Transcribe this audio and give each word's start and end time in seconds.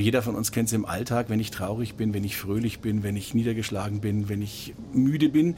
Jeder 0.00 0.22
von 0.22 0.34
uns 0.34 0.50
kennt 0.50 0.68
es 0.68 0.72
im 0.72 0.86
Alltag, 0.86 1.26
wenn 1.28 1.40
ich 1.40 1.50
traurig 1.50 1.94
bin, 1.94 2.14
wenn 2.14 2.24
ich 2.24 2.38
fröhlich 2.38 2.80
bin, 2.80 3.02
wenn 3.02 3.16
ich 3.16 3.34
niedergeschlagen 3.34 4.00
bin, 4.00 4.30
wenn 4.30 4.40
ich 4.40 4.74
müde 4.94 5.28
bin 5.28 5.56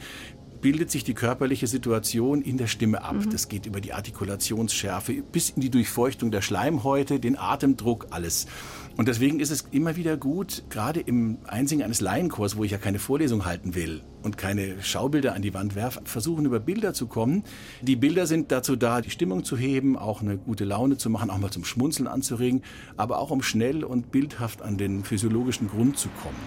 bildet 0.63 0.89
sich 0.89 1.03
die 1.03 1.13
körperliche 1.13 1.67
Situation 1.67 2.41
in 2.41 2.57
der 2.57 2.67
Stimme 2.67 3.03
ab. 3.03 3.17
Mhm. 3.17 3.29
Das 3.29 3.49
geht 3.49 3.65
über 3.65 3.81
die 3.81 3.93
Artikulationsschärfe 3.93 5.21
bis 5.21 5.49
in 5.51 5.61
die 5.61 5.69
Durchfeuchtung 5.69 6.31
der 6.31 6.41
Schleimhäute, 6.41 7.19
den 7.19 7.37
Atemdruck, 7.37 8.07
alles. 8.11 8.47
Und 8.95 9.09
deswegen 9.09 9.41
ist 9.41 9.51
es 9.51 9.65
immer 9.71 9.97
wieder 9.97 10.15
gut, 10.15 10.63
gerade 10.69 11.01
im 11.01 11.39
Einsingen 11.47 11.83
eines 11.83 11.99
Laienchors, 11.99 12.55
wo 12.55 12.63
ich 12.63 12.71
ja 12.71 12.77
keine 12.77 12.97
Vorlesung 12.97 13.45
halten 13.45 13.75
will 13.75 14.03
und 14.21 14.37
keine 14.37 14.81
Schaubilder 14.81 15.33
an 15.33 15.41
die 15.41 15.53
Wand 15.53 15.75
werfe, 15.75 15.99
versuchen 16.05 16.45
über 16.45 16.61
Bilder 16.61 16.93
zu 16.93 17.07
kommen. 17.07 17.43
Die 17.81 17.97
Bilder 17.97 18.25
sind 18.25 18.51
dazu 18.53 18.77
da, 18.77 19.01
die 19.01 19.09
Stimmung 19.09 19.43
zu 19.43 19.57
heben, 19.57 19.97
auch 19.97 20.21
eine 20.21 20.37
gute 20.37 20.63
Laune 20.63 20.97
zu 20.97 21.09
machen, 21.09 21.29
auch 21.29 21.39
mal 21.39 21.51
zum 21.51 21.65
Schmunzeln 21.65 22.07
anzuregen, 22.07 22.61
aber 22.95 23.19
auch 23.19 23.31
um 23.31 23.43
schnell 23.43 23.83
und 23.83 24.13
bildhaft 24.13 24.61
an 24.61 24.77
den 24.77 25.03
physiologischen 25.03 25.67
Grund 25.67 25.97
zu 25.97 26.07
kommen. 26.21 26.39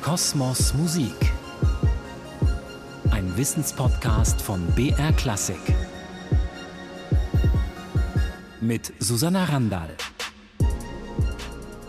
Kosmos 0.00 0.74
Musik 0.74 1.37
Wissenspodcast 3.36 4.40
von 4.40 4.66
BR 4.74 5.12
Klassik. 5.12 5.60
Mit 8.60 8.92
Susanna 8.98 9.44
Randall. 9.44 9.90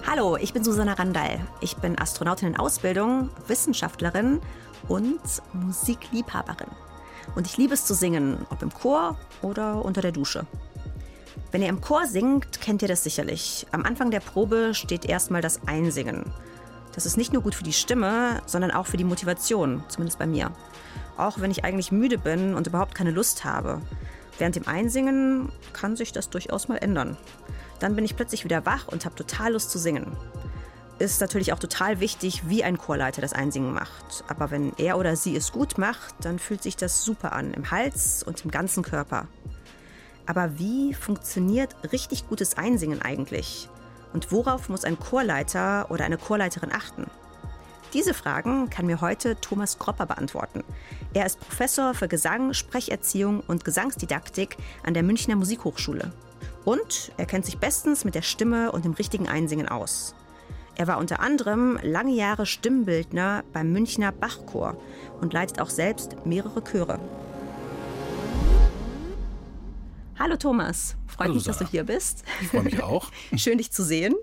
Hallo, 0.06 0.38
ich 0.38 0.54
bin 0.54 0.64
Susanna 0.64 0.94
Randall. 0.94 1.40
Ich 1.62 1.78
bin 1.78 1.98
Astronautin 1.98 2.50
in 2.50 2.58
Ausbildung, 2.58 3.30
Wissenschaftlerin 3.48 4.42
und 4.88 5.20
Musikliebhaberin. 5.54 6.70
Und 7.36 7.48
ich 7.48 7.58
liebe 7.58 7.74
es 7.74 7.86
zu 7.86 7.94
singen, 7.94 8.46
ob 8.50 8.62
im 8.62 8.74
Chor 8.74 9.18
oder 9.42 9.84
unter 9.84 10.02
der 10.02 10.12
Dusche. 10.12 10.46
Wenn 11.52 11.62
ihr 11.62 11.70
im 11.70 11.82
Chor 11.82 12.06
singt, 12.06 12.62
kennt 12.62 12.82
ihr 12.82 12.88
das 12.88 13.04
sicherlich. 13.04 13.66
Am 13.72 13.84
Anfang 13.84 14.12
der 14.12 14.20
Probe 14.20 14.74
steht 14.74 15.06
erstmal 15.06 15.42
das 15.42 15.62
Einsingen. 15.68 16.32
Das 17.00 17.06
ist 17.06 17.16
nicht 17.16 17.32
nur 17.32 17.42
gut 17.42 17.56
für 17.56 17.64
die 17.64 17.72
Stimme, 17.72 18.42
sondern 18.46 18.72
auch 18.72 18.86
für 18.86 18.98
die 18.98 19.06
Motivation, 19.06 19.86
zumindest 19.88 20.20
bei 20.20 20.28
mir 20.28 20.52
auch 21.20 21.40
wenn 21.40 21.52
ich 21.52 21.64
eigentlich 21.64 21.92
müde 21.92 22.18
bin 22.18 22.56
und 22.56 22.68
überhaupt 22.68 22.96
keine 22.96 23.12
Lust 23.12 23.44
habe. 23.44 23.82
Während 24.38 24.56
dem 24.56 24.68
Einsingen 24.68 25.52
kann 25.74 25.96
sich 25.98 26.14
das 26.14 26.30
durchaus 26.30 26.70
mal 26.70 26.78
ändern. 26.78 27.18
Dann 27.80 27.96
bin 27.96 28.06
ich 28.06 28.16
plötzlich 28.16 28.46
wieder 28.46 28.66
wach 28.66 28.88
und 28.88 29.06
habe 29.06 29.16
total 29.16 29.54
Lust 29.54 29.70
zu 29.70 29.78
singen. 29.78 30.16
Ist 30.98 31.22
natürlich 31.22 31.54
auch 31.54 31.60
total 31.60 32.00
wichtig, 32.00 32.44
wie 32.48 32.64
ein 32.64 32.78
Chorleiter 32.78 33.22
das 33.22 33.34
Einsingen 33.34 33.74
macht. 33.74 34.24
Aber 34.28 34.52
wenn 34.52 34.74
er 34.78 34.98
oder 34.98 35.16
sie 35.16 35.36
es 35.36 35.52
gut 35.52 35.78
macht, 35.78 36.14
dann 36.22 36.40
fühlt 36.40 36.64
sich 36.64 36.78
das 36.78 37.04
super 37.04 37.34
an, 37.34 37.54
im 37.54 37.72
Hals 37.72 38.24
und 38.24 38.44
im 38.44 38.52
ganzen 38.52 38.84
Körper. 38.84 39.28
Aber 40.26 40.58
wie 40.58 40.94
funktioniert 40.94 41.76
richtig 41.92 42.28
gutes 42.28 42.58
Einsingen 42.58 43.02
eigentlich? 43.02 43.70
Und 44.14 44.32
worauf 44.32 44.70
muss 44.70 44.84
ein 44.84 45.00
Chorleiter 45.00 45.90
oder 45.90 46.06
eine 46.06 46.18
Chorleiterin 46.18 46.72
achten? 46.72 47.06
Diese 47.94 48.14
Fragen 48.14 48.70
kann 48.70 48.86
mir 48.86 49.02
heute 49.02 49.36
Thomas 49.42 49.80
Kropper 49.80 50.06
beantworten. 50.06 50.64
Er 51.14 51.26
ist 51.26 51.40
Professor 51.40 51.96
für 51.96 52.08
Gesang, 52.08 52.54
Sprecherziehung 52.54 53.42
und 53.48 53.66
Gesangsdidaktik 53.66 54.58
an 54.84 54.94
der 54.94 55.02
Münchner 55.02 55.36
Musikhochschule. 55.36 56.12
Und 56.66 57.12
er 57.18 57.26
kennt 57.26 57.46
sich 57.46 57.58
bestens 57.58 58.06
mit 58.06 58.14
der 58.14 58.22
Stimme 58.22 58.72
und 58.72 58.86
dem 58.86 58.94
richtigen 58.94 59.28
Einsingen 59.28 59.68
aus. 59.68 60.14
Er 60.76 60.88
war 60.88 61.00
unter 61.00 61.20
anderem 61.20 61.80
lange 61.82 62.14
Jahre 62.14 62.46
Stimmbildner 62.46 63.44
beim 63.52 63.74
Münchner 63.74 64.12
Bachchor 64.12 64.78
und 65.20 65.34
leitet 65.34 65.60
auch 65.60 65.70
selbst 65.70 66.26
mehrere 66.26 66.64
Chöre. 66.64 67.00
Hallo 70.18 70.38
Thomas, 70.38 70.96
freut 71.20 71.36
mich, 71.36 71.44
dass 71.44 71.58
du 71.58 71.68
hier 71.68 71.84
bist. 71.84 72.24
Ich 72.42 72.48
freue 72.48 72.64
mich 72.64 72.82
auch. 72.82 73.12
Schön 73.36 73.58
dich 73.58 73.72
zu 73.72 73.84
sehen. 73.84 74.16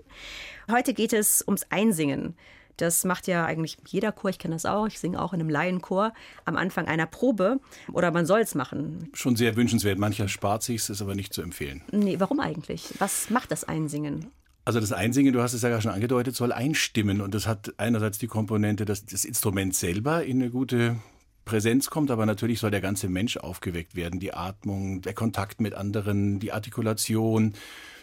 Heute 0.69 0.93
geht 0.93 1.13
es 1.13 1.43
ums 1.45 1.63
Einsingen. 1.69 2.35
Das 2.77 3.05
macht 3.05 3.25
ja 3.25 3.45
eigentlich 3.45 3.77
jeder 3.87 4.11
Chor, 4.11 4.29
ich 4.29 4.37
kenne 4.37 4.53
das 4.53 4.65
auch, 4.65 4.85
ich 4.85 4.99
singe 4.99 5.19
auch 5.19 5.33
in 5.33 5.39
einem 5.39 5.49
Laienchor 5.49 6.13
am 6.45 6.57
Anfang 6.57 6.85
einer 6.85 7.07
Probe 7.07 7.59
oder 7.91 8.11
man 8.11 8.27
soll 8.27 8.41
es 8.41 8.53
machen. 8.53 9.09
Schon 9.13 9.35
sehr 9.35 9.55
wünschenswert, 9.55 9.97
mancher 9.97 10.27
spart 10.27 10.61
sich, 10.61 10.87
ist 10.87 11.01
aber 11.01 11.15
nicht 11.15 11.33
zu 11.33 11.41
empfehlen. 11.41 11.81
Nee, 11.91 12.19
warum 12.19 12.39
eigentlich? 12.39 12.93
Was 12.99 13.31
macht 13.31 13.51
das 13.51 13.63
Einsingen? 13.63 14.27
Also 14.63 14.79
das 14.79 14.91
Einsingen, 14.91 15.33
du 15.33 15.41
hast 15.41 15.53
es 15.53 15.63
ja 15.63 15.81
schon 15.81 15.91
angedeutet, 15.91 16.35
soll 16.35 16.51
einstimmen 16.51 17.21
und 17.21 17.33
das 17.33 17.47
hat 17.47 17.73
einerseits 17.77 18.19
die 18.19 18.27
Komponente, 18.27 18.85
dass 18.85 19.05
das 19.05 19.25
Instrument 19.25 19.73
selber 19.73 20.23
in 20.23 20.41
eine 20.41 20.51
gute 20.51 20.97
Präsenz 21.47 21.89
kommt, 21.89 22.11
aber 22.11 22.25
natürlich 22.25 22.59
soll 22.59 22.69
der 22.69 22.81
ganze 22.81 23.07
Mensch 23.07 23.37
aufgeweckt 23.37 23.95
werden. 23.95 24.19
Die 24.19 24.33
Atmung, 24.33 25.01
der 25.01 25.13
Kontakt 25.13 25.61
mit 25.61 25.73
anderen, 25.73 26.39
die 26.39 26.51
Artikulation, 26.51 27.53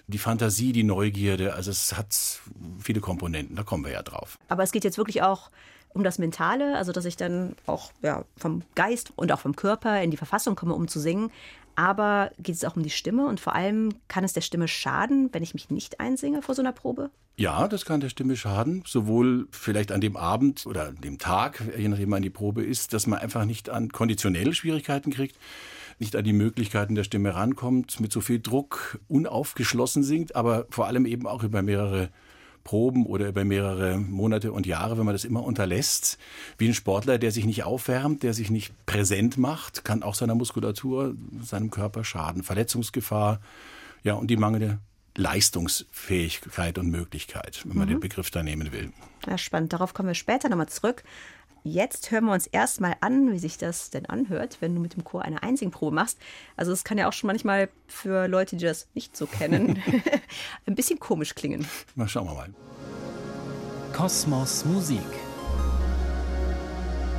die 0.06 0.19
Fantasie, 0.19 0.72
die 0.72 0.82
Neugierde. 0.82 1.55
Also 1.55 1.71
es 1.71 1.97
hat 1.97 2.41
viele 2.81 3.00
Komponenten, 3.00 3.55
da 3.55 3.62
kommen 3.62 3.84
wir 3.84 3.93
ja 3.93 4.03
drauf. 4.03 4.38
Aber 4.49 4.62
es 4.62 4.72
geht 4.72 4.82
jetzt 4.82 4.99
wirklich 4.99 5.22
auch 5.22 5.50
um 5.91 6.03
das 6.03 6.19
Mentale, 6.19 6.77
also 6.77 6.91
dass 6.91 7.05
ich 7.05 7.16
dann 7.16 7.55
auch 7.66 7.93
ja, 8.03 8.25
vom 8.37 8.62
Geist 8.75 9.12
und 9.15 9.31
auch 9.31 9.41
vom 9.41 9.55
Körper 9.55 10.03
in 10.03 10.11
die 10.11 10.16
Verfassung 10.16 10.56
komme, 10.56 10.75
um 10.75 10.88
zu 10.88 10.99
singen. 10.99 11.31
Aber 11.77 12.31
geht 12.39 12.55
es 12.55 12.65
auch 12.65 12.77
um 12.77 12.83
die 12.83 12.91
Stimme 12.91 13.27
und 13.27 13.41
vor 13.41 13.55
allem 13.55 13.95
kann 14.09 14.25
es 14.25 14.33
der 14.33 14.41
Stimme 14.41 14.69
schaden, 14.69 15.29
wenn 15.33 15.43
ich 15.43 15.55
mich 15.55 15.71
nicht 15.71 16.01
einsinge 16.01 16.43
vor 16.43 16.55
so 16.55 16.62
einer 16.62 16.73
Probe? 16.73 17.11
Ja, 17.37 17.67
das 17.67 17.85
kann 17.85 18.01
der 18.01 18.11
Stimme 18.11 18.37
schaden, 18.37 18.85
sowohl 18.87 19.49
vielleicht 19.51 19.91
an 19.91 20.01
dem 20.01 20.17
Abend 20.17 20.67
oder 20.67 20.93
dem 20.93 21.19
Tag, 21.19 21.62
je 21.77 21.89
nachdem 21.89 22.11
man 22.11 22.23
die 22.23 22.31
Probe 22.31 22.62
ist, 22.62 22.93
dass 22.93 23.09
man 23.09 23.19
einfach 23.19 23.45
nicht 23.45 23.71
an 23.71 23.91
konditionelle 23.91 24.55
Schwierigkeiten 24.55 25.11
kriegt 25.11 25.37
nicht 25.99 26.17
an 26.17 26.25
die 26.25 26.33
Möglichkeiten 26.33 26.95
der 26.95 27.05
Stimme 27.05 27.35
rankommt, 27.35 28.01
mit 28.01 28.12
so 28.12 28.21
viel 28.21 28.41
Druck 28.41 28.99
unaufgeschlossen 29.09 30.03
singt, 30.03 30.37
aber 30.37 30.67
vor 30.71 30.87
allem 30.87 31.06
eben 31.06 31.27
auch 31.27 31.43
über 31.43 31.62
mehrere 31.62 32.11
Proben 32.65 33.07
oder 33.07 33.29
über 33.29 33.45
mehrere 33.45 33.99
Monate 33.99 34.53
und 34.53 34.67
Jahre, 34.67 34.99
wenn 34.99 35.05
man 35.05 35.15
das 35.15 35.25
immer 35.25 35.45
unterlässt. 35.45 36.19
Wie 36.59 36.67
ein 36.67 36.75
Sportler, 36.75 37.19
der 37.19 37.31
sich 37.31 37.45
nicht 37.45 37.63
aufwärmt, 37.63 38.23
der 38.23 38.35
sich 38.35 38.51
nicht 38.51 38.73
präsent 38.87 39.37
macht, 39.39 39.85
kann 39.85 40.03
auch 40.03 40.15
seiner 40.15 40.35
Muskulatur, 40.35 41.15
seinem 41.43 41.71
Körper 41.71 42.03
schaden. 42.05 42.43
Verletzungsgefahr, 42.43 43.41
ja, 44.03 44.15
und 44.15 44.29
die 44.29 44.37
mangelnde 44.37 44.81
Leistungsfähigkeit 45.17 46.77
und 46.79 46.91
Möglichkeit, 46.91 47.63
wenn 47.65 47.77
man 47.77 47.87
mhm. 47.87 47.93
den 47.93 48.01
Begriff 48.01 48.31
da 48.31 48.43
nehmen 48.43 48.73
will. 48.73 48.93
Ja, 49.27 49.39
spannend. 49.39 49.73
Darauf 49.73 49.95
kommen 49.95 50.09
wir 50.09 50.15
später 50.15 50.49
nochmal 50.49 50.69
zurück. 50.69 51.05
Jetzt 51.67 52.11
hören 52.11 52.27
wir 52.27 52.35
uns 52.35 52.47
erstmal 52.47 52.95
an, 53.01 53.33
wie 53.33 53.39
sich 53.39 53.57
das 53.57 53.89
denn 53.89 54.05
anhört, 54.05 54.59
wenn 54.61 54.75
du 54.75 54.83
mit 54.83 54.97
dem 54.97 55.03
Chor 55.03 55.23
eine 55.23 55.43
Einsingprobe 55.43 55.95
machst. 55.95 56.19
Also 56.59 56.73
es 56.73 56.85
kann 56.85 56.99
ja 56.99 57.09
auch 57.09 57.15
schon 57.15 57.29
manchmal 57.29 57.71
für 57.87 58.29
Leute, 58.29 58.57
die 58.57 58.67
das 58.67 58.87
nicht 58.93 59.17
so 59.17 59.25
kennen, 59.25 59.83
ein 60.67 60.75
bisschen 60.75 61.01
komisch 61.01 61.35
klingen. 61.35 61.67
Na, 61.95 62.07
schauen 62.07 62.27
wir 62.27 62.35
mal. 62.35 62.51
Kosmos 63.95 64.67
Musik. 64.67 64.99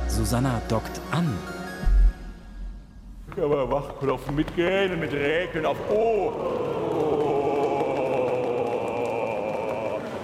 Susanna 0.06 0.62
dockt 0.68 1.00
an. 1.10 1.36
Aber 3.32 3.68
Wachklopfen 3.68 4.36
mit 4.36 4.54
Gähnen, 4.54 5.00
mit 5.00 5.12
Räkeln 5.12 5.66
auf 5.66 5.76
O. 5.90 6.32
Oh. 6.94 7.32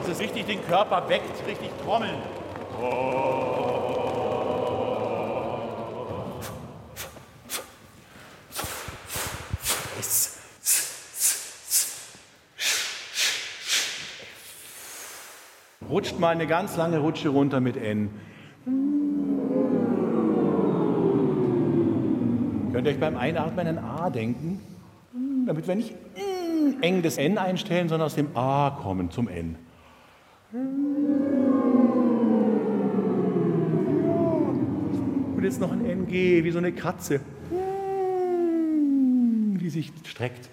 Es 0.05 0.11
ist 0.11 0.21
richtig 0.21 0.47
den 0.47 0.65
Körper 0.65 1.09
weckt, 1.09 1.45
richtig 1.45 1.71
trommeln. 1.83 2.23
Oh. 2.81 3.63
Rutscht 15.93 16.12
mal 16.23 16.29
eine 16.29 16.47
ganz 16.47 16.77
lange 16.77 16.99
Rutsche 16.99 17.29
runter 17.31 17.61
mit 17.61 17.77
N. 17.77 18.09
Könnt 22.73 22.87
ihr 22.87 22.93
euch 22.93 23.01
beim 23.01 23.17
Einatmen 23.17 23.67
ein 23.67 23.79
A 23.79 24.09
denken? 24.09 24.61
Damit 25.47 25.67
wir 25.67 25.75
nicht 25.75 25.97
eng 26.81 27.03
das 27.03 27.19
N 27.19 27.39
einstellen, 27.39 27.89
sondern 27.89 28.07
aus 28.07 28.15
dem 28.15 28.37
A 28.37 28.71
kommen 28.71 29.11
zum 29.11 29.27
N. 29.27 29.57
Und 35.37 35.43
jetzt 35.43 35.61
noch 35.61 35.73
ein 35.73 35.85
NG, 35.85 36.45
wie 36.45 36.51
so 36.53 36.59
eine 36.59 36.71
Katze, 36.71 37.19
die 39.61 39.71
sich 39.71 39.91
streckt. 40.05 40.51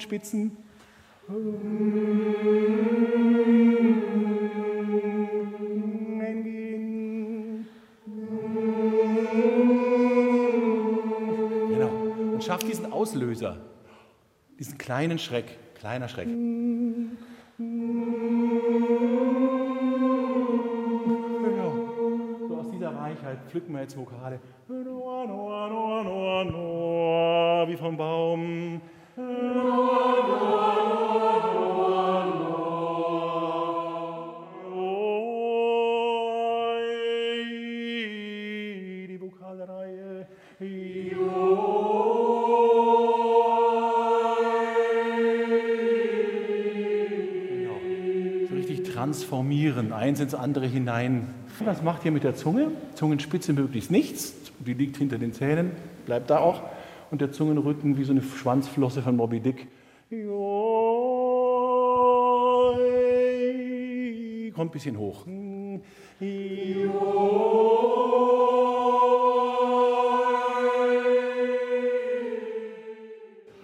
Ohrenspitzen. 0.00 0.56
Genau. 11.68 11.90
Und 12.32 12.42
schafft 12.42 12.66
diesen 12.66 12.90
Auslöser, 12.92 13.58
diesen 14.58 14.78
kleinen 14.78 15.18
Schreck, 15.18 15.58
kleiner 15.74 16.08
Schreck. 16.08 16.28
Genau. 16.28 16.48
So 22.48 22.56
aus 22.56 22.70
dieser 22.70 22.96
Reichheit 22.96 23.38
pflücken 23.48 23.74
wir 23.74 23.82
jetzt 23.82 23.96
Vokale. 23.98 24.40
Genau. 24.66 25.00
So 27.60 27.66
richtig 27.66 28.99
Genau. 29.28 29.60
transformieren, 49.10 49.92
eins 49.92 50.20
ins 50.20 50.34
andere 50.34 50.66
hinein. 50.66 51.26
Was 51.64 51.82
macht 51.82 52.04
ihr 52.04 52.12
mit 52.12 52.22
der 52.22 52.34
Zunge? 52.34 52.70
Zungenspitze 52.94 53.54
möglichst 53.54 53.90
nichts, 53.90 54.34
die 54.58 54.74
liegt 54.74 54.98
hinter 54.98 55.16
den 55.16 55.32
Zähnen, 55.32 55.70
bleibt 56.04 56.28
da 56.28 56.38
auch. 56.38 56.62
Und 57.10 57.20
der 57.20 57.32
Zungenrücken 57.32 57.96
wie 57.96 58.04
so 58.04 58.12
eine 58.12 58.22
Schwanzflosse 58.22 59.02
von 59.02 59.16
Moby 59.16 59.40
Dick. 59.40 59.66
Kommt 64.54 64.70
ein 64.70 64.70
bisschen 64.70 64.96
hoch. 64.96 65.26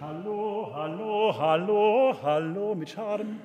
Hallo, 0.01 0.71
hallo, 0.73 1.33
hallo, 1.37 2.13
hallo 2.21 2.75
mit 2.75 2.89
Charme. 2.89 3.39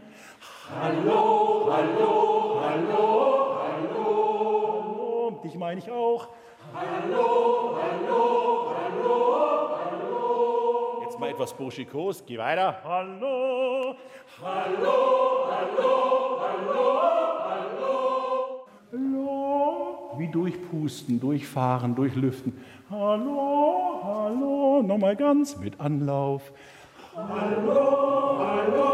Hallo, 0.81 1.69
hallo, 1.71 2.61
hallo, 2.61 3.57
hallo. 3.63 5.41
Dich 5.45 5.55
meine 5.57 5.79
ich 5.79 5.91
auch. 5.91 6.29
Hallo, 6.75 7.77
hallo, 7.77 8.22
etwas 11.43 11.55
burschikos. 11.55 12.25
Geh 12.25 12.39
weiter. 12.39 12.77
Hallo, 12.85 13.97
hallo, 14.41 15.49
hallo, 15.51 16.41
hallo, 16.41 16.81
hallo. 17.49 18.67
Hallo. 18.93 20.19
Wie 20.19 20.29
durchpusten, 20.29 21.19
durchfahren, 21.19 21.97
durchlüften. 21.97 22.65
Hallo, 22.89 24.01
hallo. 24.05 24.83
Nochmal 24.83 25.17
ganz 25.17 25.57
mit 25.57 25.81
Anlauf. 25.81 26.53
Hallo, 27.17 28.39
hallo, 28.39 28.92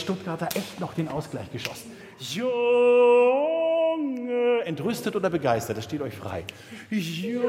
Stuttgarter 0.00 0.48
echt 0.54 0.80
noch 0.80 0.94
den 0.94 1.08
Ausgleich 1.08 1.50
geschossen? 1.50 1.90
Junge, 2.18 2.52
entrüstet 4.64 5.16
oder 5.16 5.30
begeistert, 5.30 5.76
das 5.78 5.84
steht 5.84 6.00
euch 6.00 6.14
frei. 6.14 6.44
Junge. 6.90 7.46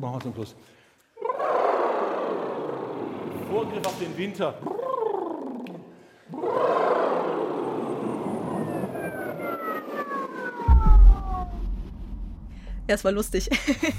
Machen 0.00 0.14
wir 0.14 0.20
zum 0.20 0.34
Schluss. 0.34 0.54
Vorgriff 3.50 3.86
auf 3.86 3.98
den 3.98 4.16
Winter. 4.16 4.54
Ja, 12.88 12.94
es 12.94 13.04
war 13.04 13.12
lustig. 13.12 13.50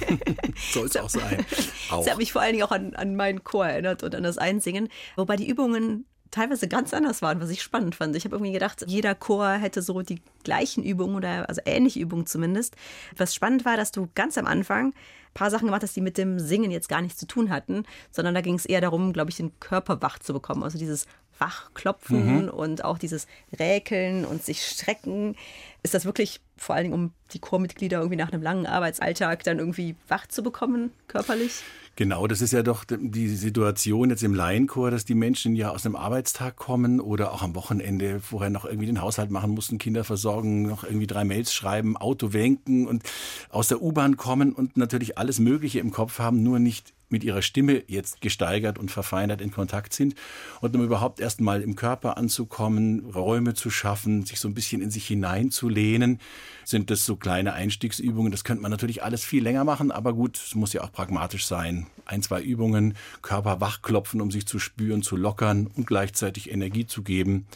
Soll 0.72 0.88
es 0.88 0.98
auch 0.98 1.10
sein. 1.10 1.46
Auch. 1.92 2.02
Es 2.02 2.10
hat 2.10 2.18
mich 2.18 2.32
vor 2.32 2.42
allen 2.42 2.54
Dingen 2.54 2.64
auch 2.66 2.72
an, 2.72 2.94
an 2.96 3.16
meinen 3.16 3.44
Chor 3.44 3.66
erinnert 3.66 4.04
und 4.04 4.14
an 4.14 4.24
das 4.24 4.38
Einsingen. 4.38 4.90
Wobei 5.16 5.36
die 5.36 5.48
Übungen 5.48 6.06
teilweise 6.32 6.68
ganz 6.68 6.94
anders 6.94 7.22
waren, 7.22 7.42
was 7.42 7.50
ich 7.50 7.62
spannend 7.62 7.96
fand. 7.96 8.16
Ich 8.16 8.26
habe 8.26 8.36
irgendwie 8.36 8.52
gedacht, 8.52 8.84
jeder 8.88 9.16
Chor 9.16 9.54
hätte 9.54 9.82
so 9.82 10.02
die 10.02 10.22
gleichen 10.44 10.84
Übungen 10.84 11.16
oder 11.16 11.50
also 11.50 11.62
ähnliche 11.66 12.00
Übungen 12.00 12.26
zumindest. 12.26 12.76
Was 13.18 13.34
spannend 13.34 13.66
war, 13.66 13.78
dass 13.78 13.92
du 13.92 14.10
ganz 14.16 14.38
am 14.38 14.46
Anfang 14.46 14.88
ein 14.88 15.34
paar 15.34 15.50
Sachen 15.52 15.68
gemacht 15.68 15.84
hast, 15.84 15.96
die 15.96 16.02
mit 16.02 16.18
dem 16.18 16.40
Singen 16.40 16.72
jetzt 16.72 16.90
gar 16.90 17.02
nichts 17.02 17.20
zu 17.20 17.28
tun 17.28 17.50
hatten, 17.50 17.84
sondern 18.12 18.36
da 18.36 18.42
ging 18.42 18.56
es 18.56 18.66
eher 18.66 18.82
darum, 18.82 19.14
glaube 19.14 19.32
ich, 19.32 19.38
den 19.38 19.60
Körper 19.60 20.02
wach 20.02 20.20
zu 20.20 20.34
bekommen. 20.34 20.64
Also 20.64 20.78
dieses 20.78 21.06
Wachklopfen 21.40 22.44
Mhm. 22.44 22.50
und 22.50 22.84
auch 22.86 22.98
dieses 22.98 23.28
Räkeln 23.58 24.26
und 24.26 24.44
sich 24.44 24.62
strecken. 24.66 25.36
Ist 25.84 25.94
das 25.94 26.06
wirklich 26.06 26.42
vor 26.58 26.76
allen 26.76 26.84
Dingen, 26.86 26.94
um 26.94 27.12
die 27.32 27.40
Chormitglieder 27.40 27.98
irgendwie 28.00 28.18
nach 28.18 28.32
einem 28.32 28.42
langen 28.42 28.66
Arbeitsalltag 28.66 29.44
dann 29.44 29.60
irgendwie 29.60 29.96
wach 30.08 30.28
zu 30.28 30.44
bekommen, 30.44 30.92
körperlich? 31.08 31.62
Genau, 31.96 32.28
das 32.28 32.42
ist 32.42 32.54
ja 32.54 32.64
doch 32.64 32.86
die 32.88 33.28
Situation 33.28 34.10
jetzt 34.10 34.24
im 34.24 34.34
Laienchor, 34.34 34.90
dass 34.90 35.04
die 35.04 35.16
Menschen 35.16 35.56
ja 35.56 35.70
aus 35.72 35.86
einem 35.86 35.98
Arbeitstag 35.98 36.56
kommen 36.56 37.02
oder 37.02 37.34
auch 37.34 37.42
am 37.42 37.56
Wochenende 37.56 38.22
vorher 38.22 38.50
noch 38.50 38.64
irgendwie 38.64 38.86
den 38.86 39.02
Haushalt 39.02 39.32
machen 39.32 39.52
mussten, 39.52 39.80
Kinder 39.80 40.06
versorgen, 40.06 40.62
noch 40.62 40.86
irgendwie 40.86 41.08
drei 41.08 41.26
Mails 41.26 41.54
schreiben, 41.54 41.98
Auto 41.98 42.32
wenken 42.32 42.88
und 42.88 43.04
aus 43.50 43.68
der 43.68 43.82
U-Bahn 43.82 44.16
kommen 44.16 44.54
und 44.54 44.78
natürlich 44.78 45.18
alles 45.18 45.40
Mögliche 45.40 45.80
im 45.80 45.92
Kopf 45.92 46.20
haben, 46.20 46.42
nur 46.42 46.60
nicht 46.60 46.94
mit 47.10 47.24
ihrer 47.24 47.42
Stimme 47.42 47.84
jetzt 47.88 48.22
gesteigert 48.22 48.78
und 48.78 48.92
verfeinert 48.92 49.42
in 49.42 49.52
Kontakt 49.52 49.94
sind 49.94 50.16
und 50.62 50.76
um 50.76 50.84
überhaupt 50.84 51.20
erst 51.20 51.42
mal 51.42 51.62
im 51.62 51.76
Körper 51.76 52.18
anzukommen, 52.18 53.06
Räume 53.14 53.54
zu 53.54 53.70
schaffen, 53.70 54.26
sich 54.26 54.40
so 54.40 54.48
ein 54.48 54.54
bisschen 54.54 54.82
in 54.82 54.92
sich 54.92 55.08
hineinzulehnen, 55.08 56.20
sind 56.66 56.92
das 56.92 57.06
so 57.06 57.16
kleine 57.16 57.54
Einstiegsübungen. 57.54 58.32
Das 58.32 58.44
könnte 58.44 58.62
man 58.62 58.72
natürlich 58.72 59.04
alles 59.04 59.24
viel 59.24 59.44
länger 59.44 59.64
machen, 59.64 59.92
aber 59.92 60.14
gut, 60.14 60.38
es 60.38 60.56
muss 60.56 60.74
ja 60.74 60.84
auch 60.84 60.92
pragmatisch 60.92 61.46
sein. 61.46 61.88
Ein, 62.06 62.22
zwei 62.22 62.42
Übungen, 62.42 62.96
Körper 63.22 63.62
wachklopfen, 63.62 64.22
um 64.22 64.32
sich 64.32 64.46
zu 64.46 64.60
spüren, 64.60 65.02
zu 65.02 65.16
lockern 65.16 65.68
und 65.76 65.88
gleichzeitig 65.88 66.52
Energie 66.52 66.86
zu 66.86 67.02
geben. 67.02 67.48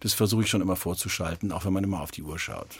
Das 0.00 0.14
versuche 0.14 0.42
ich 0.42 0.48
schon 0.48 0.62
immer 0.62 0.76
vorzuschalten, 0.76 1.52
auch 1.52 1.64
wenn 1.64 1.72
man 1.72 1.84
immer 1.84 2.00
auf 2.00 2.10
die 2.10 2.22
Uhr 2.22 2.38
schaut. 2.38 2.78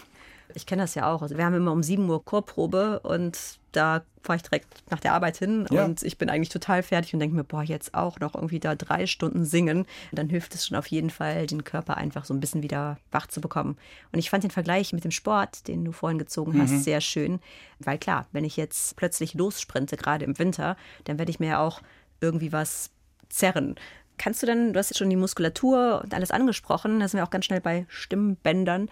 Ich 0.54 0.66
kenne 0.66 0.82
das 0.82 0.94
ja 0.94 1.12
auch. 1.12 1.22
Also 1.22 1.36
wir 1.36 1.44
haben 1.44 1.54
immer 1.54 1.72
um 1.72 1.82
7 1.82 2.08
Uhr 2.08 2.24
Chorprobe 2.24 3.00
und 3.00 3.38
da 3.72 4.02
fahre 4.22 4.36
ich 4.36 4.42
direkt 4.42 4.82
nach 4.90 5.00
der 5.00 5.14
Arbeit 5.14 5.38
hin 5.38 5.66
Ja. 5.70 5.84
und 5.84 6.02
ich 6.02 6.18
bin 6.18 6.28
eigentlich 6.28 6.50
total 6.50 6.82
fertig 6.82 7.14
und 7.14 7.20
denke 7.20 7.34
mir, 7.34 7.42
boah, 7.44 7.62
jetzt 7.62 7.94
auch 7.94 8.20
noch 8.20 8.34
irgendwie 8.34 8.60
da 8.60 8.74
drei 8.74 9.06
Stunden 9.06 9.44
singen. 9.44 9.86
Dann 10.12 10.28
hilft 10.28 10.54
es 10.54 10.66
schon 10.66 10.76
auf 10.76 10.86
jeden 10.86 11.10
Fall, 11.10 11.46
den 11.46 11.64
Körper 11.64 11.96
einfach 11.96 12.24
so 12.24 12.34
ein 12.34 12.40
bisschen 12.40 12.62
wieder 12.62 12.98
wach 13.10 13.26
zu 13.26 13.40
bekommen. 13.40 13.76
Und 14.12 14.18
ich 14.18 14.30
fand 14.30 14.44
den 14.44 14.50
Vergleich 14.50 14.92
mit 14.92 15.04
dem 15.04 15.10
Sport, 15.10 15.66
den 15.68 15.84
du 15.84 15.92
vorhin 15.92 16.18
gezogen 16.18 16.60
hast, 16.60 16.84
sehr 16.84 17.00
schön. 17.00 17.40
Weil 17.78 17.98
klar, 17.98 18.26
wenn 18.32 18.44
ich 18.44 18.56
jetzt 18.56 18.96
plötzlich 18.96 19.34
lossprinte, 19.34 19.96
gerade 19.96 20.24
im 20.24 20.38
Winter, 20.38 20.76
dann 21.04 21.18
werde 21.18 21.30
ich 21.30 21.40
mir 21.40 21.48
ja 21.48 21.58
auch 21.60 21.80
irgendwie 22.20 22.52
was 22.52 22.90
zerren. 23.28 23.74
Kannst 24.18 24.42
du 24.42 24.46
dann, 24.46 24.72
du 24.72 24.78
hast 24.78 24.90
jetzt 24.90 24.98
schon 24.98 25.10
die 25.10 25.16
Muskulatur 25.16 26.00
und 26.04 26.14
alles 26.14 26.30
angesprochen, 26.30 27.00
da 27.00 27.08
sind 27.08 27.18
wir 27.18 27.24
auch 27.24 27.30
ganz 27.30 27.44
schnell 27.44 27.60
bei 27.60 27.86
Stimmbändern. 27.88 28.88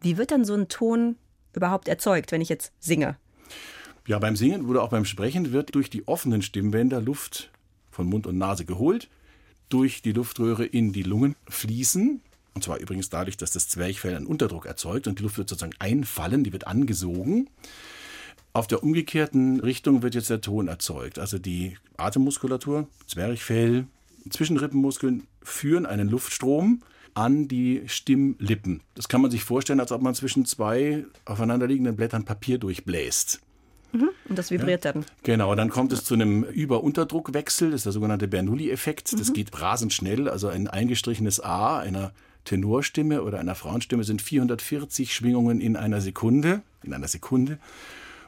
Wie 0.00 0.16
wird 0.16 0.30
dann 0.30 0.44
so 0.44 0.54
ein 0.54 0.68
Ton 0.68 1.16
überhaupt 1.54 1.88
erzeugt, 1.88 2.32
wenn 2.32 2.40
ich 2.40 2.48
jetzt 2.48 2.72
singe? 2.80 3.16
Ja, 4.06 4.18
beim 4.18 4.34
Singen 4.34 4.66
oder 4.66 4.82
auch 4.82 4.88
beim 4.88 5.04
Sprechen 5.04 5.52
wird 5.52 5.74
durch 5.74 5.90
die 5.90 6.08
offenen 6.08 6.42
Stimmbänder 6.42 7.00
Luft 7.00 7.50
von 7.90 8.06
Mund 8.06 8.26
und 8.26 8.38
Nase 8.38 8.64
geholt, 8.64 9.08
durch 9.68 10.02
die 10.02 10.12
Luftröhre 10.12 10.64
in 10.64 10.92
die 10.92 11.02
Lungen 11.02 11.36
fließen. 11.48 12.20
Und 12.54 12.64
zwar 12.64 12.78
übrigens 12.78 13.10
dadurch, 13.10 13.36
dass 13.36 13.52
das 13.52 13.68
Zwerchfell 13.68 14.14
einen 14.14 14.26
Unterdruck 14.26 14.66
erzeugt 14.66 15.06
und 15.06 15.18
die 15.18 15.22
Luft 15.22 15.38
wird 15.38 15.48
sozusagen 15.48 15.76
einfallen, 15.78 16.44
die 16.44 16.52
wird 16.52 16.66
angesogen. 16.66 17.48
Auf 18.54 18.66
der 18.66 18.82
umgekehrten 18.82 19.60
Richtung 19.60 20.02
wird 20.02 20.14
jetzt 20.14 20.30
der 20.30 20.40
Ton 20.40 20.68
erzeugt. 20.68 21.18
Also 21.18 21.38
die 21.38 21.76
Atemmuskulatur, 21.96 22.88
Zwerchfell, 23.06 23.86
Zwischenrippenmuskeln 24.30 25.26
führen 25.42 25.86
einen 25.86 26.08
Luftstrom 26.08 26.82
an 27.14 27.48
die 27.48 27.82
Stimmlippen. 27.86 28.80
Das 28.94 29.08
kann 29.08 29.20
man 29.20 29.30
sich 29.30 29.44
vorstellen, 29.44 29.80
als 29.80 29.92
ob 29.92 30.02
man 30.02 30.14
zwischen 30.14 30.46
zwei 30.46 31.04
aufeinanderliegenden 31.24 31.96
Blättern 31.96 32.24
Papier 32.24 32.58
durchbläst. 32.58 33.40
Und 33.92 34.38
das 34.38 34.50
vibriert 34.50 34.86
dann. 34.86 35.04
Genau, 35.22 35.54
dann 35.54 35.68
kommt 35.68 35.92
es 35.92 36.04
zu 36.04 36.14
einem 36.14 36.44
Über-Unterdruckwechsel, 36.44 37.70
das 37.70 37.80
ist 37.80 37.84
der 37.84 37.92
sogenannte 37.92 38.28
Bernoulli-Effekt. 38.28 39.12
Das 39.18 39.34
geht 39.34 39.60
rasend 39.60 39.92
schnell, 39.92 40.28
also 40.28 40.48
ein 40.48 40.68
eingestrichenes 40.68 41.40
A 41.40 41.78
einer 41.78 42.12
Tenorstimme 42.44 43.22
oder 43.22 43.38
einer 43.38 43.54
Frauenstimme 43.54 44.04
sind 44.04 44.22
440 44.22 45.14
Schwingungen 45.14 45.60
in 45.60 45.76
einer 45.76 46.00
Sekunde, 46.00 46.62
in 46.82 46.94
einer 46.94 47.08
Sekunde. 47.08 47.58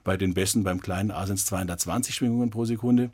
Bei 0.04 0.18
den 0.18 0.34
Bässen 0.34 0.64
beim 0.64 0.80
kleinen 0.80 1.10
A 1.10 1.26
sind 1.26 1.38
es 1.38 1.46
220 1.46 2.14
Schwingungen 2.14 2.50
pro 2.50 2.66
Sekunde. 2.66 3.10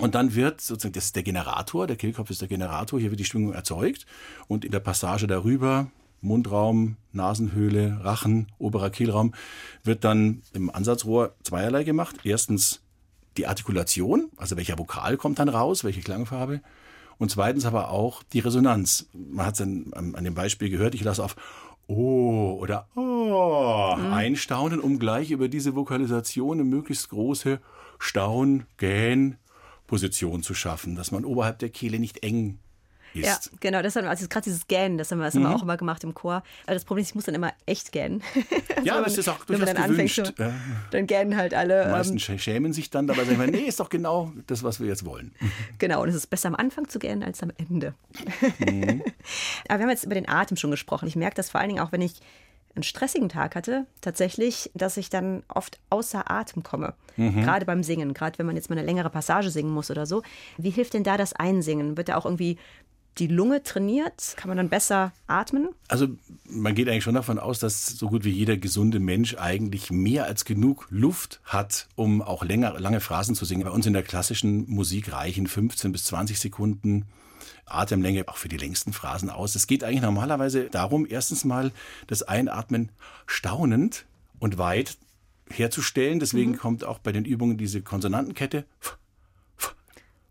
Und 0.00 0.14
dann 0.14 0.34
wird 0.34 0.60
sozusagen, 0.60 0.92
das 0.92 1.06
ist 1.06 1.16
der 1.16 1.22
Generator, 1.22 1.86
der 1.86 1.96
Kehlkopf 1.96 2.30
ist 2.30 2.42
der 2.42 2.48
Generator, 2.48 3.00
hier 3.00 3.10
wird 3.10 3.20
die 3.20 3.24
Schwingung 3.24 3.54
erzeugt 3.54 4.06
und 4.46 4.64
in 4.64 4.70
der 4.70 4.80
Passage 4.80 5.26
darüber, 5.26 5.90
Mundraum, 6.20 6.96
Nasenhöhle, 7.12 8.00
Rachen, 8.02 8.52
oberer 8.58 8.90
Kehlraum, 8.90 9.32
wird 9.84 10.04
dann 10.04 10.42
im 10.52 10.70
Ansatzrohr 10.70 11.34
zweierlei 11.42 11.84
gemacht. 11.84 12.16
Erstens 12.24 12.82
die 13.36 13.46
Artikulation, 13.46 14.30
also 14.36 14.56
welcher 14.56 14.78
Vokal 14.78 15.16
kommt 15.16 15.38
dann 15.38 15.48
raus, 15.48 15.84
welche 15.84 16.00
Klangfarbe. 16.00 16.60
Und 17.18 17.30
zweitens 17.30 17.64
aber 17.64 17.90
auch 17.90 18.22
die 18.22 18.40
Resonanz. 18.40 19.08
Man 19.14 19.46
hat 19.46 19.54
es 19.54 19.60
an, 19.62 19.92
an 19.94 20.24
dem 20.24 20.34
Beispiel 20.34 20.68
gehört, 20.68 20.94
ich 20.94 21.04
lasse 21.04 21.24
auf 21.24 21.36
Oh 21.86 22.58
oder 22.60 22.88
Oh 22.96 23.94
einstaunen, 23.96 24.80
um 24.80 24.98
gleich 24.98 25.30
über 25.30 25.48
diese 25.48 25.74
Vokalisation 25.74 26.58
eine 26.58 26.64
möglichst 26.64 27.08
große 27.10 27.60
Staun, 27.98 28.66
Gähn, 28.76 29.36
Position 29.86 30.42
zu 30.42 30.54
schaffen, 30.54 30.94
dass 30.96 31.10
man 31.10 31.24
oberhalb 31.24 31.58
der 31.58 31.68
Kehle 31.70 31.98
nicht 31.98 32.22
eng 32.22 32.58
ist. 33.14 33.24
Ja, 33.24 33.38
genau, 33.60 33.80
das 33.80 33.96
haben 33.96 34.04
wir, 34.04 34.10
also 34.10 34.28
gerade 34.28 34.44
dieses 34.44 34.66
Gähnen, 34.66 34.98
das 34.98 35.10
haben 35.10 35.18
wir, 35.18 35.24
das 35.24 35.34
haben 35.34 35.42
Mhm. 35.42 35.48
wir 35.48 35.56
auch 35.56 35.62
immer 35.62 35.78
gemacht 35.78 36.04
im 36.04 36.12
Chor. 36.12 36.42
Aber 36.66 36.74
das 36.74 36.84
Problem 36.84 37.02
ist, 37.02 37.08
ich 37.10 37.14
muss 37.14 37.24
dann 37.24 37.34
immer 37.34 37.52
echt 37.64 37.92
gähnen. 37.92 38.22
Also 38.76 38.86
Ja, 38.88 38.96
wenn 38.96 39.04
das 39.04 39.12
man- 39.14 39.20
ist 39.20 39.28
auch 39.30 39.38
man 39.38 39.46
durchaus 39.46 39.66
dann 39.68 39.76
anfängt, 39.78 40.14
gewünscht. 40.14 40.34
so, 40.36 40.42
Ja. 40.42 40.52
dann 40.90 41.06
gähnen 41.06 41.34
halt 41.36 41.54
alle. 41.54 41.84
Die 41.86 41.90
meisten 41.92 42.12
Ähm, 42.14 42.18
sch- 42.18 42.38
schämen 42.38 42.72
sich 42.74 42.90
dann, 42.90 43.06
dabei 43.06 43.24
sagen 43.24 43.38
wir, 43.40 43.46
nee, 43.46 43.60
ist 43.66 43.80
doch 43.80 43.88
genau 43.88 44.32
das, 44.48 44.62
was 44.62 44.80
wir 44.80 44.86
jetzt 44.86 45.06
wollen. 45.06 45.32
genau, 45.78 46.02
und 46.02 46.10
es 46.10 46.14
ist 46.14 46.26
besser 46.26 46.48
am 46.48 46.56
Anfang 46.56 46.88
zu 46.88 46.98
gähnen 46.98 47.22
als 47.22 47.42
am 47.42 47.52
Ende. 47.56 47.94
Mhm. 48.58 49.02
Aber 49.68 49.78
wir 49.78 49.82
haben 49.84 49.90
jetzt 49.90 50.04
über 50.04 50.14
den 50.14 50.28
Atem 50.28 50.58
schon 50.58 50.70
gesprochen. 50.70 51.08
Ich 51.08 51.16
merke 51.16 51.36
das 51.36 51.48
vor 51.48 51.60
allen 51.60 51.70
Dingen 51.70 51.80
auch, 51.80 51.92
wenn 51.92 52.02
ich 52.02 52.20
einen 52.76 52.82
stressigen 52.82 53.28
Tag 53.28 53.56
hatte, 53.56 53.86
tatsächlich, 54.00 54.70
dass 54.74 54.96
ich 54.96 55.10
dann 55.10 55.42
oft 55.48 55.78
außer 55.90 56.30
Atem 56.30 56.62
komme. 56.62 56.94
Mhm. 57.16 57.42
Gerade 57.42 57.66
beim 57.66 57.82
Singen, 57.82 58.14
gerade 58.14 58.38
wenn 58.38 58.46
man 58.46 58.56
jetzt 58.56 58.70
mal 58.70 58.76
eine 58.76 58.86
längere 58.86 59.10
Passage 59.10 59.50
singen 59.50 59.70
muss 59.70 59.90
oder 59.90 60.06
so. 60.06 60.22
Wie 60.58 60.70
hilft 60.70 60.94
denn 60.94 61.04
da 61.04 61.16
das 61.16 61.32
Einsingen? 61.32 61.96
Wird 61.96 62.10
da 62.10 62.16
auch 62.16 62.26
irgendwie 62.26 62.58
die 63.18 63.28
Lunge 63.28 63.62
trainiert? 63.62 64.34
Kann 64.36 64.48
man 64.48 64.58
dann 64.58 64.68
besser 64.68 65.12
atmen? 65.26 65.70
Also 65.88 66.08
man 66.44 66.74
geht 66.74 66.88
eigentlich 66.88 67.04
schon 67.04 67.14
davon 67.14 67.38
aus, 67.38 67.58
dass 67.58 67.86
so 67.86 68.08
gut 68.08 68.24
wie 68.24 68.30
jeder 68.30 68.56
gesunde 68.56 69.00
Mensch 69.00 69.36
eigentlich 69.36 69.90
mehr 69.90 70.24
als 70.26 70.44
genug 70.44 70.86
Luft 70.90 71.40
hat, 71.44 71.88
um 71.94 72.20
auch 72.20 72.44
länger, 72.44 72.78
lange 72.78 73.00
Phrasen 73.00 73.34
zu 73.34 73.44
singen. 73.44 73.64
Bei 73.64 73.70
uns 73.70 73.86
in 73.86 73.94
der 73.94 74.02
klassischen 74.02 74.68
Musik 74.68 75.12
reichen 75.12 75.46
15 75.46 75.92
bis 75.92 76.04
20 76.04 76.38
Sekunden 76.38 77.06
Atemlänge 77.64 78.28
auch 78.28 78.36
für 78.36 78.48
die 78.48 78.56
längsten 78.56 78.92
Phrasen 78.92 79.30
aus. 79.30 79.54
Es 79.54 79.66
geht 79.66 79.84
eigentlich 79.84 80.02
normalerweise 80.02 80.64
darum, 80.70 81.06
erstens 81.08 81.44
mal 81.44 81.72
das 82.06 82.22
Einatmen 82.22 82.90
staunend 83.26 84.06
und 84.38 84.58
weit 84.58 84.96
herzustellen. 85.50 86.18
Deswegen 86.18 86.56
kommt 86.56 86.84
auch 86.84 86.98
bei 86.98 87.12
den 87.12 87.24
Übungen 87.24 87.56
diese 87.56 87.82
Konsonantenkette. 87.82 88.64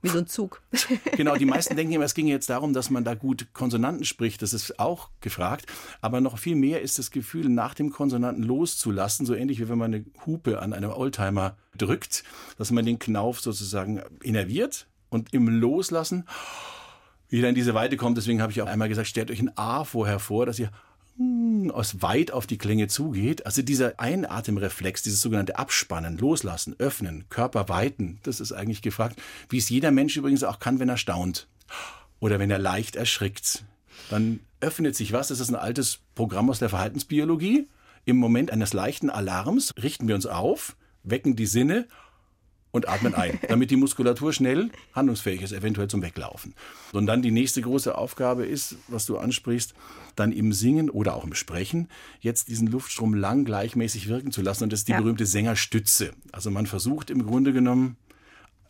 Wie 0.06 0.10
so 0.10 0.20
ein 0.20 0.28
Zug. 0.28 0.62
Genau, 1.18 1.36
die 1.36 1.46
meisten 1.46 1.76
denken 1.78 1.94
immer, 1.94 2.06
es 2.06 2.14
ginge 2.14 2.30
jetzt 2.30 2.50
darum, 2.50 2.74
dass 2.74 2.92
man 2.92 3.04
da 3.04 3.16
gut 3.16 3.48
Konsonanten 3.54 4.06
spricht. 4.06 4.44
Das 4.44 4.54
ist 4.54 4.80
auch 4.80 5.10
gefragt. 5.20 5.66
Aber 6.00 6.22
noch 6.22 6.38
viel 6.38 6.56
mehr 6.56 6.82
ist 6.82 7.00
das 7.00 7.10
Gefühl, 7.10 7.50
nach 7.50 7.74
dem 7.74 7.90
Konsonanten 7.90 8.44
loszulassen, 8.44 9.26
so 9.26 9.34
ähnlich 9.34 9.60
wie 9.60 9.68
wenn 9.68 9.80
man 9.80 9.94
eine 9.94 10.06
Hupe 10.26 10.62
an 10.62 10.74
einem 10.74 10.92
Oldtimer 10.92 11.58
drückt, 11.76 12.24
dass 12.60 12.70
man 12.70 12.86
den 12.86 13.00
Knauf 13.00 13.42
sozusagen 13.42 14.04
innerviert 14.22 14.86
und 15.10 15.34
im 15.34 15.48
Loslassen 15.48 16.26
wieder 17.38 17.50
in 17.50 17.56
diese 17.56 17.74
Weite 17.74 17.98
kommt. 17.98 18.18
Deswegen 18.18 18.42
habe 18.42 18.52
ich 18.52 18.62
auch 18.62 18.68
einmal 18.68 18.90
gesagt, 18.90 19.08
stellt 19.08 19.32
euch 19.32 19.40
ein 19.40 19.56
A 19.58 19.84
vorher 19.84 20.20
vor, 20.20 20.46
dass 20.46 20.60
ihr 20.60 20.72
hm, 21.18 21.72
aus 21.72 22.02
weit 22.02 22.32
auf 22.32 22.48
die 22.48 22.58
Klänge 22.58 22.88
zugeht. 22.88 23.46
Also 23.46 23.62
dieser 23.62 24.00
Einatemreflex, 24.00 25.02
dieses 25.02 25.22
sogenannte 25.22 25.58
Abspannen, 25.58 26.18
Loslassen, 26.18 26.76
Öffnen, 26.78 27.26
Körper 27.30 27.70
weiten, 27.70 28.20
das 28.24 28.40
ist 28.40 28.52
eigentlich 28.52 28.82
gefragt, 28.82 29.22
wie 29.50 29.58
es 29.58 29.70
jeder 29.70 29.92
Mensch 29.92 30.18
übrigens 30.18 30.44
auch 30.44 30.60
kann, 30.60 30.80
wenn 30.80 30.90
er 30.90 30.98
staunt 30.98 31.48
oder 32.20 32.40
wenn 32.40 32.52
er 32.52 32.60
leicht 32.60 32.96
erschrickt. 32.96 33.64
Dann 34.10 34.40
öffnet 34.60 34.96
sich 34.96 35.14
was, 35.14 35.30
das 35.30 35.40
ist 35.40 35.50
ein 35.50 35.56
altes 35.56 36.00
Programm 36.16 36.50
aus 36.50 36.60
der 36.60 36.70
Verhaltensbiologie. 36.70 37.68
Im 38.04 38.18
Moment 38.18 38.52
eines 38.52 38.74
leichten 38.74 39.10
Alarms 39.10 39.74
richten 39.82 40.08
wir 40.08 40.16
uns 40.16 40.26
auf, 40.26 40.76
wecken 41.04 41.36
die 41.36 41.46
Sinne 41.46 41.88
und 42.76 42.90
atmen 42.90 43.16
ein, 43.16 43.40
damit 43.48 43.72
die 43.72 43.78
Muskulatur 43.78 44.34
schnell 44.34 44.70
handlungsfähig 44.94 45.42
ist, 45.42 45.54
eventuell 45.54 45.88
zum 45.88 46.02
Weglaufen. 46.02 46.54
Und 46.92 47.06
dann 47.08 47.22
die 47.22 47.32
nächste 47.32 47.62
große 47.62 47.98
Aufgabe 47.98 48.46
ist, 48.46 48.76
was 48.90 49.06
du 49.06 49.18
ansprichst, 49.18 49.74
dann 50.16 50.32
im 50.32 50.52
Singen 50.54 50.90
oder 50.90 51.16
auch 51.16 51.24
im 51.24 51.34
Sprechen 51.34 51.88
jetzt 52.20 52.50
diesen 52.50 52.68
Luftstrom 52.68 53.14
lang 53.14 53.46
gleichmäßig 53.46 54.08
wirken 54.10 54.32
zu 54.32 54.42
lassen. 54.42 54.64
Und 54.66 54.74
das 54.74 54.82
ist 54.82 54.88
die 54.90 54.92
Ja. 54.92 55.00
berühmte 55.02 55.26
Sängerstütze. 55.26 56.12
Also 56.32 56.52
man 56.52 56.66
versucht 56.68 57.10
im 57.10 57.26
Grunde 57.26 57.54
genommen 57.54 57.96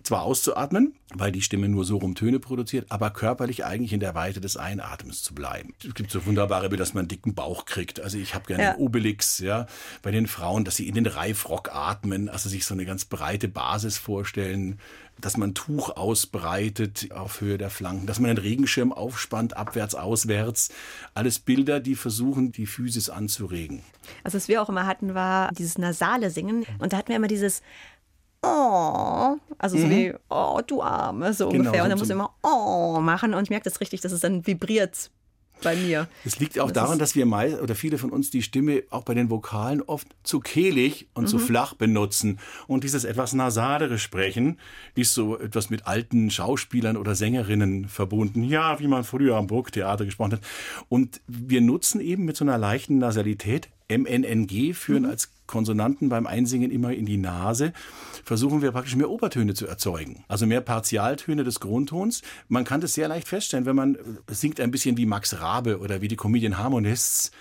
zwar 0.05 0.23
auszuatmen, 0.23 0.93
weil 1.13 1.31
die 1.31 1.41
Stimme 1.41 1.67
nur 1.67 1.85
so 1.85 1.97
rum 1.97 2.15
Töne 2.15 2.39
produziert, 2.39 2.85
aber 2.89 3.09
körperlich 3.09 3.65
eigentlich 3.65 3.93
in 3.93 3.99
der 3.99 4.15
Weite 4.15 4.39
des 4.39 4.57
Einatmens 4.57 5.23
zu 5.23 5.33
bleiben. 5.33 5.73
Es 5.85 5.93
gibt 5.93 6.11
so 6.11 6.25
wunderbare 6.25 6.69
Bilder, 6.69 6.83
dass 6.83 6.93
man 6.93 7.01
einen 7.01 7.07
dicken 7.09 7.33
Bauch 7.33 7.65
kriegt. 7.65 7.99
Also 7.99 8.17
ich 8.17 8.35
habe 8.35 8.45
gerne 8.45 8.63
Ja. 8.63 8.77
Obelix, 8.77 9.39
ja, 9.39 9.67
bei 10.01 10.11
den 10.11 10.27
Frauen, 10.27 10.63
dass 10.63 10.75
sie 10.75 10.87
in 10.87 10.95
den 10.95 11.05
Reifrock 11.05 11.69
atmen, 11.73 12.29
also 12.29 12.49
sich 12.49 12.65
so 12.65 12.73
eine 12.73 12.85
ganz 12.85 13.05
breite 13.05 13.47
Basis 13.47 13.97
vorstellen, 13.97 14.79
dass 15.19 15.37
man 15.37 15.53
Tuch 15.53 15.95
ausbreitet 15.95 17.11
auf 17.11 17.39
Höhe 17.39 17.57
der 17.57 17.69
Flanken, 17.69 18.05
dass 18.05 18.19
man 18.19 18.31
einen 18.31 18.39
Regenschirm 18.39 18.91
aufspannt, 18.91 19.55
abwärts, 19.55 19.95
auswärts. 19.95 20.69
Alles 21.13 21.39
Bilder, 21.39 21.79
die 21.79 21.95
versuchen, 21.95 22.51
die 22.51 22.65
Physis 22.65 23.09
anzuregen. 23.09 23.81
Also 24.23 24.37
was 24.37 24.47
wir 24.47 24.61
auch 24.61 24.69
immer 24.69 24.85
hatten, 24.85 25.13
war 25.13 25.51
dieses 25.53 25.77
nasale 25.77 26.29
Singen. 26.31 26.65
Und 26.79 26.93
da 26.93 26.97
hatten 26.97 27.09
wir 27.09 27.15
immer 27.15 27.27
dieses 27.27 27.61
Oh, 28.45 29.37
also 29.57 29.77
so 29.77 29.89
wie, 29.89 30.13
oh, 30.29 30.61
du 30.65 30.81
Arme, 30.81 31.33
so 31.33 31.49
Genau, 31.49 31.61
ungefähr. 31.63 31.83
Und 31.83 31.89
dann 31.89 31.97
muss 31.97 32.07
ich 32.07 32.13
immer 32.13 32.33
Oh 32.43 32.99
machen 33.01 33.33
und 33.33 33.43
ich 33.43 33.49
merke 33.49 33.63
das 33.69 33.81
richtig, 33.81 34.01
dass 34.01 34.11
es 34.11 34.21
dann 34.21 34.45
vibriert 34.45 35.09
bei 35.63 35.75
mir. 35.75 36.07
Es 36.23 36.39
liegt 36.39 36.59
auch 36.59 36.71
Das 36.71 36.83
daran, 36.83 36.99
dass 36.99 37.15
wir 37.15 37.25
meist 37.25 37.59
oder 37.61 37.75
viele 37.75 37.97
von 37.97 38.09
uns 38.09 38.29
die 38.29 38.41
Stimme 38.41 38.83
auch 38.89 39.03
bei 39.03 39.13
den 39.13 39.29
Vokalen 39.29 39.81
oft 39.81 40.07
zu 40.23 40.39
kehlig 40.39 41.07
und 41.13 41.27
zu 41.27 41.39
flach 41.39 41.73
benutzen. 41.73 42.39
Und 42.67 42.83
dieses 42.83 43.03
etwas 43.03 43.33
nasalere 43.33 43.97
Sprechen 43.97 44.59
ist 44.95 45.13
so 45.13 45.37
etwas 45.37 45.69
mit 45.69 45.87
alten 45.87 46.29
Schauspielern 46.29 46.97
oder 46.97 47.15
Sängerinnen 47.15 47.87
verbunden. 47.87 48.43
Ja, 48.43 48.79
wie 48.79 48.87
man 48.87 49.03
früher 49.03 49.37
am 49.37 49.47
Burgtheater 49.47 50.05
gesprochen 50.05 50.33
hat. 50.33 50.41
Und 50.89 51.21
wir 51.27 51.61
nutzen 51.61 52.01
eben 52.01 52.25
mit 52.25 52.37
so 52.37 52.45
einer 52.45 52.57
leichten 52.57 52.97
Nasalität 52.97 53.69
MNNG, 53.89 54.73
führen 54.73 55.05
als 55.05 55.31
Konsonanten 55.47 56.09
beim 56.09 56.27
Einsingen 56.27 56.71
immer 56.71 56.93
in 56.93 57.05
die 57.05 57.17
Nase, 57.17 57.73
versuchen 58.23 58.61
wir 58.61 58.71
praktisch 58.71 58.95
mehr 58.95 59.09
Obertöne 59.09 59.53
zu 59.53 59.67
erzeugen. 59.67 60.23
Also 60.27 60.45
mehr 60.45 60.61
Partialtöne 60.61 61.43
des 61.43 61.59
Grundtons. 61.59 62.21
Man 62.47 62.63
kann 62.63 62.81
das 62.81 62.93
sehr 62.93 63.07
leicht 63.07 63.27
feststellen, 63.27 63.65
wenn 63.65 63.75
man 63.75 63.97
singt 64.29 64.59
ein 64.59 64.71
bisschen 64.71 64.97
wie 64.97 65.05
Max 65.05 65.39
Rabe 65.39 65.79
oder 65.79 66.01
wie 66.01 66.07
die 66.07 66.15
Comedian 66.15 66.57
Harmonists. 66.57 67.31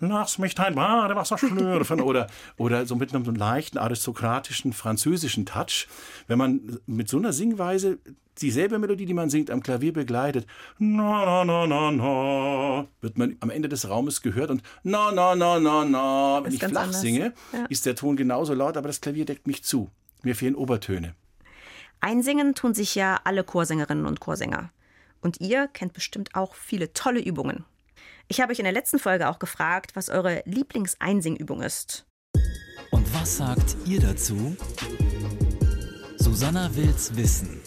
Lass 0.00 0.38
mich 0.38 0.54
dein 0.54 0.74
Badewasser 0.74 1.38
schlürfen 1.38 2.00
oder, 2.00 2.26
oder 2.56 2.86
so 2.86 2.96
mit 2.96 3.14
einem 3.14 3.34
leichten 3.34 3.78
aristokratischen 3.78 4.72
französischen 4.72 5.46
Touch. 5.46 5.86
Wenn 6.26 6.38
man 6.38 6.78
mit 6.86 7.08
so 7.08 7.18
einer 7.18 7.32
Singweise 7.32 7.98
dieselbe 8.40 8.78
Melodie, 8.78 9.06
die 9.06 9.14
man 9.14 9.30
singt, 9.30 9.50
am 9.50 9.62
Klavier 9.62 9.92
begleitet, 9.92 10.46
na, 10.78 11.24
na, 11.24 11.44
na, 11.44 11.66
na, 11.66 11.90
na, 11.92 12.86
wird 13.00 13.16
man 13.16 13.36
am 13.40 13.50
Ende 13.50 13.68
des 13.68 13.88
Raumes 13.88 14.22
gehört 14.22 14.50
und 14.50 14.62
na, 14.82 15.12
na, 15.12 15.34
na, 15.36 15.60
na, 15.60 15.84
na. 15.84 16.44
Wenn 16.44 16.52
ich 16.52 16.58
flach 16.64 16.82
anders. 16.84 17.00
singe, 17.00 17.32
Ja. 17.52 17.64
ist 17.68 17.86
der 17.86 17.94
Ton 17.94 18.16
genauso 18.16 18.52
laut, 18.54 18.76
aber 18.76 18.88
das 18.88 19.00
Klavier 19.00 19.24
deckt 19.24 19.46
mich 19.46 19.62
zu. 19.64 19.90
Mir 20.22 20.34
fehlen 20.34 20.56
Obertöne. 20.56 21.14
Einsingen 22.00 22.54
tun 22.54 22.74
sich 22.74 22.94
ja 22.94 23.20
alle 23.24 23.44
Chorsängerinnen 23.44 24.06
und 24.06 24.20
Chorsänger. 24.20 24.70
Und 25.20 25.40
ihr 25.40 25.68
kennt 25.68 25.92
bestimmt 25.94 26.34
auch 26.34 26.54
viele 26.54 26.92
tolle 26.92 27.20
Übungen. 27.20 27.64
Ich 28.26 28.40
habe 28.40 28.52
euch 28.52 28.58
in 28.58 28.64
der 28.64 28.72
letzten 28.72 28.98
Folge 28.98 29.28
auch 29.28 29.38
gefragt, 29.38 29.96
was 29.96 30.08
eure 30.08 30.42
Lieblingseinsingübung 30.46 31.60
ist. 31.60 32.06
Und 32.90 33.12
was 33.14 33.36
sagt 33.36 33.76
ihr 33.86 34.00
dazu? 34.00 34.56
Susanna 36.16 36.74
will's 36.74 37.14
wissen. 37.16 37.60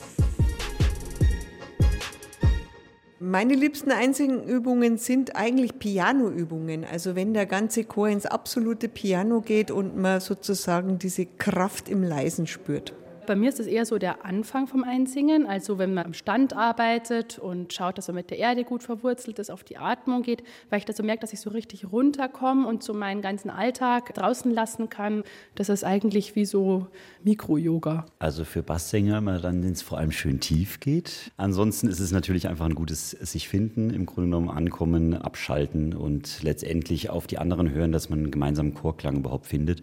Meine 3.20 3.54
liebsten 3.54 3.92
Einzelübungen 3.92 4.98
sind 4.98 5.36
eigentlich 5.36 5.78
Pianoübungen. 5.78 6.86
Also 6.86 7.16
wenn 7.16 7.34
der 7.34 7.46
ganze 7.46 7.84
Chor 7.84 8.10
ins 8.10 8.26
absolute 8.26 8.90
Piano 8.90 9.42
geht 9.42 9.70
und 9.70 9.96
man 9.96 10.22
sozusagen 10.22 10.98
diese 10.98 11.26
Kraft 11.26 11.88
im 11.88 12.04
Leisen 12.04 12.48
spürt. 12.48 12.94
Bei 13.28 13.36
mir 13.36 13.50
ist 13.50 13.60
es 13.60 13.68
eher 13.68 13.86
so 13.86 13.98
der 13.98 14.24
Anfang 14.24 14.68
vom 14.68 14.86
Einsingen, 14.86 15.46
also 15.46 15.78
wenn 15.78 15.94
man 15.94 16.06
am 16.06 16.14
Stand 16.14 16.56
arbeitet 16.56 17.38
und 17.38 17.74
schaut, 17.74 17.98
dass 17.98 18.08
man 18.08 18.16
mit 18.16 18.30
der 18.30 18.38
Erde 18.38 18.64
gut 18.64 18.84
verwurzelt 18.84 19.38
ist, 19.38 19.52
auf 19.52 19.66
die 19.66 19.78
Atmung 19.78 20.24
geht, 20.24 20.44
weil 20.70 20.80
ich 20.80 20.86
da 20.86 20.94
so 20.94 21.04
merke, 21.04 21.20
dass 21.20 21.34
ich 21.34 21.42
so 21.42 21.50
richtig 21.50 21.92
runterkomme 21.92 22.66
und 22.66 22.84
so 22.84 22.94
meinen 22.94 23.22
ganzen 23.22 23.50
Alltag 23.50 24.14
draußen 24.14 24.50
lassen 24.54 24.90
kann. 24.90 25.24
Das 25.56 25.68
ist 25.68 25.84
eigentlich 25.84 26.38
wie 26.38 26.46
so 26.46 26.88
Mikro-Yoga. 27.26 28.06
Also 28.18 28.46
für 28.46 28.64
Basssänger, 28.64 29.22
dann, 29.40 29.62
wenn 29.62 29.74
es 29.74 29.82
vor 29.82 29.98
allem 29.98 30.14
schön 30.14 30.40
tief 30.40 30.80
geht. 30.80 31.32
Ansonsten 31.36 31.90
ist 31.90 32.00
es 32.00 32.14
natürlich 32.14 32.48
einfach 32.48 32.66
ein 32.66 32.76
gutes 32.76 33.12
sich 33.12 33.50
finden, 33.50 33.90
im 33.90 34.06
Grunde 34.06 34.30
genommen 34.30 34.50
ankommen, 34.50 35.14
abschalten 35.14 35.94
und 35.94 36.44
letztendlich 36.44 37.10
auf 37.10 37.28
die 37.28 37.40
anderen 37.40 37.72
hören, 37.72 37.92
dass 37.92 38.10
man 38.10 38.20
einen 38.20 38.32
gemeinsamen 38.32 38.74
Chorklang 38.74 39.18
überhaupt 39.18 39.48
findet, 39.48 39.82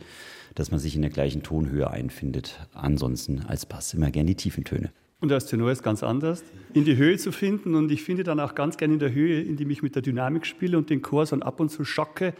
dass 0.55 0.71
man 0.71 0.81
sich 0.81 0.95
in 0.97 1.03
der 1.03 1.11
gleichen 1.11 1.43
Tonhöhe 1.43 1.91
einfindet. 1.91 2.67
Ansonsten 2.73 3.43
als 3.47 3.67
Bass 3.67 3.95
immer 3.95 4.11
gern 4.11 4.27
die 4.27 4.35
tiefen 4.35 4.65
Töne. 4.65 4.93
Und 5.21 5.33
als 5.33 5.47
Tenor 5.47 5.71
ist 5.71 5.83
ganz 5.83 6.03
anders, 6.03 6.45
in 6.75 6.85
die 6.85 6.97
Höhe 6.97 7.17
zu 7.17 7.33
finden. 7.33 7.75
Und 7.75 7.91
ich 7.91 8.03
finde 8.03 8.25
dann 8.25 8.41
auch 8.41 8.55
ganz 8.55 8.77
gerne 8.77 8.95
in 8.95 9.01
der 9.01 9.13
Höhe, 9.13 9.41
indem 9.41 9.71
ich 9.71 9.83
mit 9.83 9.95
der 9.95 10.03
Dynamik 10.03 10.45
spiele 10.45 10.77
und 10.77 10.91
den 10.91 11.03
Chor 11.03 11.25
so 11.25 11.37
ab 11.37 11.61
und 11.61 11.71
zu 11.71 11.85
schocke, 11.85 12.35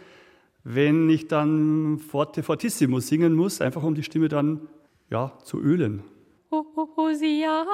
wenn 0.63 1.09
ich 1.09 1.27
dann 1.27 1.99
forte 1.99 2.43
fortissimo 2.43 2.99
singen 2.99 3.33
muss, 3.33 3.61
einfach 3.61 3.83
um 3.83 3.95
die 3.95 4.03
Stimme 4.03 4.27
dann 4.29 4.61
ja, 5.09 5.31
zu 5.43 5.61
ölen. 5.61 6.03
Hosiana, 6.95 7.65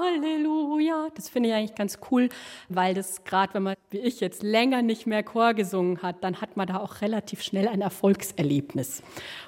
Halleluja. 0.00 1.08
Das 1.14 1.28
finde 1.28 1.50
ich 1.50 1.54
eigentlich 1.54 1.74
ganz 1.74 1.98
cool, 2.10 2.28
weil 2.68 2.94
das 2.94 3.24
gerade, 3.24 3.54
wenn 3.54 3.62
man 3.62 3.76
wie 3.90 3.98
ich 3.98 4.20
jetzt 4.20 4.42
länger 4.42 4.82
nicht 4.82 5.06
mehr 5.06 5.22
Chor 5.22 5.54
gesungen 5.54 6.02
hat, 6.02 6.24
dann 6.24 6.40
hat 6.40 6.56
man 6.56 6.66
da 6.66 6.78
auch 6.78 7.00
relativ 7.00 7.42
schnell 7.42 7.68
ein 7.68 7.80
Erfolgserlebnis. 7.80 9.02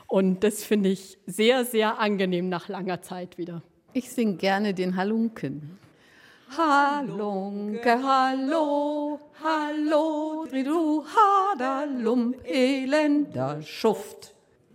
Und 0.06 0.44
das 0.44 0.64
finde 0.64 0.90
ich 0.90 1.18
sehr, 1.26 1.64
sehr 1.64 1.98
angenehm 1.98 2.48
nach 2.48 2.68
langer 2.68 3.02
Zeit 3.02 3.38
wieder. 3.38 3.62
Ich 3.92 4.10
singe 4.10 4.36
gerne 4.36 4.74
den 4.74 4.96
Halunken. 4.96 5.78
Halunke, 6.56 8.00
hallo, 8.02 9.18
hallo, 9.42 10.46
du 10.52 11.04
Haderlump, 11.04 12.36
elender 12.44 13.60
Schuft. 13.62 14.33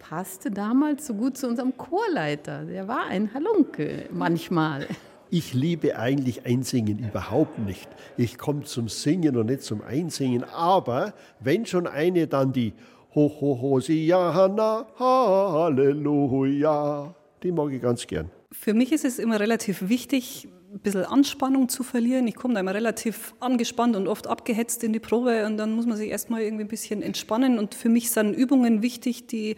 Passte 0.09 0.49
damals 0.49 1.05
so 1.05 1.13
gut 1.13 1.37
zu 1.37 1.47
unserem 1.47 1.77
Chorleiter. 1.77 2.65
Der 2.65 2.87
war 2.87 3.05
ein 3.05 3.31
Halunke 3.31 4.09
manchmal. 4.11 4.87
Ich 5.29 5.53
liebe 5.53 5.99
eigentlich 5.99 6.47
Einsingen 6.47 6.97
überhaupt 6.97 7.59
nicht. 7.59 7.87
Ich 8.17 8.39
komme 8.39 8.63
zum 8.63 8.89
Singen 8.89 9.37
und 9.37 9.45
nicht 9.45 9.61
zum 9.61 9.83
Einsingen. 9.83 10.45
Aber 10.45 11.13
wenn 11.39 11.67
schon 11.67 11.85
eine 11.85 12.25
dann 12.25 12.51
die 12.53 12.73
Ho, 13.13 13.31
ho, 13.39 13.61
Hosiana, 13.61 14.87
Halleluja, 14.97 15.93
die 17.43 17.51
mag 17.51 17.71
ich 17.71 17.79
ganz 17.79 18.07
gern. 18.07 18.31
Für 18.51 18.73
mich 18.73 18.91
ist 18.91 19.05
es 19.05 19.19
immer 19.19 19.39
relativ 19.39 19.89
wichtig, 19.89 20.47
ein 20.73 20.79
bisschen 20.79 21.05
Anspannung 21.05 21.69
zu 21.69 21.83
verlieren. 21.83 22.27
Ich 22.27 22.35
komme 22.35 22.55
da 22.55 22.61
immer 22.61 22.73
relativ 22.73 23.35
angespannt 23.39 23.95
und 23.95 24.07
oft 24.07 24.25
abgehetzt 24.25 24.83
in 24.83 24.91
die 24.91 24.99
Probe 24.99 25.45
und 25.45 25.57
dann 25.57 25.73
muss 25.73 25.85
man 25.85 25.97
sich 25.97 26.09
erstmal 26.09 26.41
irgendwie 26.41 26.63
ein 26.63 26.67
bisschen 26.67 27.03
entspannen. 27.03 27.59
Und 27.59 27.75
für 27.75 27.89
mich 27.89 28.09
sind 28.09 28.33
Übungen 28.33 28.81
wichtig, 28.81 29.27
die 29.27 29.55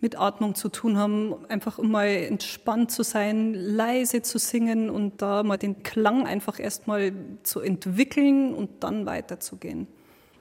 mit 0.00 0.18
Atmung 0.18 0.54
zu 0.54 0.68
tun 0.68 0.96
haben, 0.96 1.34
einfach 1.48 1.78
um 1.78 1.90
mal 1.90 2.06
entspannt 2.06 2.90
zu 2.90 3.02
sein, 3.02 3.54
leise 3.54 4.22
zu 4.22 4.38
singen 4.38 4.90
und 4.90 5.20
da 5.20 5.42
mal 5.42 5.58
den 5.58 5.82
Klang 5.82 6.26
einfach 6.26 6.58
erstmal 6.58 7.12
zu 7.42 7.60
entwickeln 7.60 8.54
und 8.54 8.82
dann 8.82 9.06
weiterzugehen. 9.06 9.86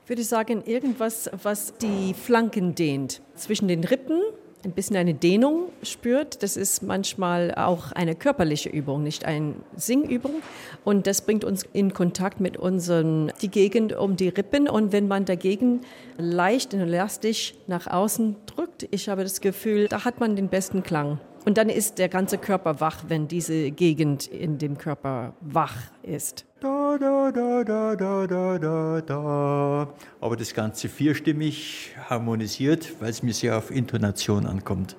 Ich 0.03 0.09
würde 0.09 0.23
sagen, 0.23 0.63
irgendwas, 0.65 1.29
was 1.43 1.75
die 1.77 2.13
Flanken 2.13 2.73
dehnt. 2.73 3.21
Zwischen 3.35 3.67
den 3.67 3.83
Rippen 3.83 4.21
ein 4.63 4.71
bisschen 4.71 4.95
eine 4.95 5.13
Dehnung 5.13 5.69
spürt. 5.83 6.43
Das 6.43 6.57
ist 6.57 6.83
manchmal 6.83 7.53
auch 7.55 7.91
eine 7.91 8.15
körperliche 8.15 8.69
Übung, 8.69 9.03
nicht 9.03 9.25
eine 9.25 9.55
Singübung. 9.75 10.41
Und 10.83 11.07
das 11.07 11.21
bringt 11.21 11.43
uns 11.43 11.63
in 11.73 11.93
Kontakt 11.93 12.39
mit 12.39 12.57
unseren, 12.57 13.31
die 13.41 13.49
Gegend 13.49 13.93
um 13.93 14.15
die 14.15 14.29
Rippen. 14.29 14.67
Und 14.67 14.91
wenn 14.91 15.07
man 15.07 15.25
dagegen 15.25 15.81
leicht 16.17 16.73
und 16.73 16.81
elastisch 16.81 17.55
nach 17.67 17.87
außen 17.87 18.35
drückt, 18.45 18.87
ich 18.91 19.09
habe 19.09 19.23
das 19.23 19.41
Gefühl, 19.41 19.87
da 19.87 20.05
hat 20.05 20.19
man 20.19 20.35
den 20.35 20.49
besten 20.49 20.83
Klang. 20.83 21.19
Und 21.45 21.57
dann 21.57 21.69
ist 21.69 21.97
der 21.97 22.09
ganze 22.09 22.37
Körper 22.37 22.81
wach, 22.81 23.05
wenn 23.07 23.27
diese 23.27 23.71
Gegend 23.71 24.27
in 24.27 24.57
dem 24.57 24.77
Körper 24.77 25.33
wach 25.41 25.75
ist. 26.03 26.45
Da, 26.61 26.97
da, 26.99 27.31
da, 27.31 27.63
da, 27.63 27.95
da, 27.95 28.27
da, 28.27 28.57
da, 28.59 29.01
da. 29.01 29.93
Aber 30.19 30.35
das 30.35 30.53
Ganze 30.53 30.89
vierstimmig 30.89 31.95
harmonisiert, 32.09 32.99
weil 32.99 33.11
es 33.11 33.23
mir 33.23 33.33
sehr 33.33 33.57
auf 33.57 33.71
Intonation 33.71 34.45
ankommt. 34.45 34.97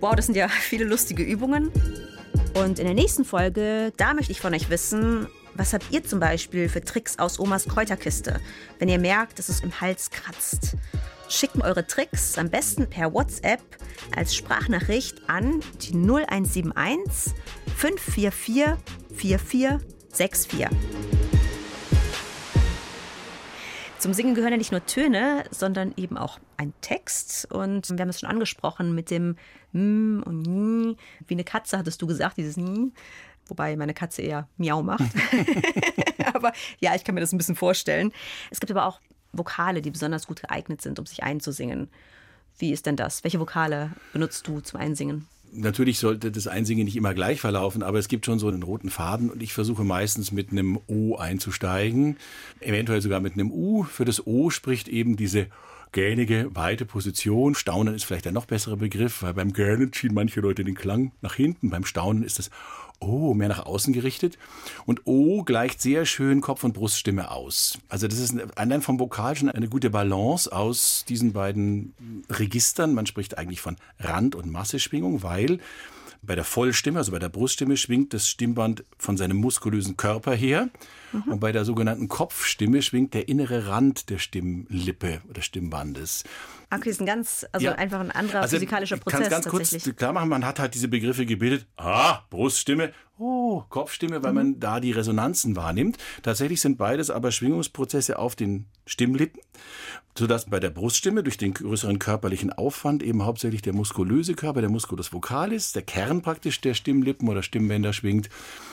Wow, 0.00 0.14
das 0.14 0.26
sind 0.26 0.34
ja 0.34 0.48
viele 0.48 0.84
lustige 0.84 1.22
Übungen. 1.22 1.70
Und 2.52 2.78
in 2.78 2.84
der 2.84 2.92
nächsten 2.92 3.24
Folge, 3.24 3.90
da 3.96 4.12
möchte 4.12 4.32
ich 4.32 4.40
von 4.42 4.52
euch 4.52 4.68
wissen, 4.68 5.28
was 5.54 5.72
habt 5.72 5.86
ihr 5.90 6.04
zum 6.04 6.20
Beispiel 6.20 6.68
für 6.68 6.82
Tricks 6.82 7.18
aus 7.18 7.38
Omas 7.38 7.64
Kräuterkiste, 7.66 8.40
wenn 8.78 8.90
ihr 8.90 8.98
merkt, 8.98 9.38
dass 9.38 9.48
es 9.48 9.60
im 9.60 9.80
Hals 9.80 10.10
kratzt? 10.10 10.76
Schickt 11.30 11.56
mir 11.56 11.64
eure 11.64 11.86
Tricks 11.86 12.36
am 12.36 12.50
besten 12.50 12.86
per 12.86 13.14
WhatsApp 13.14 13.62
als 14.14 14.36
Sprachnachricht 14.36 15.22
an 15.26 15.60
die 15.80 15.94
0171 15.94 17.34
544 17.76 18.76
4464. 19.16 20.66
Zum 23.98 24.12
Singen 24.12 24.34
gehören 24.34 24.52
ja 24.52 24.58
nicht 24.58 24.72
nur 24.72 24.84
Töne, 24.84 25.44
sondern 25.50 25.94
eben 25.96 26.18
auch 26.18 26.38
ein 26.58 26.74
Text. 26.82 27.50
Und 27.50 27.88
wir 27.90 27.98
haben 27.98 28.10
es 28.10 28.20
schon 28.20 28.28
angesprochen 28.28 28.94
mit 28.94 29.10
dem 29.10 29.36
M 29.72 30.22
und 30.24 30.46
N. 30.46 30.96
Wie 31.26 31.34
eine 31.34 31.44
Katze 31.44 31.78
hattest 31.78 32.00
du 32.02 32.06
gesagt, 32.06 32.36
dieses 32.36 32.56
N. 32.56 32.92
Wobei 33.48 33.74
meine 33.76 33.94
Katze 33.94 34.22
eher 34.22 34.48
Miau 34.58 34.82
macht. 34.82 35.00
aber 36.34 36.52
ja, 36.78 36.94
ich 36.94 37.04
kann 37.04 37.14
mir 37.14 37.20
das 37.22 37.32
ein 37.32 37.38
bisschen 37.38 37.56
vorstellen. 37.56 38.12
Es 38.50 38.60
gibt 38.60 38.70
aber 38.70 38.86
auch 38.86 39.00
Vokale, 39.32 39.82
die 39.82 39.90
besonders 39.90 40.26
gut 40.26 40.42
geeignet 40.42 40.82
sind, 40.82 40.98
um 40.98 41.06
sich 41.06 41.22
einzusingen. 41.22 41.88
Wie 42.58 42.72
ist 42.72 42.86
denn 42.86 42.96
das? 42.96 43.24
Welche 43.24 43.40
Vokale 43.40 43.92
benutzt 44.12 44.46
du 44.46 44.60
zum 44.60 44.78
Einsingen? 44.80 45.26
Natürlich 45.52 45.98
sollte 45.98 46.30
das 46.30 46.46
Einsingen 46.46 46.84
nicht 46.84 46.96
immer 46.96 47.14
gleich 47.14 47.40
verlaufen, 47.40 47.82
aber 47.82 47.98
es 47.98 48.08
gibt 48.08 48.26
schon 48.26 48.38
so 48.38 48.48
einen 48.48 48.62
roten 48.62 48.90
Faden 48.90 49.30
und 49.30 49.42
ich 49.42 49.52
versuche 49.52 49.84
meistens 49.84 50.32
mit 50.32 50.50
einem 50.50 50.78
O 50.86 51.16
einzusteigen, 51.16 52.16
eventuell 52.60 53.00
sogar 53.00 53.20
mit 53.20 53.34
einem 53.34 53.50
U. 53.50 53.84
Für 53.84 54.04
das 54.04 54.26
O 54.26 54.50
spricht 54.50 54.88
eben 54.88 55.16
diese 55.16 55.46
gähnige, 55.92 56.50
weite 56.54 56.84
Position. 56.84 57.54
Staunen 57.54 57.94
ist 57.94 58.04
vielleicht 58.04 58.26
der 58.26 58.32
noch 58.32 58.44
bessere 58.44 58.76
Begriff, 58.76 59.22
weil 59.22 59.34
beim 59.34 59.52
Gähnen 59.52 59.92
ziehen 59.92 60.12
manche 60.12 60.40
Leute 60.40 60.64
den 60.64 60.74
Klang 60.74 61.12
nach 61.22 61.34
hinten. 61.34 61.70
Beim 61.70 61.84
Staunen 61.84 62.22
ist 62.22 62.38
das 62.38 62.50
O 63.00 63.34
mehr 63.34 63.48
nach 63.48 63.66
außen 63.66 63.92
gerichtet. 63.92 64.38
Und 64.84 65.02
O 65.04 65.42
gleicht 65.42 65.80
sehr 65.80 66.06
schön 66.06 66.40
Kopf- 66.40 66.64
und 66.64 66.72
Bruststimme 66.72 67.30
aus. 67.30 67.78
Also 67.88 68.08
das 68.08 68.18
ist 68.18 68.36
allein 68.56 68.82
vom 68.82 68.98
Vokal 68.98 69.36
schon 69.36 69.50
eine 69.50 69.68
gute 69.68 69.90
Balance 69.90 70.52
aus 70.52 71.04
diesen 71.08 71.32
beiden 71.32 71.94
Registern. 72.30 72.94
Man 72.94 73.06
spricht 73.06 73.38
eigentlich 73.38 73.60
von 73.60 73.76
Rand- 73.98 74.34
und 74.34 74.50
Masseschwingung, 74.50 75.22
weil 75.22 75.58
bei 76.22 76.34
der 76.34 76.44
Vollstimme, 76.44 76.98
also 76.98 77.12
bei 77.12 77.18
der 77.18 77.28
Bruststimme, 77.28 77.76
schwingt 77.76 78.12
das 78.12 78.28
Stimmband 78.28 78.84
von 78.98 79.16
seinem 79.16 79.36
muskulösen 79.36 79.96
Körper 79.96 80.34
her. 80.34 80.68
Mhm. 81.24 81.32
Und 81.32 81.40
bei 81.40 81.52
der 81.52 81.64
sogenannten 81.64 82.08
Kopfstimme 82.08 82.82
schwingt 82.82 83.14
der 83.14 83.28
innere 83.28 83.66
Rand 83.68 84.10
der 84.10 84.18
Stimmlippe 84.18 85.20
oder 85.28 85.42
Stimmbandes. 85.42 86.24
Okay, 86.68 86.90
ist 86.90 87.00
ein 87.00 87.06
ganz, 87.06 87.46
also 87.52 87.66
ja. 87.66 87.72
einfach 87.74 88.00
ein 88.00 88.10
anderer 88.10 88.40
also 88.40 88.56
physikalischer 88.56 88.96
Prozess. 88.96 89.20
Ich 89.20 89.28
kann 89.28 89.42
ganz 89.42 89.48
kurz 89.48 89.96
klar 89.96 90.12
machen, 90.12 90.28
man 90.28 90.44
hat 90.44 90.58
halt 90.58 90.74
diese 90.74 90.88
Begriffe 90.88 91.24
gebildet. 91.24 91.66
Ah, 91.76 92.22
Bruststimme, 92.28 92.92
oh, 93.18 93.62
Kopfstimme, 93.68 94.22
weil 94.24 94.32
mhm. 94.32 94.36
man 94.36 94.60
da 94.60 94.80
die 94.80 94.90
Resonanzen 94.90 95.54
wahrnimmt. 95.54 95.96
Tatsächlich 96.22 96.60
sind 96.60 96.76
beides 96.76 97.10
aber 97.10 97.30
Schwingungsprozesse 97.30 98.18
auf 98.18 98.34
den 98.34 98.66
Stimmlippen, 98.84 99.40
sodass 100.18 100.46
bei 100.46 100.58
der 100.58 100.70
Bruststimme 100.70 101.22
durch 101.22 101.36
den 101.36 101.54
größeren 101.54 102.00
körperlichen 102.00 102.52
Aufwand 102.52 103.02
eben 103.04 103.24
hauptsächlich 103.24 103.62
der 103.62 103.72
muskulöse 103.72 104.34
Körper, 104.34 104.60
der 104.60 104.70
Musculus 104.70 105.12
vocalis, 105.12 105.72
der 105.72 105.82
Kern 105.82 106.20
praktisch 106.20 106.60
der 106.60 106.74
Stimmlippen 106.74 107.28
oder 107.28 107.44
Stimmbänder 107.44 107.92
schwingt. 107.92 108.28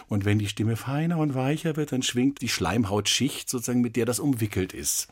Und 0.08 0.26
wenn 0.26 0.40
die 0.40 0.48
Stimme 0.48 0.78
feiner 0.78 1.20
und 1.20 1.36
weicher 1.36 1.76
wird, 1.76 1.92
dann 1.92 2.02
schwingt 2.02 2.33
die 2.42 2.50
Schleimhautschicht 2.50 3.50
sozusagen, 3.50 3.82
mit 3.82 3.96
der 3.96 4.06
das 4.06 4.20
umwickelt 4.20 4.74
ist. 4.74 5.08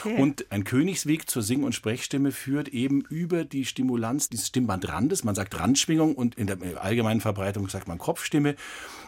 Okay. 0.00 0.16
Und 0.20 0.50
ein 0.50 0.64
Königsweg 0.64 1.28
zur 1.28 1.42
Sing- 1.42 1.64
und 1.64 1.74
Sprechstimme 1.74 2.32
führt 2.32 2.68
eben 2.68 3.02
über 3.02 3.44
die 3.44 3.64
Stimulanz 3.64 4.28
des 4.28 4.46
Stimmbandrandes. 4.48 5.24
Man 5.24 5.34
sagt 5.34 5.58
Randschwingung 5.58 6.14
und 6.14 6.36
in 6.36 6.46
der 6.46 6.58
allgemeinen 6.82 7.20
Verbreitung 7.20 7.68
sagt 7.68 7.88
man 7.88 7.98
Kopfstimme. 7.98 8.56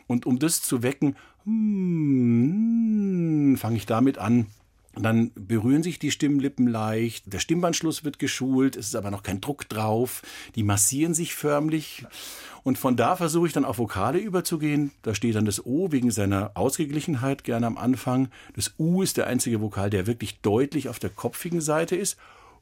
Und 0.06 0.26
um 0.26 0.38
das 0.38 0.62
zu 0.62 0.82
wecken, 0.82 1.16
hmm, 1.44 2.34
fange 3.56 3.76
ich 3.76 3.86
damit 3.86 4.18
an, 4.18 4.46
dann 4.96 5.32
berühren 5.34 5.82
sich 5.82 5.98
die 5.98 6.10
Stimmlippen 6.10 6.66
leicht, 6.66 7.32
der 7.32 7.38
Stimmbandschluss 7.38 8.04
wird 8.04 8.18
geschult, 8.18 8.76
es 8.76 8.88
ist 8.88 8.96
aber 8.96 9.10
noch 9.10 9.22
kein 9.22 9.40
Druck 9.40 9.68
drauf, 9.68 10.22
die 10.54 10.62
massieren 10.62 11.14
sich 11.14 11.34
förmlich 11.34 12.04
und 12.64 12.78
von 12.78 12.96
da 12.96 13.14
versuche 13.14 13.46
ich 13.46 13.52
dann 13.52 13.66
auf 13.66 13.78
Vokale 13.78 14.18
überzugehen. 14.18 14.90
Da 15.02 15.14
steht 15.14 15.34
dann 15.34 15.44
das 15.44 15.64
O 15.66 15.92
wegen 15.92 16.10
seiner 16.10 16.52
Ausgeglichenheit 16.54 17.44
gerne 17.44 17.66
am 17.66 17.76
Anfang. 17.76 18.28
Das 18.56 18.74
U 18.78 19.02
ist 19.02 19.18
der 19.18 19.26
einzige 19.26 19.60
Vokal, 19.60 19.90
der 19.90 20.06
wirklich 20.06 20.40
deutlich 20.40 20.88
auf 20.88 20.98
der 20.98 21.10
kopfigen 21.10 21.60
Seite 21.60 21.94
ist. 21.94 22.16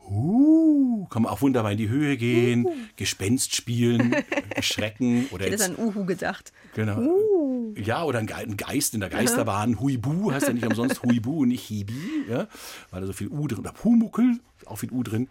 Uh, 0.05 1.07
kann 1.07 1.23
man 1.23 1.31
auch 1.31 1.43
wunderbar 1.43 1.71
in 1.71 1.79
die 1.79 1.88
Höhe 1.88 2.17
gehen, 2.17 2.67
uh. 2.67 2.75
Gespenst 2.97 3.55
spielen, 3.55 4.17
Schrecken 4.61 5.29
oder 5.31 5.47
ich 5.47 5.53
hätte 5.53 5.62
jetzt 5.62 5.79
an 5.79 5.85
Uhu 5.85 6.05
gedacht. 6.05 6.53
Genau. 6.75 6.99
Uh. 6.99 7.75
Ja, 7.77 8.03
oder 8.03 8.19
ein 8.19 8.27
Geist 8.27 8.95
in 8.95 9.01
der 9.01 9.09
Geisterbahn. 9.09 9.79
Huibu 9.79 10.33
heißt 10.33 10.49
ja 10.49 10.53
nicht 10.53 10.67
umsonst 10.67 11.05
Huibu 11.05 11.43
und 11.43 11.49
nicht 11.49 11.62
Hibi, 11.62 11.95
ja, 12.29 12.49
weil 12.91 13.03
da 13.03 13.07
so 13.07 13.12
viel 13.12 13.29
U 13.29 13.47
drin, 13.47 13.61
oder 13.61 13.73
Pumuckel, 13.73 14.41
auch 14.67 14.77
viel 14.77 14.91
U 14.91 15.05
drin. 15.05 15.29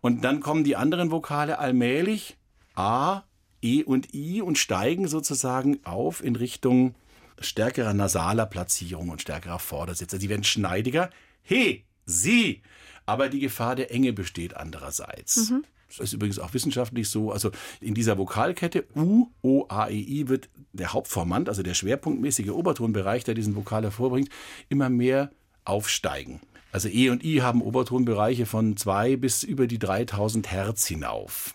Und 0.00 0.24
dann 0.24 0.40
kommen 0.40 0.64
die 0.64 0.74
anderen 0.74 1.12
Vokale 1.12 1.60
allmählich. 1.60 2.36
A, 2.74 3.22
E 3.62 3.82
und 3.82 4.14
I 4.14 4.42
und 4.42 4.58
steigen 4.58 5.08
sozusagen 5.08 5.80
auf 5.84 6.22
in 6.22 6.36
Richtung 6.36 6.94
stärkerer 7.40 7.94
nasaler 7.94 8.46
Platzierung 8.46 9.10
und 9.10 9.22
stärkerer 9.22 9.58
Vordersitz. 9.58 10.12
Also 10.12 10.20
sie 10.20 10.28
werden 10.28 10.44
schneidiger. 10.44 11.10
He, 11.42 11.84
sie. 12.04 12.62
Aber 13.06 13.28
die 13.28 13.40
Gefahr 13.40 13.76
der 13.76 13.90
Enge 13.90 14.12
besteht 14.12 14.56
andererseits. 14.56 15.50
Mhm. 15.50 15.64
Das 15.88 16.00
ist 16.00 16.12
übrigens 16.12 16.38
auch 16.38 16.52
wissenschaftlich 16.52 17.08
so. 17.08 17.32
Also 17.32 17.50
in 17.80 17.94
dieser 17.94 18.18
Vokalkette 18.18 18.84
U, 18.94 19.28
O, 19.42 19.64
A, 19.68 19.88
E, 19.88 19.98
I 19.98 20.28
wird 20.28 20.50
der 20.72 20.92
Hauptformant, 20.92 21.48
also 21.48 21.62
der 21.62 21.74
schwerpunktmäßige 21.74 22.50
Obertonbereich, 22.50 23.24
der 23.24 23.34
diesen 23.34 23.56
Vokal 23.56 23.84
hervorbringt, 23.84 24.28
immer 24.68 24.90
mehr 24.90 25.30
aufsteigen. 25.64 26.40
Also 26.70 26.88
E 26.88 27.08
und 27.08 27.24
I 27.24 27.40
haben 27.40 27.62
Obertonbereiche 27.62 28.44
von 28.44 28.76
zwei 28.76 29.16
bis 29.16 29.42
über 29.42 29.66
die 29.66 29.78
3000 29.78 30.50
Hertz 30.50 30.86
hinauf. 30.86 31.54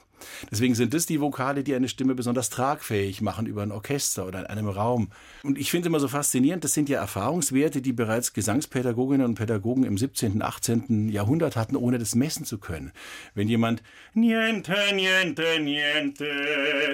Deswegen 0.52 0.76
sind 0.76 0.94
das 0.94 1.06
die 1.06 1.22
Vokale, 1.22 1.64
die 1.64 1.76
eine 1.76 1.88
Stimme 1.88 2.16
besonders 2.16 2.50
tragfähig 2.50 3.22
machen 3.22 3.46
über 3.46 3.64
ein 3.64 3.72
Orchester 3.72 4.26
oder 4.28 4.40
in 4.40 4.46
einem 4.46 4.68
Raum. 4.68 5.10
Und 5.44 5.58
ich 5.58 5.72
finde 5.72 5.88
immer 5.88 6.00
so 6.00 6.08
faszinierend, 6.08 6.64
das 6.64 6.74
sind 6.74 6.90
ja 6.90 7.00
Erfahrungswerte, 7.00 7.82
die 7.82 7.94
bereits 7.94 8.34
Gesangspädagoginnen 8.34 9.26
und 9.26 9.36
Pädagogen 9.36 9.84
im 9.84 9.98
17., 9.98 10.42
18. 10.42 11.10
Jahrhundert 11.10 11.56
hatten, 11.56 11.76
ohne 11.76 12.00
das 12.00 12.16
messen 12.16 12.46
zu 12.46 12.58
können. 12.58 12.92
Wenn 13.36 13.48
jemand 13.48 13.84
niente, 14.14 14.76
niente, 14.94 15.60
niente 15.60 16.26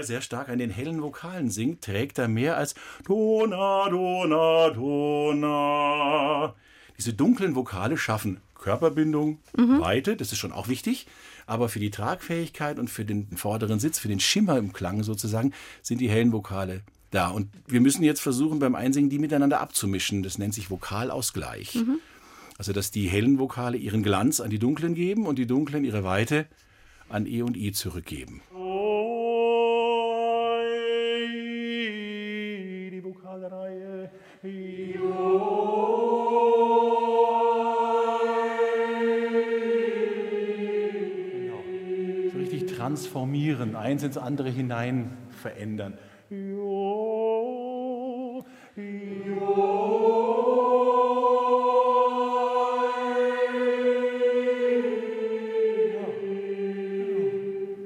sehr 0.01 0.21
stark 0.21 0.49
an 0.49 0.59
den 0.59 0.69
hellen 0.69 1.01
Vokalen 1.01 1.49
singt, 1.49 1.83
trägt 1.83 2.17
er 2.17 2.27
mehr 2.27 2.57
als 2.57 2.75
dona, 3.05 3.89
dona, 3.89 4.69
dona. 4.71 6.55
Diese 6.97 7.13
dunklen 7.13 7.55
Vokale 7.55 7.97
schaffen 7.97 8.41
Körperbindung, 8.59 9.39
mhm. 9.57 9.79
Weite, 9.79 10.15
das 10.15 10.31
ist 10.31 10.37
schon 10.37 10.51
auch 10.51 10.67
wichtig. 10.67 11.07
Aber 11.49 11.67
für 11.67 11.79
die 11.79 11.89
Tragfähigkeit 11.89 12.77
und 12.77 12.91
für 12.91 13.05
den 13.05 13.35
vorderen 13.35 13.79
Sitz, 13.79 13.97
für 13.97 14.07
den 14.07 14.19
Schimmer 14.19 14.59
im 14.59 14.71
Klang 14.71 15.01
sozusagen, 15.01 15.51
sind 15.81 15.99
die 15.99 16.07
hellen 16.07 16.31
Vokale 16.31 16.81
da. 17.09 17.29
Und 17.29 17.49
wir 17.67 17.81
müssen 17.81 18.03
jetzt 18.03 18.21
versuchen, 18.21 18.59
beim 18.59 18.75
Einsingen 18.75 19.09
die 19.09 19.17
miteinander 19.17 19.59
abzumischen. 19.59 20.21
Das 20.21 20.38
nennt 20.38 20.53
sich 20.53 20.69
Vokalausgleich. 20.69 21.73
Mhm. 21.73 21.99
Also, 22.59 22.71
dass 22.71 22.91
die 22.91 23.07
hellen 23.07 23.39
Vokale 23.39 23.77
ihren 23.77 24.03
Glanz 24.03 24.41
an 24.41 24.51
die 24.51 24.59
dunklen 24.59 24.93
geben 24.93 25.25
und 25.25 25.39
die 25.39 25.47
dunklen 25.47 25.85
ihre 25.85 26.03
Weite 26.03 26.45
an 27.09 27.25
E 27.25 27.41
und 27.41 27.57
I 27.57 27.71
zurückgeben. 27.71 28.41
Transformieren, 43.69 43.75
eins 43.75 44.03
ins 44.03 44.17
andere 44.17 44.49
hinein 44.49 45.17
verändern. 45.32 45.93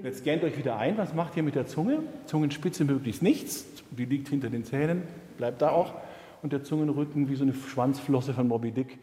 Jetzt 0.04 0.20
scannt 0.20 0.44
euch 0.44 0.58
wieder 0.58 0.78
ein, 0.78 0.98
was 0.98 1.14
macht 1.14 1.38
ihr 1.38 1.44
mit 1.44 1.56
der 1.56 1.66
Zunge? 1.66 2.00
Zungenspitze 2.26 2.86
möglichst 2.86 3.24
nichts, 3.24 3.66
die 3.92 4.06
liegt 4.06 4.30
hinter 4.30 4.50
den 4.50 4.64
Zähnen, 4.64 5.04
bleibt 5.38 5.62
da 5.62 5.70
auch. 5.70 5.94
Und 6.42 6.52
der 6.52 6.64
Zungenrücken 6.64 7.30
wie 7.30 7.36
so 7.36 7.44
eine 7.44 7.54
Schwanzflosse 7.54 8.34
von 8.34 8.50
Moby 8.50 8.72
Dick. 8.72 9.00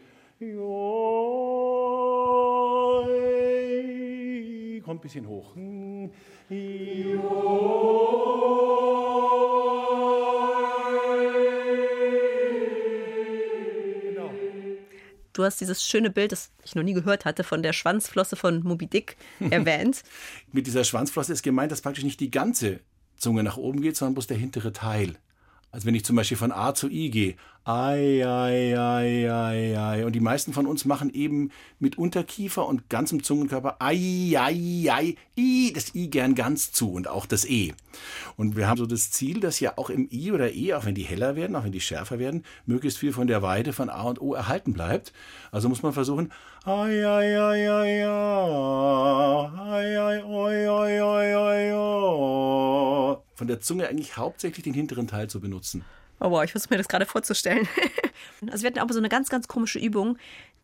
Kommt 4.83 4.99
ein 4.99 5.01
bisschen 5.01 5.27
hoch. 5.27 5.55
Du 15.33 15.45
hast 15.45 15.61
dieses 15.61 15.85
schöne 15.85 16.09
Bild, 16.09 16.31
das 16.31 16.51
ich 16.63 16.75
noch 16.75 16.83
nie 16.83 16.93
gehört 16.93 17.25
hatte, 17.25 17.43
von 17.43 17.63
der 17.63 17.73
Schwanzflosse 17.73 18.35
von 18.35 18.63
Moby 18.63 18.87
Dick 18.87 19.15
erwähnt. 19.39 20.03
Mit 20.51 20.67
dieser 20.67 20.83
Schwanzflosse 20.83 21.33
ist 21.33 21.43
gemeint, 21.43 21.71
dass 21.71 21.81
praktisch 21.81 22.03
nicht 22.03 22.19
die 22.19 22.31
ganze 22.31 22.81
Zunge 23.15 23.43
nach 23.43 23.57
oben 23.57 23.81
geht, 23.81 23.95
sondern 23.95 24.15
bloß 24.15 24.27
der 24.27 24.37
hintere 24.37 24.73
Teil. 24.73 25.17
Also 25.71 25.87
wenn 25.87 25.95
ich 25.95 26.03
zum 26.03 26.17
Beispiel 26.17 26.37
von 26.37 26.51
A 26.51 26.73
zu 26.73 26.89
I 26.89 27.09
gehe, 27.09 27.35
Ei, 27.63 28.25
ei, 28.25 28.75
ei, 28.75 29.31
ei, 29.31 29.77
ei. 29.77 30.05
Und 30.05 30.13
die 30.13 30.19
meisten 30.19 30.51
von 30.51 30.65
uns 30.65 30.83
machen 30.83 31.13
eben 31.13 31.51
mit 31.77 31.95
Unterkiefer 31.95 32.65
und 32.65 32.89
ganzem 32.89 33.23
Zungenkörper 33.23 33.77
Ei, 33.79 34.33
ei, 34.35 34.89
ei, 34.91 35.15
I, 35.37 35.71
das 35.71 35.93
I 35.93 36.09
gern 36.09 36.33
ganz 36.33 36.71
zu 36.71 36.91
und 36.91 37.07
auch 37.07 37.27
das 37.27 37.45
E. 37.45 37.73
Und 38.35 38.57
wir 38.57 38.67
haben 38.67 38.79
so 38.79 38.87
das 38.87 39.11
Ziel, 39.11 39.39
dass 39.39 39.59
ja 39.59 39.77
auch 39.77 39.91
im 39.91 40.09
I 40.11 40.31
oder 40.31 40.51
E, 40.53 40.73
auch 40.73 40.85
wenn 40.85 40.95
die 40.95 41.03
heller 41.03 41.35
werden, 41.35 41.55
auch 41.55 41.63
wenn 41.63 41.71
die 41.71 41.81
schärfer 41.81 42.17
werden, 42.17 42.43
möglichst 42.65 42.97
viel 42.97 43.13
von 43.13 43.27
der 43.27 43.43
Weite 43.43 43.73
von 43.73 43.91
A 43.91 44.01
und 44.01 44.19
O 44.19 44.33
erhalten 44.33 44.73
bleibt. 44.73 45.13
Also 45.51 45.69
muss 45.69 45.83
man 45.83 45.93
versuchen, 45.93 46.31
Ei, 46.65 47.05
ei, 47.05 47.39
ei, 47.39 47.71
ei, 47.71 48.05
ei, 49.67 49.99
ei, 49.99 50.23
oi, 50.23 50.67
oi, 50.67 51.01
oi, 51.01 51.35
oi, 51.35 51.73
oi. 51.73 53.30
Von 53.41 53.47
der 53.47 53.59
Zunge 53.59 53.87
eigentlich 53.87 54.17
hauptsächlich 54.17 54.63
den 54.63 54.75
hinteren 54.75 55.07
Teil 55.07 55.27
zu 55.27 55.39
benutzen. 55.39 55.83
Oh 56.19 56.29
wow, 56.29 56.43
ich 56.43 56.51
versuche 56.51 56.75
mir 56.75 56.77
das 56.77 56.87
gerade 56.87 57.07
vorzustellen. 57.07 57.67
also 58.51 58.61
wir 58.61 58.69
hatten 58.69 58.77
auch 58.77 58.93
so 58.93 58.99
eine 58.99 59.09
ganz, 59.09 59.29
ganz 59.29 59.47
komische 59.47 59.79
Übung. 59.79 60.19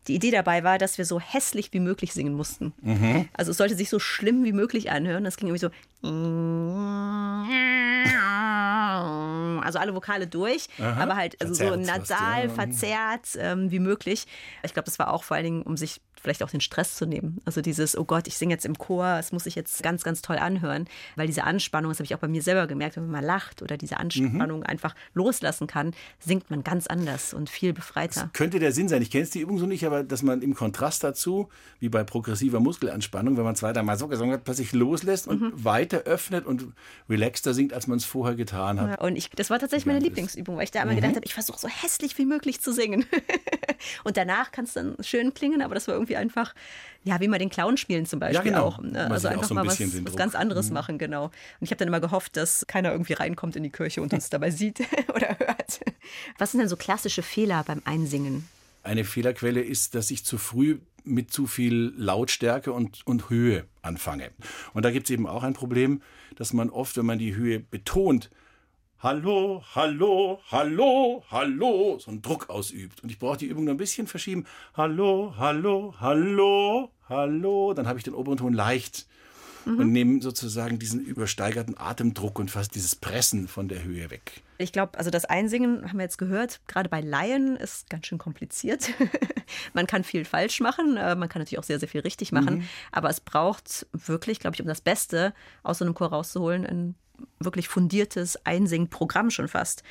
Die 0.06 0.14
Idee 0.14 0.30
dabei 0.30 0.62
war, 0.62 0.78
dass 0.78 0.96
wir 0.96 1.04
so 1.04 1.18
hässlich 1.18 1.72
wie 1.72 1.80
möglich 1.80 2.12
singen 2.12 2.34
mussten. 2.34 2.72
Mhm. 2.80 3.28
Also 3.32 3.50
es 3.50 3.56
sollte 3.56 3.74
sich 3.74 3.90
so 3.90 3.98
schlimm 3.98 4.44
wie 4.44 4.52
möglich 4.52 4.92
anhören. 4.92 5.24
Das 5.24 5.36
ging 5.36 5.48
irgendwie 5.48 5.58
so. 5.58 5.70
Also 9.64 9.80
alle 9.80 9.94
Vokale 9.94 10.26
durch, 10.26 10.68
Aha. 10.78 11.02
aber 11.02 11.16
halt 11.16 11.38
also 11.42 11.52
so 11.52 11.76
nasal, 11.76 12.48
verzerrt 12.48 13.36
ähm, 13.36 13.70
wie 13.70 13.80
möglich. 13.80 14.26
Ich 14.62 14.72
glaube, 14.72 14.86
das 14.86 14.98
war 14.98 15.12
auch 15.12 15.24
vor 15.24 15.36
allen 15.36 15.44
Dingen, 15.44 15.62
um 15.62 15.76
sich 15.76 16.00
vielleicht 16.20 16.42
auch 16.42 16.50
den 16.50 16.60
Stress 16.60 16.96
zu 16.96 17.06
nehmen. 17.06 17.40
Also 17.44 17.60
dieses, 17.60 17.96
oh 17.96 18.04
Gott, 18.04 18.26
ich 18.26 18.36
singe 18.36 18.54
jetzt 18.54 18.66
im 18.66 18.76
Chor, 18.76 19.16
es 19.18 19.32
muss 19.32 19.44
sich 19.44 19.54
jetzt 19.54 19.82
ganz, 19.82 20.02
ganz 20.04 20.22
toll 20.22 20.36
anhören, 20.36 20.86
weil 21.16 21.26
diese 21.26 21.44
Anspannung, 21.44 21.90
das 21.90 21.98
habe 21.98 22.04
ich 22.04 22.14
auch 22.14 22.20
bei 22.20 22.28
mir 22.28 22.42
selber 22.42 22.66
gemerkt, 22.66 22.96
wenn 22.96 23.04
man 23.04 23.22
mal 23.22 23.26
lacht 23.26 23.62
oder 23.62 23.76
diese 23.76 23.98
Anspannung 23.98 24.60
mhm. 24.60 24.66
einfach 24.66 24.94
loslassen 25.14 25.66
kann, 25.66 25.92
singt 26.18 26.50
man 26.50 26.64
ganz 26.64 26.86
anders 26.86 27.34
und 27.34 27.50
viel 27.50 27.72
befreiter. 27.72 28.22
Das 28.22 28.32
könnte 28.32 28.58
der 28.58 28.72
Sinn 28.72 28.88
sein. 28.88 29.02
Ich 29.02 29.10
kenne 29.10 29.24
jetzt 29.24 29.34
die 29.34 29.40
Übung 29.40 29.58
so 29.58 29.66
nicht, 29.66 29.84
aber 29.84 30.04
dass 30.04 30.22
man 30.22 30.42
im 30.42 30.54
Kontrast 30.54 31.04
dazu, 31.04 31.48
wie 31.80 31.88
bei 31.88 32.04
progressiver 32.04 32.60
Muskelanspannung, 32.60 33.36
wenn 33.36 33.44
man 33.44 33.56
zwei, 33.56 33.72
dreimal 33.72 33.98
so 33.98 34.08
gesungen 34.08 34.34
hat, 34.34 34.44
plötzlich 34.44 34.72
loslässt 34.72 35.28
und 35.28 35.40
mhm. 35.40 35.64
weiter 35.64 35.98
öffnet 35.98 36.46
und 36.46 36.66
relaxter 37.08 37.54
singt, 37.54 37.72
als 37.72 37.86
man 37.86 37.98
es 37.98 38.04
vorher 38.04 38.34
getan 38.34 38.80
hat. 38.80 38.88
Ja, 38.90 39.06
und 39.06 39.16
ich, 39.16 39.30
das 39.30 39.50
war 39.50 39.58
tatsächlich 39.58 39.86
meine 39.86 40.00
Lieblingsübung, 40.00 40.56
weil 40.56 40.64
ich 40.64 40.70
da 40.70 40.82
immer 40.82 40.92
mhm. 40.92 40.96
gedacht 40.96 41.16
habe, 41.16 41.24
ich 41.24 41.34
versuche 41.34 41.58
so 41.58 41.68
hässlich 41.68 42.16
wie 42.18 42.26
möglich 42.26 42.60
zu 42.60 42.72
singen. 42.72 43.04
und 44.04 44.16
danach 44.16 44.52
kann 44.52 44.64
es 44.64 44.72
dann 44.74 44.96
schön 45.00 45.34
klingen, 45.34 45.62
aber 45.62 45.74
das 45.74 45.88
war 45.88 45.94
irgendwie 45.94 46.16
einfach, 46.16 46.54
ja, 47.04 47.20
wie 47.20 47.28
mal 47.28 47.38
den 47.38 47.50
Clown 47.50 47.76
spielen 47.76 48.06
zum 48.06 48.20
Beispiel 48.20 48.52
ja, 48.52 48.58
genau. 48.58 48.64
auch. 48.66 48.78
Ne? 48.80 49.10
Also 49.10 49.28
einfach 49.28 49.44
so 49.44 49.54
ein 49.54 49.64
mal 49.64 49.66
was, 49.66 49.80
was, 49.80 50.16
ganz 50.16 50.34
anderes 50.34 50.68
mhm. 50.68 50.74
machen, 50.74 50.98
genau. 50.98 51.24
Und 51.24 51.32
ich 51.60 51.70
habe 51.70 51.78
dann 51.78 51.88
immer 51.88 52.00
gehofft, 52.00 52.36
dass 52.36 52.66
keiner 52.66 52.92
irgendwie 52.92 53.14
reinkommt 53.14 53.56
in 53.56 53.62
die 53.62 53.70
Kirche 53.70 54.02
und 54.02 54.12
uns 54.12 54.30
dabei 54.30 54.50
sieht 54.50 54.80
oder 55.14 55.38
hört. 55.38 55.80
Was 56.38 56.52
sind 56.52 56.60
denn 56.60 56.68
so 56.68 56.76
klassische 56.76 57.22
Fehler 57.22 57.64
beim 57.64 57.82
Einsingen? 57.84 58.48
Eine 58.82 59.04
Fehlerquelle 59.04 59.60
ist, 59.60 59.94
dass 59.94 60.10
ich 60.10 60.24
zu 60.24 60.38
früh 60.38 60.78
mit 61.04 61.32
zu 61.32 61.46
viel 61.46 61.92
Lautstärke 61.96 62.72
und, 62.72 63.06
und 63.06 63.30
Höhe 63.30 63.64
anfange. 63.82 64.30
Und 64.74 64.84
da 64.84 64.90
gibt 64.90 65.06
es 65.06 65.10
eben 65.10 65.26
auch 65.26 65.42
ein 65.42 65.54
Problem, 65.54 66.02
dass 66.36 66.52
man 66.52 66.70
oft, 66.70 66.96
wenn 66.96 67.06
man 67.06 67.18
die 67.18 67.34
Höhe 67.34 67.60
betont, 67.60 68.30
Hallo, 69.00 69.62
hallo, 69.76 70.40
hallo, 70.50 71.22
hallo, 71.30 71.98
so 72.00 72.10
einen 72.10 72.20
Druck 72.20 72.50
ausübt. 72.50 73.00
Und 73.00 73.12
ich 73.12 73.20
brauche 73.20 73.36
die 73.36 73.46
Übung 73.46 73.62
noch 73.62 73.70
ein 73.70 73.76
bisschen 73.76 74.08
verschieben. 74.08 74.44
Hallo, 74.74 75.34
hallo, 75.36 75.94
hallo, 76.00 76.90
hallo. 77.08 77.74
Dann 77.74 77.86
habe 77.86 78.00
ich 78.00 78.04
den 78.04 78.14
oberen 78.14 78.38
Ton 78.38 78.52
leicht 78.52 79.06
mhm. 79.66 79.78
und 79.78 79.92
nehme 79.92 80.20
sozusagen 80.20 80.80
diesen 80.80 80.98
übersteigerten 80.98 81.78
Atemdruck 81.78 82.40
und 82.40 82.50
fast 82.50 82.74
dieses 82.74 82.96
Pressen 82.96 83.46
von 83.46 83.68
der 83.68 83.84
Höhe 83.84 84.10
weg. 84.10 84.42
Ich 84.58 84.72
glaube, 84.72 84.98
also 84.98 85.10
das 85.10 85.24
Einsingen 85.24 85.88
haben 85.88 85.98
wir 85.98 86.02
jetzt 86.04 86.18
gehört, 86.18 86.60
gerade 86.66 86.88
bei 86.88 87.00
Laien 87.00 87.54
ist 87.54 87.88
ganz 87.88 88.08
schön 88.08 88.18
kompliziert. 88.18 88.90
man 89.74 89.86
kann 89.86 90.02
viel 90.02 90.24
falsch 90.24 90.58
machen, 90.58 90.96
äh, 90.96 91.14
man 91.14 91.28
kann 91.28 91.40
natürlich 91.40 91.60
auch 91.60 91.64
sehr, 91.64 91.78
sehr 91.78 91.88
viel 91.88 92.00
richtig 92.00 92.32
machen, 92.32 92.56
mhm. 92.56 92.68
aber 92.90 93.10
es 93.10 93.20
braucht 93.20 93.86
wirklich, 93.92 94.40
glaube 94.40 94.56
ich, 94.56 94.60
um 94.60 94.66
das 94.66 94.80
Beste 94.80 95.34
aus 95.62 95.78
so 95.78 95.84
einem 95.84 95.94
Chor 95.94 96.08
rauszuholen, 96.08 96.66
ein 96.66 96.96
wirklich 97.38 97.68
fundiertes 97.68 98.44
Einsingprogramm 98.44 99.30
schon 99.30 99.48
fast. 99.48 99.82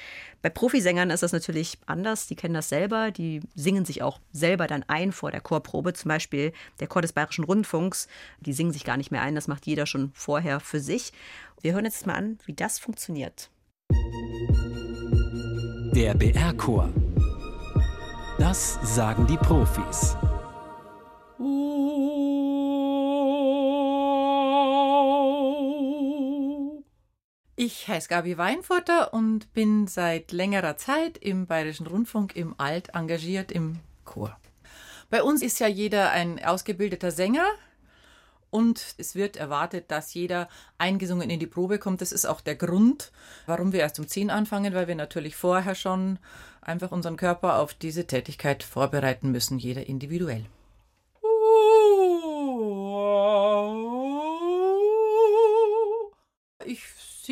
Bei 0.42 0.50
Profisängern 0.50 1.10
ist 1.10 1.24
das 1.24 1.34
natürlich 1.34 1.78
anders. 1.86 2.28
Die 2.28 2.36
kennen 2.36 2.54
das 2.54 2.70
selber. 2.70 3.12
Die 3.12 3.42
singen 3.56 3.86
sich 3.86 4.02
auch 4.02 4.20
selber 4.32 4.68
dann 4.68 4.84
ein 4.88 5.12
vor 5.12 5.32
der 5.32 5.42
Chorprobe. 5.42 5.94
Zum 5.94 6.10
Beispiel 6.10 6.54
der 6.80 6.88
Chor 6.88 7.02
des 7.02 7.14
Bayerischen 7.14 7.44
Rundfunks. 7.44 8.08
Die 8.40 8.54
singen 8.54 8.74
sich 8.74 8.84
gar 8.84 8.98
nicht 8.98 9.12
mehr 9.12 9.22
ein. 9.22 9.36
Das 9.36 9.48
macht 9.48 9.66
jeder 9.66 9.86
schon 9.86 10.12
vorher 10.14 10.60
für 10.60 10.80
sich. 10.80 11.14
Wir 11.62 11.74
hören 11.74 11.86
jetzt 11.86 12.06
mal 12.06 12.16
an, 12.16 12.38
wie 12.46 12.54
das 12.54 12.80
funktioniert. 12.80 13.50
Der 15.94 16.14
BR-Chor. 16.14 16.94
Das 18.38 18.78
sagen 18.84 19.26
die 19.26 19.38
Profis. 19.38 20.16
Ich 27.68 27.86
heiße 27.86 28.08
Gabi 28.08 28.38
Weinfurter 28.38 29.14
und 29.14 29.54
bin 29.54 29.88
seit 29.88 30.32
längerer 30.32 30.78
Zeit 30.78 31.18
im 31.18 31.48
Bayerischen 31.48 31.86
Rundfunk 31.86 32.34
im 32.34 32.56
Alt 32.58 32.96
engagiert 32.96 33.52
im 33.52 33.80
Chor. 34.06 34.40
Bei 35.10 35.22
uns 35.22 35.42
ist 35.42 35.60
ja 35.60 35.68
jeder 35.68 36.12
ein 36.12 36.42
ausgebildeter 36.42 37.12
Sänger 37.12 37.46
und 38.52 38.96
es 38.98 39.16
wird 39.16 39.36
erwartet, 39.36 39.92
dass 39.92 40.14
jeder 40.14 40.48
eingesungen 40.78 41.30
in 41.30 41.42
die 41.42 41.46
Probe 41.46 41.78
kommt. 41.78 42.00
Das 42.00 42.14
ist 42.14 42.24
auch 42.24 42.40
der 42.40 42.56
Grund, 42.56 43.12
warum 43.48 43.74
wir 43.74 43.82
erst 43.82 44.00
um 44.00 44.08
10 44.08 44.30
anfangen, 44.30 44.74
weil 44.74 44.88
wir 44.88 44.96
natürlich 44.96 45.36
vorher 45.36 45.76
schon 45.76 46.20
einfach 46.62 46.94
unseren 46.94 47.18
Körper 47.18 47.60
auf 47.60 47.74
diese 47.74 48.08
Tätigkeit 48.08 48.64
vorbereiten 48.64 49.30
müssen, 49.30 49.60
jeder 49.60 49.88
individuell. 49.88 50.46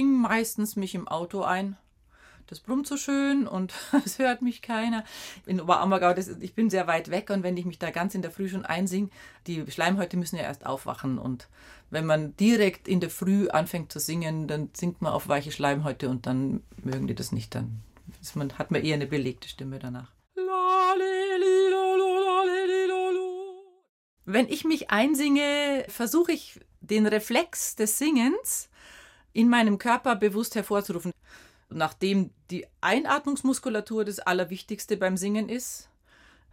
Meistens 0.03 0.75
mich 0.75 0.95
im 0.95 1.08
Auto 1.08 1.41
ein. 1.41 1.77
Das 2.47 2.60
brummt 2.60 2.86
so 2.86 2.95
schön 2.95 3.47
und 3.47 3.73
es 4.05 4.19
hört 4.19 4.41
mich 4.41 4.62
keiner. 4.62 5.03
In 5.45 5.60
Oberammergau, 5.60 6.13
das, 6.13 6.27
ich 6.27 6.53
bin 6.53 6.69
sehr 6.69 6.88
weit 6.88 7.10
weg 7.10 7.29
und 7.31 7.43
wenn 7.43 7.58
ich 7.58 7.65
mich 7.65 7.79
da 7.79 7.89
ganz 7.89 8.13
in 8.13 8.21
der 8.21 8.31
Früh 8.31 8.49
schon 8.49 8.65
einsinge, 8.65 9.10
die 9.47 9.69
Schleimhäute 9.69 10.17
müssen 10.17 10.36
ja 10.36 10.43
erst 10.43 10.65
aufwachen 10.65 11.17
und 11.17 11.47
wenn 11.89 12.05
man 12.05 12.36
direkt 12.38 12.88
in 12.88 12.99
der 12.99 13.10
Früh 13.10 13.47
anfängt 13.49 13.91
zu 13.91 13.99
singen, 13.99 14.47
dann 14.47 14.69
singt 14.73 15.01
man 15.01 15.13
auf 15.13 15.27
weiche 15.27 15.51
Schleimhäute 15.51 16.10
und 16.10 16.25
dann 16.25 16.62
mögen 16.84 17.08
die 17.08 17.15
das 17.15 17.31
nicht. 17.31 17.55
Dann 17.55 17.81
man, 18.36 18.53
hat 18.58 18.71
man 18.71 18.84
eher 18.84 18.95
eine 18.95 19.08
belegte 19.08 19.47
Stimme 19.47 19.79
danach. 19.79 20.12
Wenn 24.27 24.49
ich 24.49 24.65
mich 24.65 24.89
einsinge, 24.89 25.86
versuche 25.88 26.31
ich 26.31 26.60
den 26.81 27.05
Reflex 27.05 27.75
des 27.75 27.97
Singens 27.97 28.69
in 29.35 29.49
meinem 29.49 29.77
Körper 29.77 30.15
bewusst 30.15 30.55
hervorzurufen. 30.55 31.11
Nachdem 31.69 32.31
die 32.51 32.65
Einatmungsmuskulatur 32.79 34.05
das 34.05 34.19
Allerwichtigste 34.19 34.95
beim 34.95 35.17
Singen 35.17 35.49
ist, 35.49 35.89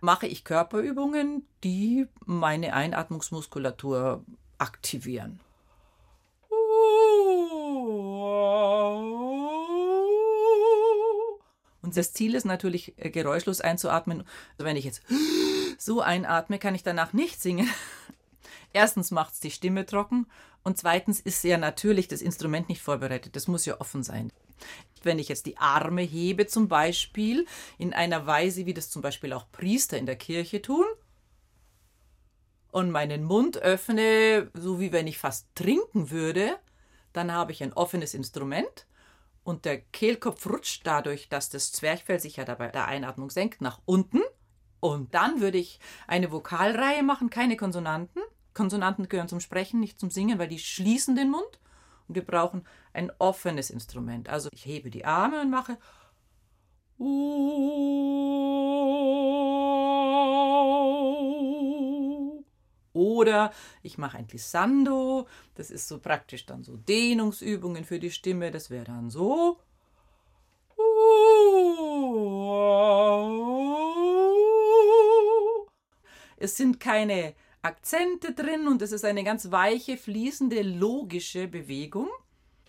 mache 0.00 0.26
ich 0.26 0.42
Körperübungen, 0.42 1.46
die 1.62 2.08
meine 2.26 2.74
Einatmungsmuskulatur 2.74 4.24
aktivieren. 4.58 5.38
Und 11.82 11.96
das 11.96 12.12
Ziel 12.12 12.34
ist 12.34 12.46
natürlich, 12.46 12.94
äh, 12.96 13.10
geräuschlos 13.10 13.60
einzuatmen. 13.60 14.24
Also 14.52 14.64
wenn 14.64 14.76
ich 14.76 14.84
jetzt 14.84 15.02
so 15.78 16.00
einatme, 16.00 16.58
kann 16.58 16.74
ich 16.74 16.82
danach 16.82 17.12
nicht 17.12 17.40
singen. 17.40 17.68
Erstens 18.72 19.11
macht 19.11 19.35
es 19.35 19.40
die 19.40 19.50
Stimme 19.50 19.87
trocken 19.87 20.26
und 20.62 20.78
zweitens 20.78 21.20
ist 21.20 21.44
ja 21.44 21.58
natürlich 21.58 22.08
das 22.08 22.22
Instrument 22.22 22.68
nicht 22.68 22.82
vorbereitet. 22.82 23.37
Das 23.37 23.48
muss 23.48 23.66
ja 23.66 23.80
offen 23.80 24.02
sein. 24.02 24.32
Wenn 25.02 25.18
ich 25.18 25.28
jetzt 25.28 25.46
die 25.46 25.58
Arme 25.58 26.02
hebe 26.02 26.46
zum 26.46 26.68
Beispiel 26.68 27.46
in 27.78 27.92
einer 27.92 28.26
Weise, 28.26 28.66
wie 28.66 28.74
das 28.74 28.90
zum 28.90 29.02
Beispiel 29.02 29.32
auch 29.32 29.50
Priester 29.50 29.98
in 29.98 30.06
der 30.06 30.16
Kirche 30.16 30.62
tun, 30.62 30.87
und 32.72 32.90
meinen 32.90 33.22
Mund 33.22 33.58
öffne, 33.58 34.50
so 34.54 34.80
wie 34.80 34.92
wenn 34.92 35.06
ich 35.06 35.18
fast 35.18 35.46
trinken 35.54 36.11
würde, 36.11 36.58
dann 37.12 37.30
habe 37.30 37.52
ich 37.52 37.62
ein 37.62 37.74
offenes 37.74 38.14
Instrument 38.14 38.87
und 39.44 39.64
der 39.64 39.78
Kehlkopf 39.78 40.46
rutscht 40.46 40.87
dadurch, 40.87 41.28
dass 41.28 41.50
das 41.50 41.70
Zwerchfell 41.72 42.18
sich 42.18 42.37
ja 42.37 42.44
dabei 42.44 42.68
der 42.68 42.87
Einatmung 42.87 43.30
senkt, 43.30 43.61
nach 43.61 43.80
unten. 43.85 44.20
Und 44.80 45.14
dann 45.14 45.40
würde 45.40 45.58
ich 45.58 45.80
eine 46.06 46.32
Vokalreihe 46.32 47.02
machen, 47.02 47.30
keine 47.30 47.56
Konsonanten. 47.56 48.22
Konsonanten 48.54 49.08
gehören 49.08 49.28
zum 49.28 49.40
Sprechen, 49.40 49.80
nicht 49.80 49.98
zum 49.98 50.10
Singen, 50.10 50.38
weil 50.38 50.48
die 50.48 50.58
schließen 50.58 51.16
den 51.16 51.30
Mund. 51.30 51.60
Und 52.08 52.14
wir 52.14 52.24
brauchen 52.24 52.66
ein 52.92 53.10
offenes 53.18 53.70
Instrument. 53.70 54.28
Also 54.28 54.48
ich 54.52 54.66
hebe 54.66 54.90
die 54.90 55.04
Arme 55.04 55.40
und 55.40 55.50
mache. 55.50 55.78
Oder 62.92 63.52
ich 63.82 63.98
mache 63.98 64.18
ein 64.18 64.26
Glissando, 64.26 65.26
das 65.54 65.70
ist 65.70 65.88
so 65.88 65.98
praktisch 65.98 66.46
dann 66.46 66.62
so 66.62 66.76
Dehnungsübungen 66.76 67.84
für 67.84 67.98
die 67.98 68.10
Stimme, 68.10 68.50
das 68.50 68.70
wäre 68.70 68.84
dann 68.84 69.10
so. 69.10 69.58
Es 76.36 76.56
sind 76.56 76.80
keine 76.80 77.34
Akzente 77.62 78.35
drin 78.35 78.66
und 78.66 78.83
es 78.83 78.90
ist 78.90 79.05
eine 79.05 79.22
ganz 79.22 79.53
weiche, 79.53 79.96
fließende, 79.96 80.62
logische 80.62 81.46
Bewegung. 81.46 82.09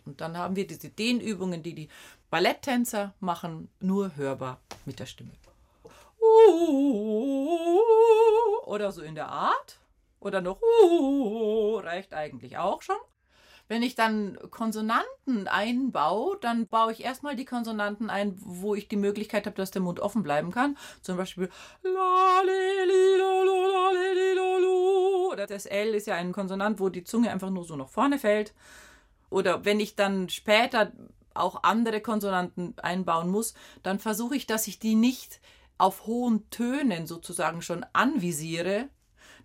Und 0.06 0.22
dann 0.22 0.38
haben 0.38 0.56
wir 0.56 0.68
diese 0.68 0.90
Dehnübungen, 0.90 1.64
die 1.64 1.74
die 1.74 1.90
Balletttänzer 2.30 3.16
machen, 3.20 3.70
nur 3.80 4.16
hörbar 4.16 4.62
mit 4.86 5.00
der 5.00 5.08
Stimme. 5.08 5.32
Oder 8.66 8.92
so 8.92 9.02
in 9.02 9.16
der 9.16 9.30
Art. 9.30 9.80
Oder 10.20 10.42
noch 10.42 10.62
reicht 11.84 12.14
eigentlich 12.14 12.58
auch 12.58 12.82
schon. 12.82 12.98
Wenn 13.68 13.82
ich 13.82 13.96
dann 13.96 14.38
Konsonanten 14.52 15.48
einbaue, 15.48 16.38
dann 16.42 16.68
baue 16.68 16.92
ich 16.92 17.04
erstmal 17.04 17.36
die 17.36 17.46
Konsonanten 17.46 18.10
ein, 18.10 18.36
wo 18.38 18.76
ich 18.76 18.88
die 18.88 18.98
Möglichkeit 18.98 19.46
habe, 19.46 19.56
dass 19.56 19.72
der 19.72 19.82
Mund 19.82 20.00
offen 20.00 20.22
bleiben 20.22 20.52
kann. 20.52 20.78
Zum 21.02 21.18
Beispiel 21.18 21.50
oder 25.32 25.48
das 25.48 25.66
L 25.66 25.96
ist 25.96 26.08
ja 26.08 26.16
ein 26.16 26.32
Konsonant, 26.32 26.80
wo 26.80 26.90
die 26.90 27.04
Zunge 27.04 27.32
einfach 27.32 27.50
nur 27.50 27.66
so 27.66 27.76
nach 27.76 27.90
vorne 27.90 28.20
fällt. 28.20 28.54
Oder 29.30 29.66
wenn 29.66 29.80
ich 29.80 29.96
dann 29.96 30.30
später 30.30 30.92
auch 31.34 31.64
andere 31.64 32.02
Konsonanten 32.02 32.76
einbauen 32.78 33.30
muss, 33.30 33.56
dann 33.82 33.98
versuche 34.00 34.36
ich, 34.36 34.46
dass 34.46 34.68
ich 34.68 34.78
die 34.78 34.96
nicht 34.96 35.42
auf 35.78 36.06
hohen 36.06 36.50
Tönen 36.52 37.08
sozusagen 37.08 37.62
schon 37.62 37.84
anvisiere, 37.94 38.90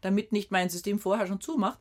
damit 0.03 0.31
nicht 0.33 0.51
mein 0.51 0.69
System 0.69 0.99
vorher 0.99 1.27
schon 1.27 1.41
zumacht. 1.41 1.79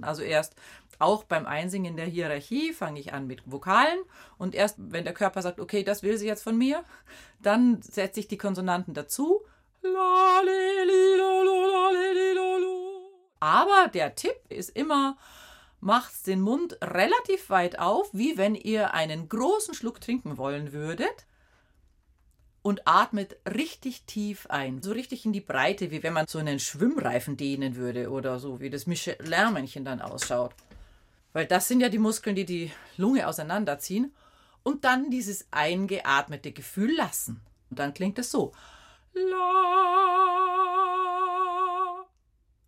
Also 0.00 0.22
erst 0.22 0.54
auch 0.98 1.24
beim 1.24 1.46
Einsingen 1.46 1.96
der 1.96 2.06
Hierarchie 2.06 2.72
fange 2.72 3.00
ich 3.00 3.12
an 3.12 3.26
mit 3.26 3.42
Vokalen 3.50 4.00
und 4.36 4.54
erst 4.54 4.76
wenn 4.78 5.04
der 5.04 5.14
Körper 5.14 5.42
sagt, 5.42 5.60
okay, 5.60 5.84
das 5.84 6.02
will 6.02 6.18
sie 6.18 6.26
jetzt 6.26 6.42
von 6.42 6.56
mir, 6.56 6.84
dann 7.40 7.80
setze 7.82 8.20
ich 8.20 8.28
die 8.28 8.38
Konsonanten 8.38 8.94
dazu. 8.94 9.42
Aber 13.40 13.88
der 13.94 14.14
Tipp 14.16 14.36
ist 14.48 14.70
immer, 14.70 15.16
macht 15.80 16.26
den 16.26 16.40
Mund 16.40 16.76
relativ 16.82 17.50
weit 17.50 17.78
auf, 17.78 18.10
wie 18.12 18.36
wenn 18.36 18.54
ihr 18.56 18.94
einen 18.94 19.28
großen 19.28 19.74
Schluck 19.74 20.00
trinken 20.00 20.36
wollen 20.36 20.72
würdet 20.72 21.26
und 22.62 22.88
atmet 22.88 23.36
richtig 23.46 24.02
tief 24.04 24.46
ein. 24.48 24.82
So 24.82 24.90
richtig 24.92 25.24
in 25.24 25.32
die 25.32 25.40
Breite, 25.40 25.90
wie 25.92 26.02
wenn 26.02 26.12
man 26.12 26.26
so 26.26 26.38
einen 26.38 26.58
Schwimmreifen 26.58 27.36
dehnen 27.36 27.76
würde 27.76 28.10
oder 28.10 28.40
so, 28.40 28.60
wie 28.60 28.70
das 28.70 28.86
Michelin-Männchen 28.86 29.84
dann 29.84 30.00
ausschaut. 30.00 30.54
Weil 31.32 31.46
das 31.46 31.68
sind 31.68 31.80
ja 31.80 31.88
die 31.88 31.98
Muskeln, 31.98 32.36
die 32.36 32.44
die 32.44 32.72
Lunge 32.96 33.26
auseinanderziehen. 33.26 34.14
Und 34.62 34.84
dann 34.84 35.10
dieses 35.10 35.46
eingeatmete 35.50 36.52
Gefühl 36.52 36.94
lassen. 36.94 37.40
Und 37.70 37.78
dann 37.78 37.94
klingt 37.94 38.18
es 38.18 38.30
so. 38.30 38.52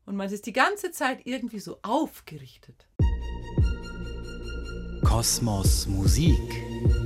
Und 0.06 0.16
man 0.16 0.30
ist 0.30 0.46
die 0.46 0.52
ganze 0.52 0.90
Zeit 0.90 1.20
irgendwie 1.24 1.60
so 1.60 1.78
aufgerichtet. 1.82 2.86
Kosmos 5.04 5.86
Musik. 5.86 6.99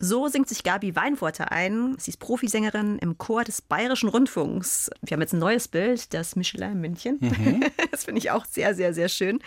So 0.00 0.28
singt 0.28 0.48
sich 0.48 0.62
Gabi 0.62 0.94
Weinfurter 0.94 1.50
ein. 1.50 1.96
Sie 1.98 2.10
ist 2.10 2.18
Profisängerin 2.18 2.98
im 2.98 3.18
Chor 3.18 3.44
des 3.44 3.60
Bayerischen 3.60 4.08
Rundfunks. 4.08 4.90
Wir 5.02 5.14
haben 5.14 5.20
jetzt 5.20 5.32
ein 5.32 5.40
neues 5.40 5.66
Bild, 5.66 6.14
das 6.14 6.36
Michelin-Männchen. 6.36 7.18
Mhm. 7.20 7.64
Das 7.90 8.04
finde 8.04 8.20
ich 8.20 8.30
auch 8.30 8.44
sehr, 8.44 8.74
sehr, 8.74 8.94
sehr 8.94 9.08
schön. 9.08 9.40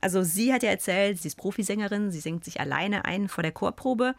Also 0.00 0.22
sie 0.22 0.52
hat 0.52 0.64
ja 0.64 0.70
erzählt, 0.70 1.18
sie 1.18 1.28
ist 1.28 1.36
Profisängerin, 1.36 2.10
sie 2.10 2.18
singt 2.18 2.44
sich 2.44 2.58
alleine 2.58 3.04
ein 3.04 3.28
vor 3.28 3.42
der 3.42 3.52
Chorprobe. 3.52 4.14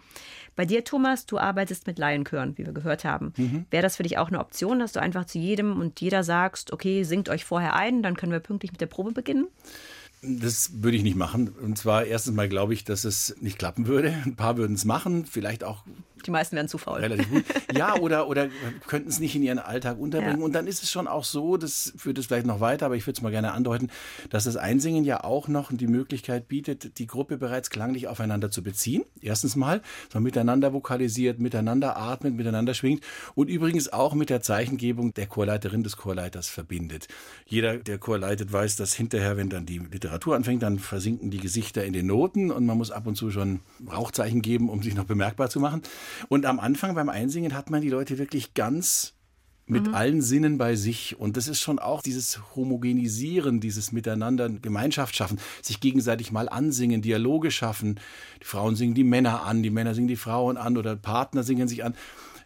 Bei 0.55 0.65
dir, 0.65 0.85
Thomas, 0.85 1.25
du 1.25 1.37
arbeitest 1.37 1.87
mit 1.87 1.97
Laienchören, 1.97 2.57
wie 2.57 2.65
wir 2.65 2.71
gehört 2.71 3.03
haben. 3.03 3.33
Mhm. 3.35 3.65
Wäre 3.71 3.83
das 3.83 3.97
für 3.97 4.03
dich 4.03 4.17
auch 4.17 4.29
eine 4.29 4.39
Option, 4.39 4.79
dass 4.79 4.93
du 4.93 5.01
einfach 5.01 5.25
zu 5.25 5.37
jedem 5.37 5.81
und 5.81 5.99
jeder 5.99 6.23
sagst, 6.23 6.71
okay, 6.71 7.03
singt 7.03 7.27
euch 7.27 7.43
vorher 7.43 7.75
ein, 7.75 8.03
dann 8.03 8.15
können 8.15 8.31
wir 8.31 8.39
pünktlich 8.39 8.71
mit 8.71 8.79
der 8.79 8.87
Probe 8.87 9.11
beginnen? 9.11 9.47
Das 10.25 10.81
würde 10.81 10.97
ich 10.97 11.03
nicht 11.03 11.17
machen. 11.17 11.49
Und 11.49 11.77
zwar 11.77 12.05
erstens 12.05 12.35
mal 12.35 12.47
glaube 12.47 12.73
ich, 12.73 12.83
dass 12.83 13.03
es 13.03 13.35
nicht 13.41 13.59
klappen 13.59 13.87
würde. 13.87 14.13
Ein 14.25 14.35
paar 14.35 14.57
würden 14.57 14.75
es 14.75 14.85
machen, 14.85 15.25
vielleicht 15.25 15.63
auch 15.63 15.83
die 16.25 16.31
meisten 16.31 16.55
werden 16.55 16.67
zu 16.67 16.77
faul. 16.77 16.99
Relativ 16.99 17.29
gut. 17.29 17.43
Ja, 17.75 17.95
oder, 17.95 18.27
oder 18.27 18.49
könnten 18.87 19.09
es 19.09 19.19
nicht 19.19 19.35
in 19.35 19.43
ihren 19.43 19.59
Alltag 19.59 19.97
unterbringen. 19.97 20.39
Ja. 20.39 20.45
Und 20.45 20.53
dann 20.53 20.67
ist 20.67 20.83
es 20.83 20.91
schon 20.91 21.07
auch 21.07 21.23
so, 21.23 21.57
das 21.57 21.93
führt 21.97 22.17
es 22.17 22.27
vielleicht 22.27 22.45
noch 22.45 22.59
weiter, 22.59 22.85
aber 22.85 22.95
ich 22.95 23.05
würde 23.07 23.17
es 23.17 23.21
mal 23.21 23.31
gerne 23.31 23.51
andeuten, 23.53 23.89
dass 24.29 24.43
das 24.43 24.57
Einsingen 24.57 25.03
ja 25.03 25.23
auch 25.23 25.47
noch 25.47 25.71
die 25.71 25.87
Möglichkeit 25.87 26.47
bietet, 26.47 26.99
die 26.99 27.07
Gruppe 27.07 27.37
bereits 27.37 27.69
klanglich 27.69 28.07
aufeinander 28.07 28.51
zu 28.51 28.63
beziehen. 28.63 29.03
Erstens 29.21 29.55
mal, 29.55 29.81
dass 30.05 30.15
man 30.15 30.23
miteinander 30.23 30.73
vokalisiert, 30.73 31.39
miteinander 31.39 31.97
atmet, 31.97 32.33
miteinander 32.35 32.73
schwingt 32.73 33.03
und 33.35 33.49
übrigens 33.49 33.91
auch 33.91 34.13
mit 34.13 34.29
der 34.29 34.41
Zeichengebung 34.41 35.13
der 35.13 35.27
Chorleiterin 35.27 35.83
des 35.83 35.97
Chorleiters 35.97 36.49
verbindet. 36.49 37.07
Jeder, 37.45 37.77
der 37.77 37.97
Chor 37.97 38.17
leitet, 38.17 38.51
weiß, 38.51 38.75
dass 38.75 38.93
hinterher, 38.93 39.37
wenn 39.37 39.49
dann 39.49 39.65
die 39.65 39.79
Literatur 39.79 40.35
anfängt, 40.35 40.63
dann 40.63 40.79
versinken 40.79 41.31
die 41.31 41.39
Gesichter 41.39 41.83
in 41.83 41.93
den 41.93 42.07
Noten 42.07 42.51
und 42.51 42.65
man 42.65 42.77
muss 42.77 42.91
ab 42.91 43.07
und 43.07 43.15
zu 43.15 43.31
schon 43.31 43.61
Rauchzeichen 43.91 44.41
geben, 44.41 44.69
um 44.69 44.83
sich 44.83 44.95
noch 44.95 45.05
bemerkbar 45.05 45.49
zu 45.49 45.59
machen. 45.59 45.81
Und 46.29 46.45
am 46.45 46.59
Anfang 46.59 46.95
beim 46.95 47.09
Einsingen 47.09 47.53
hat 47.53 47.69
man 47.69 47.81
die 47.81 47.89
Leute 47.89 48.17
wirklich 48.17 48.53
ganz 48.53 49.13
mit 49.65 49.87
mhm. 49.87 49.93
allen 49.93 50.21
Sinnen 50.21 50.57
bei 50.57 50.75
sich. 50.75 51.19
Und 51.19 51.37
das 51.37 51.47
ist 51.47 51.61
schon 51.61 51.79
auch 51.79 52.01
dieses 52.01 52.39
Homogenisieren, 52.55 53.59
dieses 53.59 53.91
Miteinander 53.91 54.49
Gemeinschaft 54.49 55.15
schaffen, 55.15 55.39
sich 55.61 55.79
gegenseitig 55.79 56.31
mal 56.31 56.49
ansingen, 56.49 57.01
Dialoge 57.01 57.51
schaffen. 57.51 57.99
Die 58.41 58.45
Frauen 58.45 58.75
singen 58.75 58.93
die 58.93 59.03
Männer 59.03 59.43
an, 59.43 59.63
die 59.63 59.69
Männer 59.69 59.95
singen 59.95 60.07
die 60.07 60.15
Frauen 60.15 60.57
an 60.57 60.77
oder 60.77 60.95
Partner 60.95 61.43
singen 61.43 61.67
sich 61.67 61.83
an. 61.83 61.95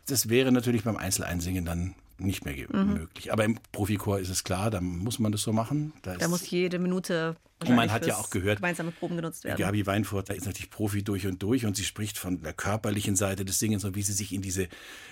Das 0.05 0.29
wäre 0.29 0.51
natürlich 0.51 0.83
beim 0.83 0.97
Einzeleinsingen 0.97 1.65
dann 1.65 1.95
nicht 2.19 2.45
mehr 2.45 2.55
mhm. 2.71 2.93
möglich. 2.93 3.33
Aber 3.33 3.45
im 3.45 3.57
Profikor 3.71 4.19
ist 4.19 4.29
es 4.29 4.43
klar, 4.43 4.69
da 4.69 4.81
muss 4.81 5.19
man 5.19 5.31
das 5.31 5.41
so 5.41 5.53
machen. 5.53 5.93
Da, 6.03 6.15
da 6.17 6.27
muss 6.27 6.49
jede 6.49 6.79
Minute 6.79 7.35
Und 7.59 7.75
man 7.75 7.91
hat 7.91 8.05
ja 8.05 8.17
auch 8.17 8.29
gehört, 8.29 8.57
gemeinsame 8.57 8.91
Proben 8.91 9.15
genutzt 9.15 9.43
werden. 9.43 9.57
Gabi 9.57 9.87
Weinfurter 9.87 10.35
ist 10.35 10.45
natürlich 10.45 10.69
Profi 10.69 11.03
durch 11.03 11.25
und 11.25 11.41
durch 11.41 11.65
und 11.65 11.75
sie 11.75 11.83
spricht 11.83 12.19
von 12.19 12.43
der 12.43 12.53
körperlichen 12.53 13.15
Seite 13.15 13.45
des 13.45 13.57
Singens 13.57 13.83
und 13.83 13.95
wie 13.95 14.03
sie 14.03 14.13
sich 14.13 14.31
in 14.31 14.43
diese, 14.43 14.67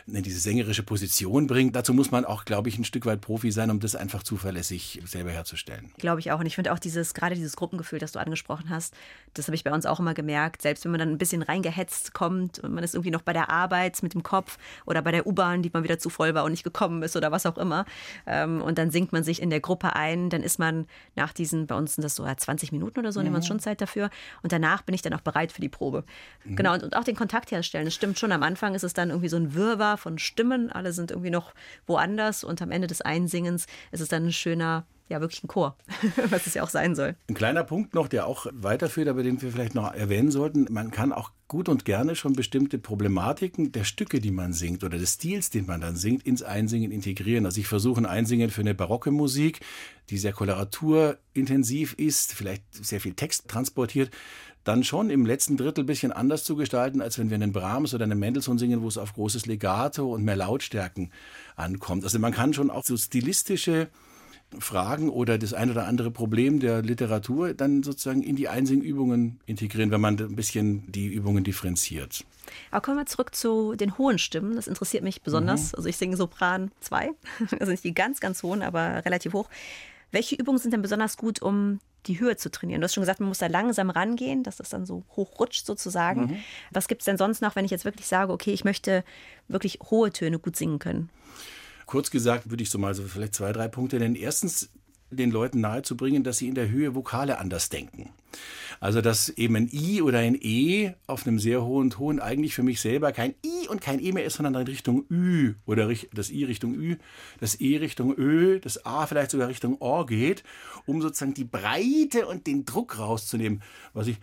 in 0.05 0.21
diese 0.21 0.39
sängerische 0.39 0.83
Position 0.83 1.47
bringt. 1.47 1.75
Dazu 1.75 1.93
muss 1.93 2.11
man 2.11 2.23
auch, 2.23 2.45
glaube 2.45 2.69
ich, 2.69 2.77
ein 2.77 2.83
Stück 2.83 3.07
weit 3.07 3.21
Profi 3.21 3.51
sein, 3.51 3.71
um 3.71 3.79
das 3.79 3.95
einfach 3.95 4.21
zuverlässig 4.21 5.01
selber 5.05 5.31
herzustellen. 5.31 5.91
Glaube 5.97 6.19
ich 6.19 6.31
auch. 6.31 6.39
Und 6.39 6.45
ich 6.45 6.53
finde 6.53 6.71
auch 6.71 6.79
dieses, 6.79 7.15
gerade 7.15 7.33
dieses 7.33 7.55
Gruppengefühl, 7.55 7.97
das 7.97 8.11
du 8.11 8.19
angesprochen 8.19 8.69
hast, 8.69 8.93
das 9.33 9.47
habe 9.47 9.55
ich 9.55 9.63
bei 9.63 9.71
uns 9.71 9.87
auch 9.87 9.99
immer 9.99 10.13
gemerkt. 10.13 10.61
Selbst 10.61 10.85
wenn 10.85 10.91
man 10.91 10.99
dann 10.99 11.09
ein 11.09 11.17
bisschen 11.17 11.41
reingehetzt 11.41 12.13
kommt 12.13 12.59
und 12.59 12.73
man 12.73 12.83
ist 12.83 12.93
irgendwie 12.93 13.11
noch 13.11 13.23
bei 13.23 13.33
der 13.33 13.49
Arbeit 13.49 14.03
mit 14.03 14.13
dem 14.13 14.21
Kopf 14.21 14.59
oder 14.85 15.01
bei 15.01 15.11
der 15.11 15.25
U-Bahn, 15.25 15.63
die 15.63 15.71
mal 15.73 15.83
wieder 15.83 15.97
zu 15.97 16.11
voll 16.11 16.35
war 16.35 16.43
und 16.43 16.51
nicht 16.51 16.63
gekommen 16.63 17.01
ist 17.01 17.15
oder 17.15 17.31
was 17.31 17.47
auch 17.47 17.57
immer. 17.57 17.85
Ähm, 18.27 18.61
und 18.61 18.77
dann 18.77 18.91
singt 18.91 19.13
man 19.13 19.23
sich 19.23 19.41
in 19.41 19.49
der 19.49 19.61
Gruppe 19.61 19.95
ein, 19.95 20.29
dann 20.29 20.43
ist 20.43 20.59
man 20.59 20.85
nach 21.15 21.33
diesen, 21.33 21.65
bei 21.65 21.75
uns 21.75 21.95
sind 21.95 22.03
das 22.03 22.15
so 22.15 22.23
20 22.37 22.71
Minuten 22.71 22.99
oder 22.99 23.11
so, 23.11 23.19
mhm. 23.19 23.25
nehmen 23.25 23.35
wir 23.35 23.37
uns 23.37 23.47
schon 23.47 23.59
Zeit 23.59 23.81
dafür. 23.81 24.09
Und 24.43 24.51
danach 24.51 24.81
bin 24.81 24.95
ich 24.95 25.01
dann 25.01 25.13
auch 25.13 25.21
bereit 25.21 25.51
für 25.51 25.61
die 25.61 25.69
Probe. 25.69 26.03
Mhm. 26.43 26.55
Genau, 26.55 26.73
und, 26.73 26.83
und, 26.83 26.95
auch 26.95 27.03
den 27.03 27.15
Kontakt 27.15 27.51
herstellen. 27.51 27.87
Es 27.87 27.95
stimmt 27.95 28.19
schon, 28.19 28.31
am 28.31 28.43
Anfang 28.43 28.75
ist 28.75 28.83
es 28.83 28.93
dann 28.93 29.09
irgendwie 29.09 29.29
so 29.29 29.37
ein 29.37 29.53
Wirrwarr 29.53 29.97
von 29.97 30.17
Stimmen. 30.17 30.71
Alle 30.71 30.93
sind 30.93 31.11
irgendwie 31.11 31.31
noch 31.31 31.53
woanders. 31.87 32.43
Und 32.43 32.61
am 32.61 32.71
Ende 32.71 32.87
des 32.87 33.01
Einsingens 33.01 33.67
ist 33.91 34.01
es 34.01 34.09
dann 34.09 34.25
ein 34.25 34.33
schöner 34.33 34.85
ja 35.07 35.21
wirklich 35.21 35.43
ein 35.43 35.47
Chor, 35.47 35.77
was 36.29 36.47
es 36.47 36.55
ja 36.55 36.63
auch 36.63 36.69
sein 36.69 36.95
soll. 36.95 37.15
Ein 37.29 37.35
kleiner 37.35 37.63
Punkt 37.63 37.93
noch, 37.93 38.07
der 38.07 38.25
auch 38.25 38.47
weiterführt, 38.51 39.07
aber 39.07 39.23
den 39.23 39.41
wir 39.41 39.51
vielleicht 39.51 39.75
noch 39.75 39.93
erwähnen 39.93 40.31
sollten. 40.31 40.67
Man 40.71 40.91
kann 40.91 41.13
auch 41.13 41.31
gut 41.47 41.69
und 41.69 41.85
gerne 41.85 42.15
schon 42.15 42.33
bestimmte 42.33 42.79
Problematiken 42.79 43.71
der 43.71 43.83
Stücke, 43.83 44.19
die 44.19 44.31
man 44.31 44.53
singt 44.53 44.83
oder 44.83 44.97
des 44.97 45.13
Stils, 45.13 45.51
den 45.51 45.67
man 45.67 45.81
dann 45.81 45.95
singt, 45.95 46.25
ins 46.25 46.41
Einsingen 46.41 46.91
integrieren. 46.91 47.45
Also 47.45 47.59
ich 47.59 47.67
versuche 47.67 48.01
ein 48.01 48.07
Einsingen 48.07 48.49
für 48.49 48.61
eine 48.61 48.73
barocke 48.73 49.11
Musik, 49.11 49.59
die 50.09 50.17
sehr 50.17 50.33
koloraturintensiv 50.33 51.93
ist, 51.93 52.33
vielleicht 52.33 52.63
sehr 52.73 52.99
viel 52.99 53.13
Text 53.13 53.47
transportiert, 53.47 54.09
dann 54.63 54.83
schon 54.83 55.11
im 55.11 55.27
letzten 55.27 55.57
Drittel 55.57 55.83
ein 55.83 55.87
bisschen 55.87 56.11
anders 56.11 56.43
zu 56.43 56.55
gestalten, 56.55 56.99
als 56.99 57.19
wenn 57.19 57.29
wir 57.29 57.35
einen 57.35 57.51
Brahms 57.51 57.93
oder 57.93 58.05
einen 58.05 58.17
Mendelssohn 58.17 58.57
singen, 58.57 58.81
wo 58.81 58.87
es 58.87 58.97
auf 58.97 59.13
großes 59.13 59.45
Legato 59.45 60.11
und 60.11 60.23
mehr 60.23 60.35
Lautstärken 60.35 61.11
ankommt. 61.55 62.03
Also 62.03 62.17
man 62.17 62.33
kann 62.33 62.53
schon 62.53 62.71
auch 62.71 62.83
so 62.83 62.97
stilistische 62.97 63.89
Fragen 64.59 65.09
oder 65.09 65.37
das 65.37 65.53
ein 65.53 65.69
oder 65.71 65.85
andere 65.85 66.11
Problem 66.11 66.59
der 66.59 66.81
Literatur 66.81 67.53
dann 67.53 67.83
sozusagen 67.83 68.23
in 68.23 68.35
die 68.35 68.47
Einsingübungen 68.47 69.39
integrieren, 69.45 69.91
wenn 69.91 70.01
man 70.01 70.19
ein 70.19 70.35
bisschen 70.35 70.91
die 70.91 71.07
Übungen 71.07 71.43
differenziert. 71.43 72.23
Aber 72.71 72.81
kommen 72.81 72.97
wir 72.97 73.05
zurück 73.05 73.35
zu 73.35 73.75
den 73.75 73.97
hohen 73.97 74.19
Stimmen. 74.19 74.55
Das 74.55 74.67
interessiert 74.67 75.03
mich 75.03 75.21
besonders. 75.21 75.71
Mhm. 75.71 75.77
Also 75.77 75.89
ich 75.89 75.97
singe 75.97 76.17
Sopran 76.17 76.71
2, 76.81 77.11
also 77.59 77.71
nicht 77.71 77.83
die 77.83 77.93
ganz, 77.93 78.19
ganz 78.19 78.43
hohen, 78.43 78.61
aber 78.61 79.03
relativ 79.05 79.33
hoch. 79.33 79.49
Welche 80.11 80.35
Übungen 80.35 80.59
sind 80.59 80.71
denn 80.71 80.81
besonders 80.81 81.17
gut, 81.17 81.41
um 81.41 81.79
die 82.05 82.19
Höhe 82.19 82.37
zu 82.37 82.49
trainieren? 82.51 82.81
Du 82.81 82.85
hast 82.85 82.93
schon 82.93 83.01
gesagt, 83.01 83.19
man 83.19 83.29
muss 83.29 83.39
da 83.39 83.47
langsam 83.47 83.89
rangehen, 83.89 84.43
dass 84.43 84.57
das 84.57 84.69
dann 84.69 84.85
so 84.85 85.03
hochrutscht 85.15 85.65
sozusagen. 85.65 86.21
Mhm. 86.21 86.37
Was 86.71 86.87
gibt 86.87 87.01
es 87.01 87.05
denn 87.05 87.17
sonst 87.17 87.41
noch, 87.41 87.55
wenn 87.55 87.65
ich 87.65 87.71
jetzt 87.71 87.85
wirklich 87.85 88.07
sage, 88.07 88.31
okay, 88.31 88.53
ich 88.53 88.63
möchte 88.63 89.03
wirklich 89.47 89.79
hohe 89.89 90.11
Töne 90.11 90.39
gut 90.39 90.55
singen 90.55 90.79
können? 90.79 91.09
Kurz 91.85 92.09
gesagt 92.09 92.49
würde 92.49 92.63
ich 92.63 92.69
so 92.69 92.77
mal 92.77 92.93
so 92.95 93.03
vielleicht 93.03 93.35
zwei, 93.35 93.51
drei 93.51 93.67
Punkte 93.67 93.97
nennen. 93.99 94.15
Erstens 94.15 94.69
den 95.15 95.31
Leuten 95.31 95.61
nahezubringen, 95.61 96.23
dass 96.23 96.37
sie 96.37 96.47
in 96.47 96.55
der 96.55 96.69
Höhe 96.69 96.95
Vokale 96.95 97.37
anders 97.37 97.69
denken. 97.69 98.09
Also 98.79 99.01
dass 99.01 99.29
eben 99.29 99.55
ein 99.55 99.69
I 99.71 100.01
oder 100.01 100.19
ein 100.19 100.35
E 100.39 100.93
auf 101.07 101.25
einem 101.25 101.39
sehr 101.39 101.63
hohen 101.63 101.89
Ton 101.89 102.19
eigentlich 102.19 102.53
für 102.53 102.63
mich 102.63 102.81
selber 102.81 103.11
kein 103.11 103.33
I 103.45 103.67
und 103.69 103.81
kein 103.81 103.99
E 103.99 104.11
mehr 104.11 104.25
ist, 104.25 104.35
sondern 104.35 104.55
in 104.55 104.67
Richtung 104.67 105.05
Ü 105.09 105.53
oder 105.65 105.89
das 106.13 106.29
I 106.29 106.43
Richtung 106.43 106.75
Ü, 106.75 106.97
das 107.39 107.59
E 107.61 107.77
Richtung 107.77 108.13
Ö, 108.17 108.59
das 108.59 108.85
A 108.85 109.07
vielleicht 109.07 109.31
sogar 109.31 109.47
Richtung 109.47 109.77
O 109.79 110.05
geht, 110.05 110.43
um 110.85 111.01
sozusagen 111.01 111.33
die 111.33 111.45
Breite 111.45 112.27
und 112.27 112.47
den 112.47 112.65
Druck 112.65 112.99
rauszunehmen. 112.99 113.61
Was 113.93 114.07
ich 114.07 114.17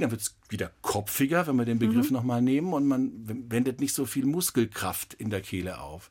dann 0.00 0.10
wird 0.10 0.20
es 0.20 0.36
wieder 0.48 0.70
kopfiger, 0.82 1.46
wenn 1.46 1.56
wir 1.56 1.64
den 1.64 1.78
Begriff 1.78 2.10
mhm. 2.10 2.16
nochmal 2.16 2.42
nehmen 2.42 2.72
und 2.72 2.86
man 2.86 3.10
wendet 3.50 3.80
nicht 3.80 3.94
so 3.94 4.06
viel 4.06 4.26
Muskelkraft 4.26 5.14
in 5.14 5.30
der 5.30 5.40
Kehle 5.40 5.80
auf. 5.80 6.10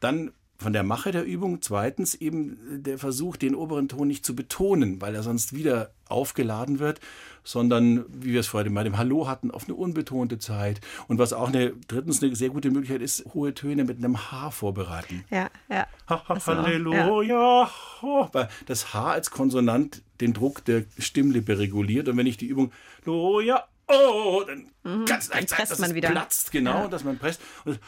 Dann 0.00 0.32
von 0.60 0.72
der 0.72 0.82
Mache 0.82 1.10
der 1.10 1.24
Übung. 1.24 1.62
Zweitens 1.62 2.14
eben 2.14 2.58
der 2.82 2.98
Versuch, 2.98 3.36
den 3.36 3.54
oberen 3.54 3.88
Ton 3.88 4.08
nicht 4.08 4.24
zu 4.24 4.36
betonen, 4.36 5.00
weil 5.00 5.14
er 5.14 5.22
sonst 5.22 5.54
wieder 5.54 5.90
aufgeladen 6.08 6.78
wird, 6.78 7.00
sondern, 7.44 8.04
wie 8.08 8.32
wir 8.32 8.40
es 8.40 8.48
vorhin 8.48 8.74
bei 8.74 8.84
dem 8.84 8.98
Hallo 8.98 9.26
hatten, 9.26 9.50
auf 9.50 9.64
eine 9.64 9.74
unbetonte 9.74 10.38
Zeit. 10.38 10.80
Und 11.08 11.18
was 11.18 11.32
auch 11.32 11.48
eine, 11.48 11.72
drittens 11.88 12.22
eine 12.22 12.36
sehr 12.36 12.50
gute 12.50 12.70
Möglichkeit 12.70 13.00
ist, 13.00 13.24
hohe 13.32 13.54
Töne 13.54 13.84
mit 13.84 13.98
einem 13.98 14.30
H 14.30 14.50
vorbereiten. 14.50 15.24
Ja, 15.30 15.48
ja. 15.70 15.86
Ha, 16.08 16.28
ha, 16.28 16.46
Halleluja. 16.46 17.22
Ja. 17.22 18.48
Das 18.66 18.92
H 18.92 19.12
als 19.12 19.30
Konsonant 19.30 20.02
den 20.20 20.34
Druck 20.34 20.64
der 20.66 20.84
Stimmlippe 20.98 21.58
reguliert. 21.58 22.08
Und 22.08 22.18
wenn 22.18 22.26
ich 22.26 22.36
die 22.36 22.46
Übung 22.46 22.70
Loja, 23.06 23.64
oh, 23.90 24.42
dann 24.46 24.70
mhm. 24.82 25.04
ganz 25.04 25.28
leicht 25.32 25.58
dass 25.58 25.78
man 25.78 25.90
es 25.90 25.96
wieder. 25.96 26.10
platzt, 26.10 26.50
genau, 26.52 26.82
ja. 26.82 26.88
dass 26.88 27.04
man 27.04 27.18
presst. 27.18 27.40
Und 27.64 27.80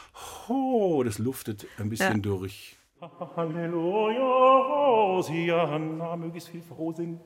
oh, 0.47 1.03
das 1.03 1.19
luftet 1.19 1.67
ein 1.79 1.89
bisschen 1.89 2.15
ja. 2.15 2.19
durch. 2.19 2.75
Halleluja, 3.35 4.21
Hosianna, 4.21 6.15
möglichst 6.15 6.47
viel 6.49 6.61
Frohsinn. 6.61 7.19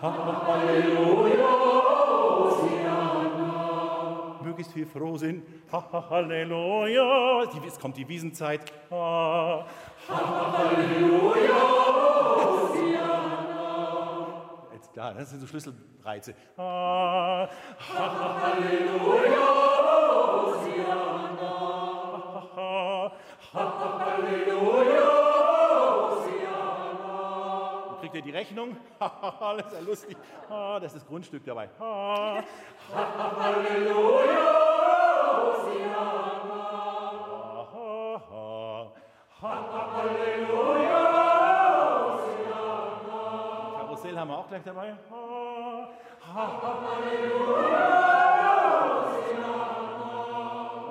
Halleluja, 0.00 1.48
Hosianna. 2.38 3.60
Möglichst 4.42 4.72
viel 4.72 4.86
Frohsinn. 4.86 5.42
Halleluja. 5.70 7.44
Jetzt 7.64 7.80
kommt 7.80 7.96
die 7.96 8.08
Wiesenzeit. 8.08 8.72
Halleluja, 8.90 9.66
Hosianna 10.08 12.09
klar, 14.92 15.14
das 15.14 15.30
sind 15.30 15.40
so 15.40 15.46
Schlüsselreize. 15.46 16.34
Halleluja, 16.56 16.98
Hosianna. 20.42 21.52
Halleluja, 23.52 25.10
Hosianna. 26.10 27.96
Kriegt 28.00 28.14
ihr 28.14 28.22
die 28.22 28.30
Rechnung? 28.30 28.76
das 28.98 29.66
ist 29.66 29.72
ja 29.72 29.80
lustig. 29.80 30.16
Das 30.48 30.84
ist 30.84 30.96
das 30.96 31.06
Grundstück 31.06 31.44
dabei. 31.44 31.68
Halleluja, 33.38 34.44
Hosianna. 35.36 36.50
Halleluja. 39.42 40.89
Haben 44.20 44.30
wir 44.30 44.38
auch 44.38 44.48
gleich 44.48 44.62
dabei. 44.62 44.94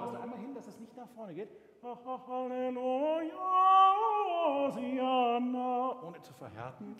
Lass 0.00 0.14
einmal 0.22 0.38
hin, 0.38 0.54
dass 0.54 0.68
es 0.68 0.78
nicht 0.78 0.96
nach 0.96 1.08
vorne 1.16 1.34
geht. 1.34 1.50
Halleluja. 1.82 3.34
Ohne 6.06 6.22
zu 6.22 6.32
verhärten. 6.34 6.96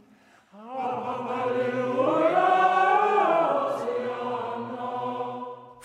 Halleluja 1.28 2.39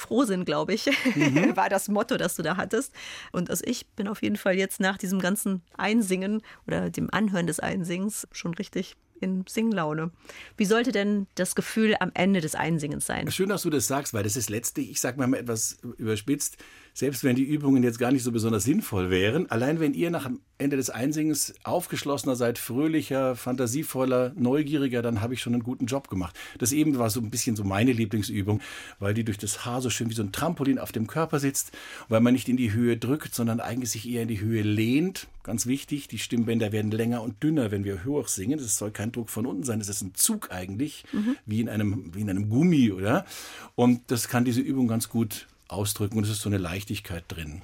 froh 0.06 0.24
sind, 0.26 0.46
glaube 0.46 0.74
ich, 0.74 0.86
mhm. 1.16 1.56
war 1.56 1.70
das 1.70 1.88
Motto, 1.88 2.18
das 2.18 2.36
du 2.36 2.44
da 2.44 2.58
hattest. 2.58 2.94
Und 3.32 3.50
also 3.50 3.64
ich 3.66 3.88
bin 3.96 4.08
auf 4.08 4.22
jeden 4.22 4.38
Fall 4.38 4.56
jetzt 4.56 4.80
nach 4.80 4.98
diesem 4.98 5.20
ganzen 5.20 5.62
Einsingen 5.78 6.42
oder 6.68 6.90
dem 6.90 7.10
Anhören 7.12 7.48
des 7.48 7.60
Einsingens 7.60 8.28
schon 8.32 8.54
richtig 8.54 8.96
in 9.20 9.46
Singlaune. 9.48 10.12
Wie 10.58 10.66
sollte 10.66 10.92
denn 10.92 11.28
das 11.36 11.56
Gefühl 11.56 11.96
am 12.00 12.12
Ende 12.14 12.42
des 12.42 12.54
Einsingens 12.54 13.06
sein? 13.06 13.32
Schön, 13.32 13.50
dass 13.50 13.64
du 13.64 13.70
das 13.70 13.88
sagst, 13.88 14.14
weil 14.14 14.24
das 14.24 14.36
ist 14.36 14.50
letztlich, 14.50 14.92
ich 14.92 15.02
sage 15.02 15.18
mal 15.18 15.34
etwas 15.38 15.78
überspitzt, 15.98 16.58
selbst 16.96 17.26
wenn 17.26 17.36
die 17.36 17.44
Übungen 17.44 17.84
jetzt 17.84 18.00
gar 18.00 18.14
nicht 18.14 18.24
so 18.24 18.32
besonders 18.32 18.64
sinnvoll 18.64 19.10
wären, 19.10 19.52
allein 19.52 19.82
wenn 19.82 19.94
ihr 19.94 20.10
nach 20.10 20.30
Ende 20.58 20.78
des 20.78 20.90
Einsingens 20.90 21.54
aufgeschlossener 21.66 22.38
seid, 22.38 22.58
fröhlicher, 22.58 23.36
fantasievoller, 23.36 24.32
neugieriger, 24.38 25.02
dann 25.02 25.20
habe 25.20 25.34
ich 25.34 25.42
schon 25.42 25.54
einen 25.54 25.64
guten 25.64 25.88
Job 25.88 26.08
gemacht. 26.08 26.40
Das 26.58 26.72
eben 26.72 26.98
war 26.98 27.10
so 27.10 27.20
ein 27.20 27.30
bisschen 27.30 27.58
so 27.58 27.66
meine 27.66 27.92
Lieblingsübung, 27.92 28.62
weil 29.00 29.14
die 29.14 29.26
durch 29.26 29.38
das 29.38 29.66
Haar 29.66 29.82
so 29.82 29.90
schön 29.90 30.10
wie 30.10 30.14
so 30.14 30.24
ein 30.24 30.32
Trampolin 30.32 30.80
auf 30.80 30.94
dem 30.94 31.06
Körper 31.06 31.40
sitzt, 31.42 31.74
weil 32.08 32.22
man 32.22 32.34
nicht 32.34 32.48
in 32.48 32.56
die 32.56 32.72
Höhe 32.72 32.96
drückt, 32.96 33.36
sondern 33.36 33.60
eigentlich 33.60 33.92
sich 33.92 34.08
eher 34.08 34.22
in 34.22 34.30
die 34.30 34.40
Höhe 34.40 34.62
lehnt. 34.62 35.28
Ganz 35.44 35.66
wichtig, 35.66 36.08
die 36.08 36.18
Stimmbänder 36.18 36.72
werden 36.72 36.92
länger 36.92 37.22
und 37.24 37.44
dünner, 37.44 37.72
wenn 37.72 37.84
wir 37.84 38.06
hoch 38.06 38.30
singen. 38.30 38.58
Das 38.58 38.78
soll 38.78 38.92
kein 38.92 39.12
Druck 39.12 39.30
von 39.30 39.46
unten 39.46 39.64
sein, 39.64 39.80
das 39.80 39.90
ist 39.90 40.02
ein 40.02 40.16
Zug 40.16 40.50
eigentlich, 40.50 41.04
mhm. 41.12 41.36
wie, 41.46 41.60
in 41.60 41.68
einem, 41.68 42.16
wie 42.16 42.22
in 42.22 42.30
einem 42.30 42.50
Gummi, 42.50 42.94
oder? 42.94 43.26
Und 43.76 44.00
das 44.08 44.30
kann 44.30 44.46
diese 44.46 44.62
Übung 44.62 44.88
ganz 44.88 45.10
gut 45.10 45.48
ausdrücken 45.68 46.18
und 46.18 46.24
es 46.24 46.30
ist 46.30 46.42
so 46.42 46.50
eine 46.50 46.58
Leichtigkeit 46.58 47.26
drin. 47.28 47.62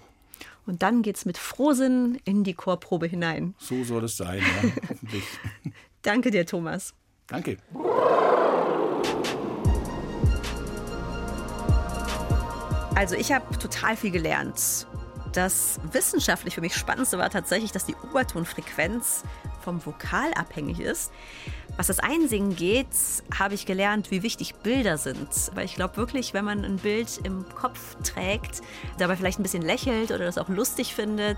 Und 0.66 0.84
dann 0.84 1.02
geht 1.02 1.18
es 1.18 1.26
mit 1.26 1.38
Frohsinn 1.38 2.20
in 2.24 2.44
die 2.44 2.54
Chorprobe 2.54 3.08
hinein. 3.08 3.56
So 3.58 3.84
soll 3.84 4.04
es 4.04 4.18
sein, 4.18 4.40
ja, 4.40 4.70
hoffentlich. 4.90 5.24
Danke 6.02 6.32
dir, 6.32 6.46
Thomas. 6.46 6.94
Danke. 7.28 7.58
Also 12.96 13.16
ich 13.16 13.32
habe 13.32 13.58
total 13.58 13.98
viel 13.98 14.12
gelernt. 14.12 14.86
Das 15.34 15.80
wissenschaftlich 15.92 16.54
für 16.54 16.62
mich 16.62 16.76
Spannendste 16.76 17.18
war 17.18 17.30
tatsächlich, 17.30 17.72
dass 17.72 17.86
die 17.86 17.96
Obertonfrequenz 17.96 19.24
vom 19.62 19.86
Vokal 19.86 20.34
abhängig 20.34 20.80
ist. 20.80 21.12
Was 21.78 21.88
das 21.88 22.00
Einsingen 22.00 22.56
geht, 22.56 22.88
habe 23.38 23.54
ich 23.54 23.66
gelernt, 23.66 24.12
wie 24.12 24.24
wichtig 24.24 24.56
Bilder 24.56 24.98
sind. 24.98 25.30
Weil 25.54 25.66
ich 25.66 25.76
glaube 25.76 25.98
wirklich, 25.98 26.34
wenn 26.34 26.46
man 26.46 26.66
ein 26.66 26.78
Bild 26.78 27.20
im 27.24 27.46
Kopf 27.56 27.96
trägt, 28.04 28.62
dabei 28.98 29.16
vielleicht 29.16 29.40
ein 29.40 29.44
bisschen 29.44 29.64
lächelt 29.64 30.12
oder 30.12 30.26
das 30.26 30.38
auch 30.38 30.50
lustig 30.50 30.94
findet, 30.94 31.38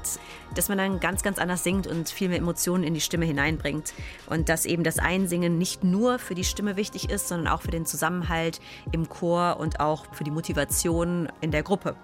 dass 0.55 0.69
man 0.69 0.77
dann 0.77 0.99
ganz, 0.99 1.23
ganz 1.23 1.37
anders 1.37 1.63
singt 1.63 1.87
und 1.87 2.09
viel 2.09 2.29
mehr 2.29 2.39
Emotionen 2.39 2.83
in 2.83 2.93
die 2.93 3.01
Stimme 3.01 3.25
hineinbringt. 3.25 3.93
Und 4.27 4.49
dass 4.49 4.65
eben 4.65 4.83
das 4.83 4.99
Einsingen 4.99 5.57
nicht 5.57 5.83
nur 5.83 6.19
für 6.19 6.35
die 6.35 6.43
Stimme 6.43 6.75
wichtig 6.75 7.09
ist, 7.09 7.27
sondern 7.27 7.47
auch 7.47 7.61
für 7.61 7.71
den 7.71 7.85
Zusammenhalt 7.85 8.59
im 8.91 9.07
Chor 9.09 9.57
und 9.59 9.79
auch 9.79 10.05
für 10.13 10.23
die 10.23 10.31
Motivation 10.31 11.31
in 11.41 11.51
der 11.51 11.63
Gruppe. 11.63 11.95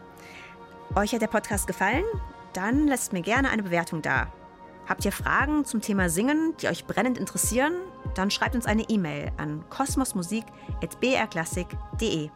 Euch 0.96 1.14
hat 1.14 1.22
der 1.22 1.28
Podcast 1.28 1.68
gefallen? 1.68 2.06
Dann 2.54 2.88
lasst 2.88 3.14
mir 3.14 3.22
gerne 3.22 3.50
eine 3.50 3.64
Bewertung 3.64 4.02
da. 4.02 4.32
Habt 4.90 5.06
ihr 5.06 5.12
Fragen 5.12 5.64
zum 5.66 5.82
Thema 5.82 6.10
Singen, 6.10 6.56
die 6.60 6.68
euch 6.68 6.86
brennend 6.86 7.20
interessieren? 7.20 7.74
Dann 8.16 8.32
schreibt 8.32 8.56
uns 8.56 8.66
eine 8.66 8.90
E-Mail 8.90 9.32
an 9.38 9.64
kosmosmusik.brklassik.de. 9.70 12.30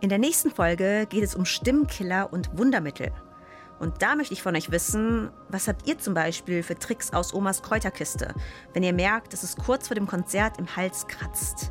In 0.00 0.08
der 0.08 0.16
nächsten 0.16 0.50
Folge 0.50 1.06
geht 1.10 1.22
es 1.22 1.34
um 1.34 1.44
Stimmkiller 1.44 2.32
und 2.32 2.56
Wundermittel. 2.56 3.12
Und 3.80 4.00
da 4.00 4.16
möchte 4.16 4.32
ich 4.32 4.42
von 4.42 4.56
euch 4.56 4.70
wissen, 4.70 5.30
was 5.50 5.68
habt 5.68 5.86
ihr 5.86 5.98
zum 5.98 6.14
Beispiel 6.14 6.62
für 6.62 6.78
Tricks 6.78 7.12
aus 7.12 7.34
Omas 7.34 7.62
Kräuterkiste, 7.62 8.32
wenn 8.72 8.82
ihr 8.82 8.94
merkt, 8.94 9.34
dass 9.34 9.42
es 9.42 9.56
kurz 9.56 9.88
vor 9.88 9.94
dem 9.94 10.06
Konzert 10.06 10.58
im 10.58 10.74
Hals 10.74 11.06
kratzt? 11.06 11.70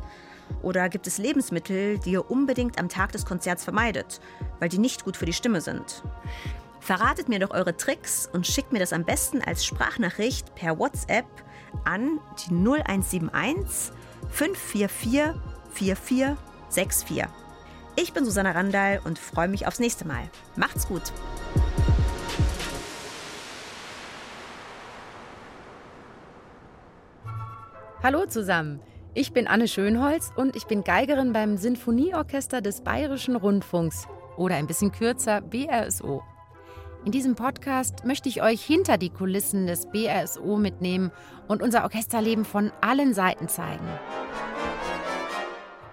Oder 0.62 0.88
gibt 0.90 1.08
es 1.08 1.18
Lebensmittel, 1.18 1.98
die 1.98 2.12
ihr 2.12 2.30
unbedingt 2.30 2.78
am 2.78 2.88
Tag 2.88 3.10
des 3.10 3.26
Konzerts 3.26 3.64
vermeidet, 3.64 4.20
weil 4.60 4.68
die 4.68 4.78
nicht 4.78 5.04
gut 5.04 5.16
für 5.16 5.26
die 5.26 5.32
Stimme 5.32 5.60
sind? 5.60 6.04
Verratet 6.82 7.28
mir 7.28 7.38
doch 7.38 7.52
eure 7.52 7.76
Tricks 7.76 8.28
und 8.32 8.44
schickt 8.44 8.72
mir 8.72 8.80
das 8.80 8.92
am 8.92 9.04
besten 9.04 9.40
als 9.40 9.64
Sprachnachricht 9.64 10.56
per 10.56 10.80
WhatsApp 10.80 11.26
an 11.84 12.18
die 12.40 12.52
0171 12.52 13.92
544 14.30 15.40
4464. 15.70 17.24
Ich 17.94 18.12
bin 18.12 18.24
Susanna 18.24 18.50
Randall 18.50 19.00
und 19.04 19.20
freue 19.20 19.46
mich 19.46 19.68
aufs 19.68 19.78
nächste 19.78 20.04
Mal. 20.08 20.28
Macht's 20.56 20.88
gut! 20.88 21.12
Hallo 28.02 28.26
zusammen, 28.26 28.80
ich 29.14 29.32
bin 29.32 29.46
Anne 29.46 29.68
Schönholz 29.68 30.32
und 30.34 30.56
ich 30.56 30.66
bin 30.66 30.82
Geigerin 30.82 31.32
beim 31.32 31.56
Sinfonieorchester 31.56 32.60
des 32.60 32.80
Bayerischen 32.80 33.36
Rundfunks 33.36 34.08
oder 34.36 34.56
ein 34.56 34.66
bisschen 34.66 34.90
kürzer 34.90 35.42
BRSO. 35.42 36.24
In 37.04 37.10
diesem 37.10 37.34
Podcast 37.34 38.04
möchte 38.04 38.28
ich 38.28 38.42
euch 38.42 38.62
hinter 38.62 38.96
die 38.96 39.10
Kulissen 39.10 39.66
des 39.66 39.86
BRSO 39.86 40.56
mitnehmen 40.56 41.10
und 41.48 41.60
unser 41.60 41.82
Orchesterleben 41.82 42.44
von 42.44 42.70
allen 42.80 43.12
Seiten 43.12 43.48
zeigen. 43.48 43.84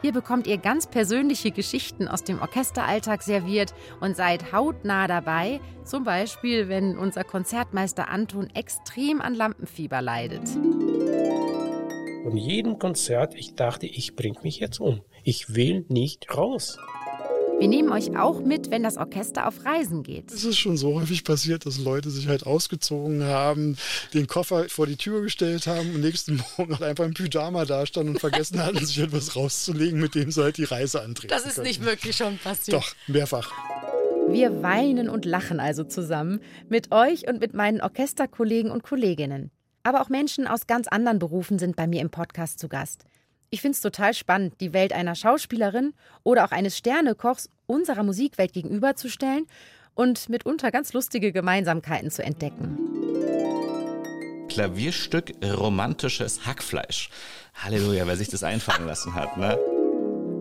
Hier 0.04 0.14
bekommt 0.14 0.46
ihr 0.46 0.60
ganz 0.60 0.86
persönliche 0.86 1.50
Geschichten 1.50 2.08
aus 2.08 2.24
dem 2.24 2.40
Orchesteralltag 2.40 3.24
serviert 3.24 3.74
und 4.00 4.16
seid 4.16 4.54
hautnah 4.54 5.08
dabei, 5.08 5.60
zum 5.84 6.04
Beispiel 6.04 6.70
wenn 6.70 6.96
unser 6.96 7.24
Konzertmeister 7.24 8.08
Anton 8.10 8.48
extrem 8.54 9.20
an 9.20 9.34
Lampenfieber 9.34 10.04
leidet. 10.04 10.48
Von 10.48 12.38
jedem 12.38 12.78
Konzert, 12.78 13.34
ich 13.34 13.56
dachte, 13.56 13.88
ich 13.88 14.16
bringe 14.16 14.40
mich 14.44 14.60
jetzt 14.60 14.80
um. 14.80 15.02
Ich 15.24 15.56
will 15.56 15.86
nicht 15.90 16.38
raus. 16.38 16.78
Wir 17.60 17.68
nehmen 17.68 17.92
euch 17.92 18.16
auch 18.18 18.40
mit, 18.42 18.72
wenn 18.72 18.84
das 18.84 18.96
Orchester 18.96 19.46
auf 19.46 19.66
Reisen 19.66 20.02
geht. 20.04 20.32
Es 20.32 20.46
ist 20.46 20.58
schon 20.58 20.78
so 20.78 20.96
häufig 21.00 21.26
passiert, 21.26 21.66
dass 21.66 21.78
Leute 21.78 22.10
sich 22.10 22.30
halt 22.30 22.46
ausgezogen 22.46 23.26
haben, 23.26 23.78
den 24.14 24.28
Koffer 24.28 24.70
vor 24.70 24.88
die 24.88 24.96
Tür 24.96 25.22
gestellt 25.22 25.68
haben 25.68 25.94
und 25.94 26.00
nächsten 26.02 26.42
Morgen 26.58 26.74
halt 26.74 26.84
einfach 26.84 27.04
im 27.06 27.14
Pyjama 27.14 27.66
dastanden 27.66 28.16
und 28.16 28.20
vergessen 28.20 28.64
hatten, 28.64 28.86
sich 28.86 28.98
etwas 29.00 29.36
rauszulegen, 29.36 30.00
mit 30.00 30.16
dem 30.16 30.32
sie 30.32 30.42
halt 30.42 30.58
die 30.58 30.64
Reise 30.64 31.02
antreten 31.02 31.28
Das 31.30 31.46
ist 31.46 31.56
könnten. 31.56 31.68
nicht 31.68 31.84
wirklich 31.84 32.16
schon 32.16 32.38
passiert. 32.38 32.78
Doch, 32.78 32.94
mehrfach. 33.08 33.52
Wir 34.30 34.62
weinen 34.64 35.10
und 35.10 35.26
lachen 35.26 35.60
also 35.60 35.84
zusammen 35.84 36.40
mit 36.70 36.94
euch 36.94 37.28
und 37.28 37.42
mit 37.42 37.54
meinen 37.54 37.82
Orchesterkollegen 37.82 38.72
und 38.72 38.84
Kolleginnen. 38.84 39.52
Aber 39.84 40.02
auch 40.02 40.10
Menschen 40.10 40.48
aus 40.48 40.66
ganz 40.68 40.88
anderen 40.88 41.20
Berufen 41.20 41.60
sind 41.60 41.76
bei 41.76 41.88
mir 41.88 42.02
im 42.02 42.10
Podcast 42.10 42.60
zu 42.60 42.70
Gast. 42.70 43.04
Ich 43.52 43.62
finde 43.62 43.76
es 43.76 43.82
total 43.82 44.14
spannend, 44.14 44.62
die 44.62 44.74
Welt 44.74 44.94
einer 44.94 45.16
Schauspielerin 45.16 45.94
oder 46.24 46.46
auch 46.46 46.52
eines 46.52 46.78
Sternekochs 46.78 47.50
unserer 47.66 48.04
Musikwelt 48.04 48.54
gegenüberzustellen 48.54 49.48
und 49.96 50.30
mitunter 50.30 50.72
ganz 50.72 50.94
lustige 50.94 51.32
Gemeinsamkeiten 51.32 52.12
zu 52.12 52.24
entdecken. 52.24 52.78
Klavierstück 54.50 55.34
romantisches 55.44 56.46
Hackfleisch. 56.46 57.10
Halleluja, 57.56 58.06
wer 58.08 58.18
sich 58.18 58.30
das 58.30 58.44
einfallen 58.44 58.86
lassen 58.86 59.14
hat, 59.16 59.38
ne? 59.38 59.58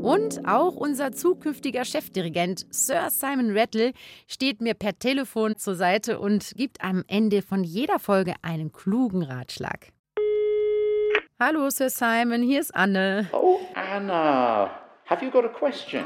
Und 0.03 0.47
auch 0.47 0.77
unser 0.77 1.13
zukünftiger 1.13 1.85
Chefdirigent 1.85 2.67
Sir 2.71 3.09
Simon 3.11 3.57
Rattle 3.57 3.93
steht 4.29 4.61
mir 4.61 4.75
per 4.75 4.99
Telefon 4.99 5.57
zur 5.57 5.75
Seite 5.75 6.21
und 6.21 6.53
gibt 6.57 6.83
am 6.83 7.05
Ende 7.09 7.43
von 7.43 7.65
jeder 7.65 7.99
Folge 7.99 8.35
einen 8.43 8.71
klugen 8.71 9.23
Ratschlag. 9.23 9.93
Hallo 11.41 11.71
Sir 11.71 11.89
Simon, 11.89 12.43
hier 12.43 12.59
ist 12.59 12.75
Anne. 12.75 13.29
Oh, 13.31 13.61
Anna, 13.77 14.73
have 15.07 15.25
you 15.25 15.31
got 15.31 15.45
a 15.45 15.49
question? 15.49 16.03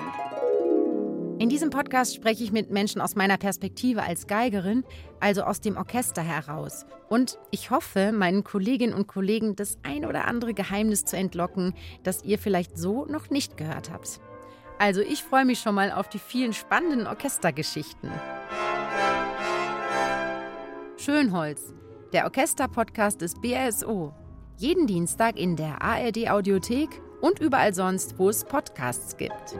In 1.38 1.48
diesem 1.48 1.70
Podcast 1.70 2.14
spreche 2.14 2.44
ich 2.44 2.52
mit 2.52 2.70
Menschen 2.70 3.00
aus 3.00 3.14
meiner 3.14 3.38
Perspektive 3.38 4.02
als 4.02 4.26
Geigerin, 4.26 4.84
also 5.20 5.44
aus 5.44 5.62
dem 5.62 5.78
Orchester 5.78 6.20
heraus. 6.20 6.84
Und 7.08 7.38
ich 7.50 7.70
hoffe, 7.70 8.12
meinen 8.12 8.44
Kolleginnen 8.44 8.92
und 8.92 9.06
Kollegen 9.06 9.56
das 9.56 9.78
ein 9.84 10.04
oder 10.04 10.26
andere 10.26 10.52
Geheimnis 10.52 11.06
zu 11.06 11.16
entlocken, 11.16 11.72
das 12.02 12.22
ihr 12.24 12.38
vielleicht 12.38 12.76
so 12.76 13.06
noch 13.06 13.30
nicht 13.30 13.56
gehört 13.56 13.90
habt. 13.90 14.20
Also 14.78 15.00
ich 15.00 15.22
freue 15.22 15.46
mich 15.46 15.60
schon 15.60 15.74
mal 15.74 15.92
auf 15.92 16.10
die 16.10 16.18
vielen 16.18 16.52
spannenden 16.52 17.06
Orchestergeschichten. 17.06 18.10
Schönholz, 20.98 21.72
der 22.12 22.24
Orchesterpodcast 22.24 23.22
des 23.22 23.40
BRSO. 23.40 24.12
Jeden 24.58 24.86
Dienstag 24.86 25.38
in 25.38 25.56
der 25.56 25.82
ARD 25.82 26.30
Audiothek 26.30 26.88
und 27.20 27.40
überall 27.40 27.74
sonst, 27.74 28.18
wo 28.18 28.28
es 28.28 28.44
Podcasts 28.44 29.16
gibt. 29.16 29.56